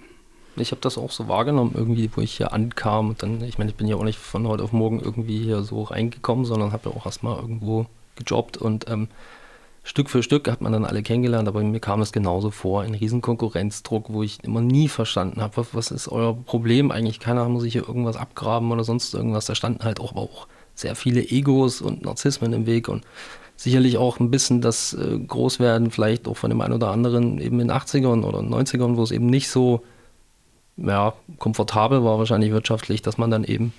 Ich 0.58 0.72
habe 0.72 0.82
das 0.82 0.98
auch 0.98 1.12
so 1.12 1.30
wahrgenommen, 1.30 1.72
irgendwie, 1.74 2.10
wo 2.14 2.20
ich 2.20 2.36
hier 2.36 2.52
ankam. 2.52 3.10
Und 3.10 3.24
dann, 3.24 3.42
ich 3.44 3.58
meine, 3.58 3.70
ich 3.70 3.78
bin 3.78 3.88
ja 3.88 3.96
auch 3.96 4.04
nicht 4.04 4.20
von 4.20 4.46
heute 4.46 4.64
auf 4.64 4.74
morgen 4.74 5.00
irgendwie 5.00 5.42
hier 5.42 5.64
so 5.64 5.84
reingekommen, 5.84 6.44
sondern 6.44 6.74
habe 6.74 6.90
ja 6.90 6.96
auch 6.98 7.06
erstmal 7.06 7.40
irgendwo 7.40 7.86
gejobbt 8.20 8.58
und 8.58 8.90
ähm, 8.90 9.08
Stück 9.84 10.10
für 10.10 10.22
Stück 10.22 10.48
hat 10.50 10.62
man 10.62 10.72
dann 10.72 10.86
alle 10.86 11.02
kennengelernt, 11.02 11.48
aber 11.48 11.64
mir 11.64 11.80
kam 11.80 12.02
es 12.02 12.12
genauso 12.12 12.52
vor, 12.52 12.84
ein 12.84 12.94
riesen 12.94 13.22
Konkurrenzdruck, 13.22 14.14
wo 14.14 14.22
ich 14.22 14.44
immer 14.44 14.62
nie 14.62 14.88
verstanden 14.88 15.42
habe, 15.42 15.58
was, 15.58 15.74
was, 15.74 15.92
ist 15.92 16.08
euer 16.10 16.36
Problem 16.36 16.92
eigentlich? 16.92 17.20
Keiner 17.20 17.50
muss 17.50 17.64
sich 17.64 17.74
hier 17.74 17.88
irgendwas 17.88 18.16
abgraben 18.16 18.72
oder 18.72 18.84
sonst 18.84 19.14
irgendwas. 19.16 19.46
Da 19.46 19.56
standen 19.56 19.84
halt 19.84 20.00
auch, 20.00 20.16
auch 20.16 20.48
sehr 20.76 20.96
viele 20.96 21.22
Egos 21.22 21.82
und 21.82 22.04
Narzissmen 22.04 22.54
im 22.54 22.66
Weg 22.68 22.88
und 22.88 23.04
sicherlich 23.56 23.98
auch 23.98 24.20
ein 24.20 24.30
bisschen 24.30 24.62
das 24.62 24.94
äh, 24.94 25.18
Großwerden 25.18 25.92
vielleicht 25.92 26.28
auch 26.28 26.38
von 26.38 26.50
dem 26.50 26.62
einen 26.62 26.74
oder 26.74 26.92
anderen 26.92 27.40
eben 27.40 27.60
in 27.60 27.70
den 27.70 27.78
80ern 27.78 28.24
oder 28.24 28.40
90ern, 28.40 28.96
wo 28.96 29.04
es 29.04 29.12
eben 29.12 29.26
nicht 29.26 29.50
so 29.50 29.84
ja, 30.78 31.14
komfortabel 31.40 32.04
war 32.04 32.20
wahrscheinlich 32.20 32.52
wirtschaftlich, 32.52 33.02
dass 33.02 33.18
man 33.18 33.32
dann 33.32 33.44
eben 33.44 33.74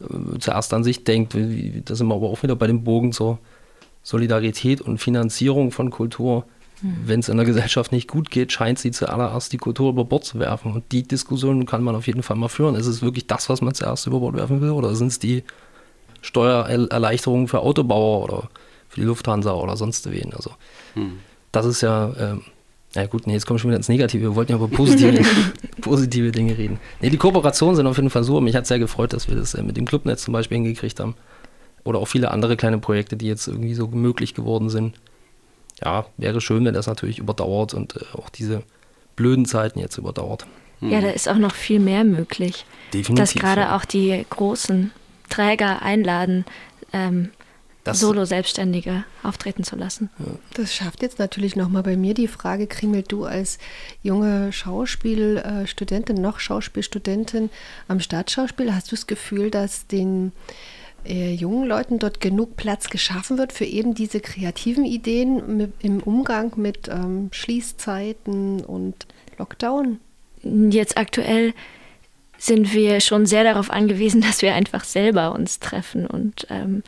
äh, 0.00 0.38
zuerst 0.38 0.74
an 0.74 0.84
sich 0.84 1.02
denkt, 1.04 1.34
da 1.34 1.94
sind 1.94 2.06
wir 2.08 2.14
aber 2.14 2.28
auch 2.28 2.42
wieder 2.42 2.56
bei 2.56 2.66
dem 2.66 2.84
Bogen 2.84 3.12
zur 3.12 3.38
Solidarität 4.02 4.80
und 4.80 4.98
Finanzierung 4.98 5.70
von 5.70 5.90
Kultur. 5.90 6.44
Mhm. 6.82 6.96
Wenn 7.04 7.20
es 7.20 7.28
in 7.28 7.36
der 7.36 7.46
Gesellschaft 7.46 7.92
nicht 7.92 8.08
gut 8.08 8.30
geht, 8.30 8.52
scheint 8.52 8.78
sie 8.78 8.90
zuallererst 8.90 9.52
die 9.52 9.58
Kultur 9.58 9.90
über 9.90 10.04
Bord 10.04 10.24
zu 10.24 10.38
werfen. 10.38 10.72
Und 10.72 10.92
die 10.92 11.02
Diskussion 11.02 11.66
kann 11.66 11.82
man 11.82 11.94
auf 11.94 12.06
jeden 12.06 12.22
Fall 12.22 12.36
mal 12.36 12.48
führen. 12.48 12.74
Ist 12.74 12.86
es 12.86 13.02
wirklich 13.02 13.26
das, 13.26 13.48
was 13.48 13.60
man 13.60 13.74
zuerst 13.74 14.06
über 14.06 14.20
Bord 14.20 14.36
werfen 14.36 14.60
will? 14.60 14.70
Oder 14.70 14.94
sind 14.94 15.08
es 15.08 15.18
die 15.18 15.44
Steuererleichterungen 16.22 17.48
für 17.48 17.60
Autobauer 17.60 18.24
oder 18.24 18.50
für 18.88 19.00
die 19.00 19.06
Lufthansa 19.06 19.52
oder 19.52 19.76
sonst 19.76 20.10
wen? 20.10 20.32
Also, 20.34 20.52
mhm. 20.94 21.18
das 21.52 21.66
ist 21.66 21.82
ja. 21.82 22.12
Ähm, 22.18 22.42
ja 22.94 23.06
gut, 23.06 23.28
nee, 23.28 23.34
jetzt 23.34 23.46
kommen 23.46 23.56
wir 23.56 23.60
schon 23.60 23.70
wieder 23.70 23.76
ins 23.76 23.88
Negative. 23.88 24.22
Wir 24.22 24.34
wollten 24.34 24.50
ja 24.50 24.56
über 24.56 24.66
positive, 24.66 25.24
positive 25.80 26.32
Dinge 26.32 26.58
reden. 26.58 26.80
Nee, 27.00 27.10
die 27.10 27.18
Kooperationen 27.18 27.76
sind 27.76 27.86
auf 27.86 27.96
jeden 27.96 28.10
Fall 28.10 28.24
so. 28.24 28.40
Mich 28.40 28.56
hat 28.56 28.66
sehr 28.66 28.80
gefreut, 28.80 29.12
dass 29.12 29.28
wir 29.28 29.36
das 29.36 29.54
äh, 29.54 29.62
mit 29.62 29.76
dem 29.76 29.84
Clubnetz 29.84 30.24
zum 30.24 30.32
Beispiel 30.32 30.56
hingekriegt 30.56 30.98
haben. 30.98 31.14
Oder 31.84 31.98
auch 31.98 32.08
viele 32.08 32.30
andere 32.30 32.56
kleine 32.56 32.78
Projekte, 32.78 33.16
die 33.16 33.26
jetzt 33.26 33.48
irgendwie 33.48 33.74
so 33.74 33.88
möglich 33.88 34.34
geworden 34.34 34.68
sind. 34.68 34.96
Ja, 35.82 36.06
wäre 36.18 36.40
schön, 36.40 36.64
wenn 36.64 36.74
das 36.74 36.86
natürlich 36.86 37.18
überdauert 37.18 37.72
und 37.74 37.96
äh, 37.96 38.00
auch 38.14 38.28
diese 38.28 38.62
blöden 39.16 39.46
Zeiten 39.46 39.78
jetzt 39.78 39.96
überdauert. 39.96 40.46
Ja, 40.80 41.00
da 41.00 41.10
ist 41.10 41.28
auch 41.28 41.36
noch 41.36 41.54
viel 41.54 41.78
mehr 41.78 42.04
möglich. 42.04 42.64
Definitiv. 42.92 43.16
Dass 43.16 43.34
gerade 43.34 43.62
ja. 43.62 43.76
auch 43.76 43.84
die 43.84 44.24
großen 44.30 44.92
Träger 45.28 45.82
einladen, 45.82 46.44
ähm, 46.92 47.30
Solo-Selbstständige 47.92 49.04
auftreten 49.22 49.64
zu 49.64 49.74
lassen. 49.74 50.10
Das 50.54 50.74
schafft 50.74 51.02
jetzt 51.02 51.18
natürlich 51.18 51.56
nochmal 51.56 51.82
bei 51.82 51.96
mir 51.96 52.14
die 52.14 52.28
Frage, 52.28 52.66
Krimel, 52.66 53.02
du 53.02 53.24
als 53.24 53.58
junge 54.02 54.52
Schauspielstudentin, 54.52 56.20
noch 56.20 56.40
Schauspielstudentin 56.40 57.50
am 57.88 58.00
Staatsschauspiel, 58.00 58.74
hast 58.74 58.92
du 58.92 58.96
das 58.96 59.06
Gefühl, 59.06 59.50
dass 59.50 59.86
den 59.86 60.32
äh, 61.04 61.32
jungen 61.32 61.66
Leuten 61.66 61.98
dort 61.98 62.20
genug 62.20 62.56
Platz 62.56 62.90
geschaffen 62.90 63.38
wird 63.38 63.52
für 63.52 63.64
eben 63.64 63.94
diese 63.94 64.20
kreativen 64.20 64.84
Ideen 64.84 65.56
mit, 65.56 65.72
im 65.80 66.00
Umgang 66.00 66.52
mit 66.56 66.88
ähm, 66.88 67.28
Schließzeiten 67.32 68.64
und 68.64 69.06
Lockdown? 69.38 69.98
Jetzt 70.42 70.96
aktuell 70.96 71.54
sind 72.38 72.72
wir 72.72 73.00
schon 73.00 73.26
sehr 73.26 73.44
darauf 73.44 73.70
angewiesen, 73.70 74.20
dass 74.26 74.42
wir 74.42 74.54
einfach 74.54 74.84
selber 74.84 75.32
uns 75.32 75.60
treffen 75.60 76.06
und 76.06 76.46
ähm, 76.50 76.82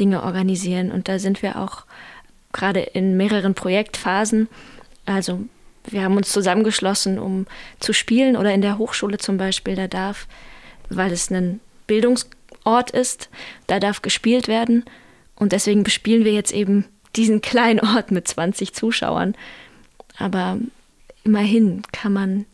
Dinge 0.00 0.22
organisieren. 0.22 0.90
Und 0.90 1.08
da 1.08 1.18
sind 1.18 1.42
wir 1.42 1.60
auch 1.60 1.84
gerade 2.52 2.80
in 2.80 3.16
mehreren 3.16 3.54
Projektphasen. 3.54 4.48
Also 5.06 5.40
wir 5.86 6.02
haben 6.02 6.16
uns 6.16 6.32
zusammengeschlossen, 6.32 7.18
um 7.18 7.46
zu 7.78 7.92
spielen 7.92 8.36
oder 8.36 8.54
in 8.54 8.62
der 8.62 8.78
Hochschule 8.78 9.18
zum 9.18 9.36
Beispiel, 9.36 9.76
da 9.76 9.86
darf, 9.86 10.26
weil 10.88 11.12
es 11.12 11.30
ein 11.30 11.60
Bildungsort 12.64 12.90
ist, 12.90 13.28
da 13.66 13.78
darf 13.78 14.02
gespielt 14.02 14.48
werden. 14.48 14.84
Und 15.36 15.52
deswegen 15.52 15.84
bespielen 15.84 16.24
wir 16.24 16.32
jetzt 16.32 16.52
eben 16.52 16.84
diesen 17.16 17.40
kleinen 17.40 17.80
Ort 17.80 18.10
mit 18.10 18.26
20 18.26 18.72
Zuschauern. 18.72 19.34
Aber 20.18 20.58
immerhin 21.24 21.82
kann 21.92 22.12
man 22.12 22.46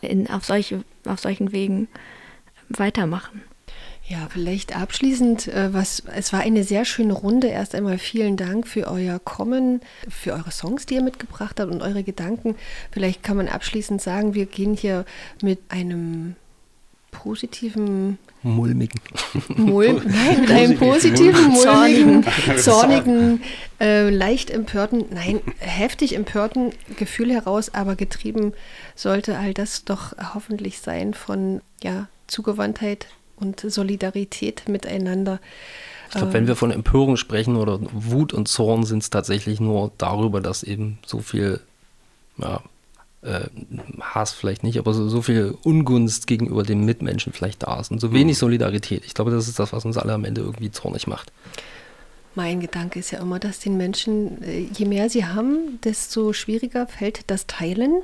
in, 0.00 0.28
auf, 0.30 0.44
solche, 0.44 0.84
auf 1.06 1.20
solchen 1.20 1.52
Wegen 1.52 1.88
weitermachen. 2.68 3.42
Ja, 4.06 4.28
vielleicht 4.30 4.76
abschließend, 4.76 5.48
äh, 5.48 5.72
was, 5.72 6.02
es 6.14 6.32
war 6.32 6.40
eine 6.40 6.62
sehr 6.62 6.84
schöne 6.84 7.14
Runde. 7.14 7.48
Erst 7.48 7.74
einmal 7.74 7.96
vielen 7.96 8.36
Dank 8.36 8.68
für 8.68 8.86
euer 8.86 9.18
Kommen, 9.18 9.80
für 10.08 10.34
eure 10.34 10.50
Songs, 10.50 10.84
die 10.84 10.94
ihr 10.94 11.02
mitgebracht 11.02 11.58
habt 11.58 11.72
und 11.72 11.80
eure 11.80 12.02
Gedanken. 12.02 12.54
Vielleicht 12.90 13.22
kann 13.22 13.38
man 13.38 13.48
abschließend 13.48 14.02
sagen, 14.02 14.34
wir 14.34 14.44
gehen 14.44 14.74
hier 14.74 15.06
mit 15.40 15.58
einem 15.70 16.36
positiven 17.14 18.18
mulmigen. 18.42 19.00
Mul 19.56 20.02
nein, 20.04 20.40
mit 20.42 20.50
einem 20.50 20.78
positiven 20.78 21.48
mulmigen 21.48 22.24
zornigen. 22.58 23.42
äh, 23.80 24.10
leicht 24.10 24.50
empörten 24.50 25.06
nein 25.10 25.40
heftig 25.58 26.14
empörten 26.14 26.72
Gefühl 26.96 27.32
heraus 27.32 27.72
aber 27.72 27.96
getrieben 27.96 28.52
sollte 28.94 29.38
all 29.38 29.54
das 29.54 29.84
doch 29.84 30.12
hoffentlich 30.34 30.80
sein 30.80 31.14
von 31.14 31.62
ja 31.82 32.08
Zugewandtheit 32.26 33.06
und 33.36 33.60
Solidarität 33.60 34.68
miteinander. 34.68 35.40
Ich 36.08 36.16
glaube, 36.16 36.32
wenn 36.34 36.46
wir 36.46 36.54
von 36.54 36.70
Empörung 36.70 37.16
sprechen 37.16 37.56
oder 37.56 37.80
Wut 37.92 38.32
und 38.32 38.46
Zorn, 38.46 38.84
sind 38.84 39.02
es 39.02 39.10
tatsächlich 39.10 39.58
nur 39.58 39.90
darüber, 39.98 40.40
dass 40.40 40.62
eben 40.62 40.98
so 41.04 41.18
viel 41.20 41.60
ja, 42.38 42.62
äh, 43.24 43.48
Hass 44.00 44.32
vielleicht 44.32 44.62
nicht, 44.62 44.78
aber 44.78 44.94
so, 44.94 45.08
so, 45.08 45.22
viel 45.22 45.56
Ungunst 45.62 46.26
gegenüber 46.26 46.62
dem 46.62 46.84
Mitmenschen 46.84 47.32
vielleicht 47.32 47.62
da 47.62 47.80
ist 47.80 47.90
und 47.90 48.00
so 48.00 48.12
wenig 48.12 48.36
mhm. 48.36 48.40
Solidarität. 48.40 49.04
Ich 49.04 49.14
glaube, 49.14 49.30
das 49.30 49.48
ist 49.48 49.58
das, 49.58 49.72
was 49.72 49.84
uns 49.84 49.96
alle 49.96 50.12
am 50.12 50.24
Ende 50.24 50.42
irgendwie 50.42 50.70
zornig 50.70 51.06
macht. 51.06 51.32
Mein 52.34 52.60
Gedanke 52.60 52.98
ist 52.98 53.12
ja 53.12 53.20
immer, 53.20 53.38
dass 53.38 53.60
den 53.60 53.76
Menschen, 53.76 54.42
äh, 54.42 54.60
je 54.60 54.86
mehr 54.86 55.08
sie 55.08 55.24
haben, 55.24 55.80
desto 55.84 56.32
schwieriger 56.32 56.86
fällt 56.86 57.30
das 57.30 57.46
Teilen. 57.46 58.02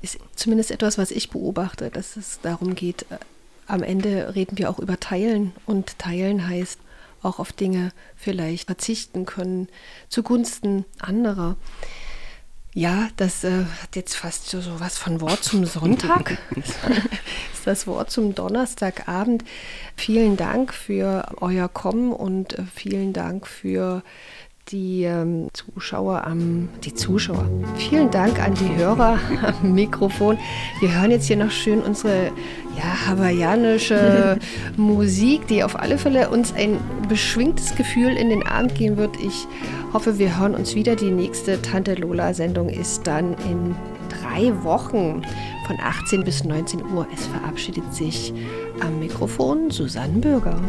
Ist 0.00 0.18
zumindest 0.36 0.70
etwas, 0.70 0.96
was 0.96 1.10
ich 1.10 1.30
beobachte, 1.30 1.90
dass 1.90 2.16
es 2.16 2.40
darum 2.40 2.74
geht, 2.74 3.02
äh, 3.10 3.18
am 3.66 3.82
Ende 3.82 4.34
reden 4.34 4.56
wir 4.56 4.70
auch 4.70 4.78
über 4.78 4.98
Teilen 4.98 5.52
und 5.66 5.98
Teilen 5.98 6.48
heißt 6.48 6.80
auch 7.22 7.38
auf 7.38 7.52
Dinge 7.52 7.92
vielleicht 8.16 8.66
verzichten 8.66 9.26
können 9.26 9.68
zugunsten 10.08 10.84
anderer. 10.98 11.56
Ja, 12.74 13.08
das 13.16 13.44
äh, 13.44 13.64
hat 13.82 13.96
jetzt 13.96 14.14
fast 14.14 14.48
so, 14.48 14.60
so 14.60 14.78
was 14.78 14.98
von 14.98 15.20
Wort 15.20 15.42
zum 15.42 15.64
Sonntag. 15.64 16.38
ist 16.54 17.66
das 17.66 17.86
Wort 17.86 18.10
zum 18.10 18.34
Donnerstagabend. 18.34 19.42
Vielen 19.96 20.36
Dank 20.36 20.74
für 20.74 21.28
euer 21.40 21.68
Kommen 21.68 22.12
und 22.12 22.58
äh, 22.58 22.62
vielen 22.74 23.12
Dank 23.12 23.46
für 23.46 24.02
die 24.70 25.04
ähm, 25.04 25.48
Zuschauer 25.52 26.26
am, 26.26 26.68
die 26.84 26.94
Zuschauer. 26.94 27.48
Vielen 27.76 28.10
Dank 28.10 28.40
an 28.40 28.54
die 28.54 28.76
Hörer 28.76 29.18
am 29.62 29.72
Mikrofon. 29.72 30.38
Wir 30.80 30.94
hören 31.00 31.10
jetzt 31.10 31.26
hier 31.26 31.36
noch 31.36 31.50
schön 31.50 31.80
unsere 31.80 32.30
ja, 32.76 33.06
hawaiianische 33.08 34.38
Musik, 34.76 35.46
die 35.46 35.64
auf 35.64 35.78
alle 35.78 35.98
Fälle 35.98 36.30
uns 36.30 36.52
ein 36.52 36.78
beschwingtes 37.08 37.74
Gefühl 37.76 38.16
in 38.16 38.30
den 38.30 38.46
Abend 38.46 38.74
geben 38.74 38.96
wird. 38.96 39.16
Ich 39.20 39.46
hoffe, 39.92 40.18
wir 40.18 40.38
hören 40.38 40.54
uns 40.54 40.74
wieder. 40.74 40.96
Die 40.96 41.10
nächste 41.10 41.60
Tante 41.62 41.94
Lola-Sendung 41.94 42.68
ist 42.68 43.06
dann 43.06 43.34
in 43.50 43.74
drei 44.08 44.52
Wochen 44.62 45.22
von 45.66 45.76
18 45.80 46.24
bis 46.24 46.44
19 46.44 46.82
Uhr. 46.92 47.06
Es 47.14 47.26
verabschiedet 47.26 47.94
sich 47.94 48.32
am 48.80 48.98
Mikrofon 48.98 49.70
Susanne 49.70 50.18
Bürger. 50.18 50.60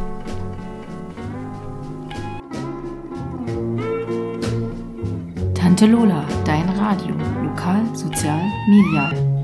Tante 5.70 5.86
Lola, 5.86 6.26
dein 6.46 6.68
Radio, 6.80 7.14
lokal, 7.44 7.86
sozial, 7.96 8.42
medial. 8.68 9.39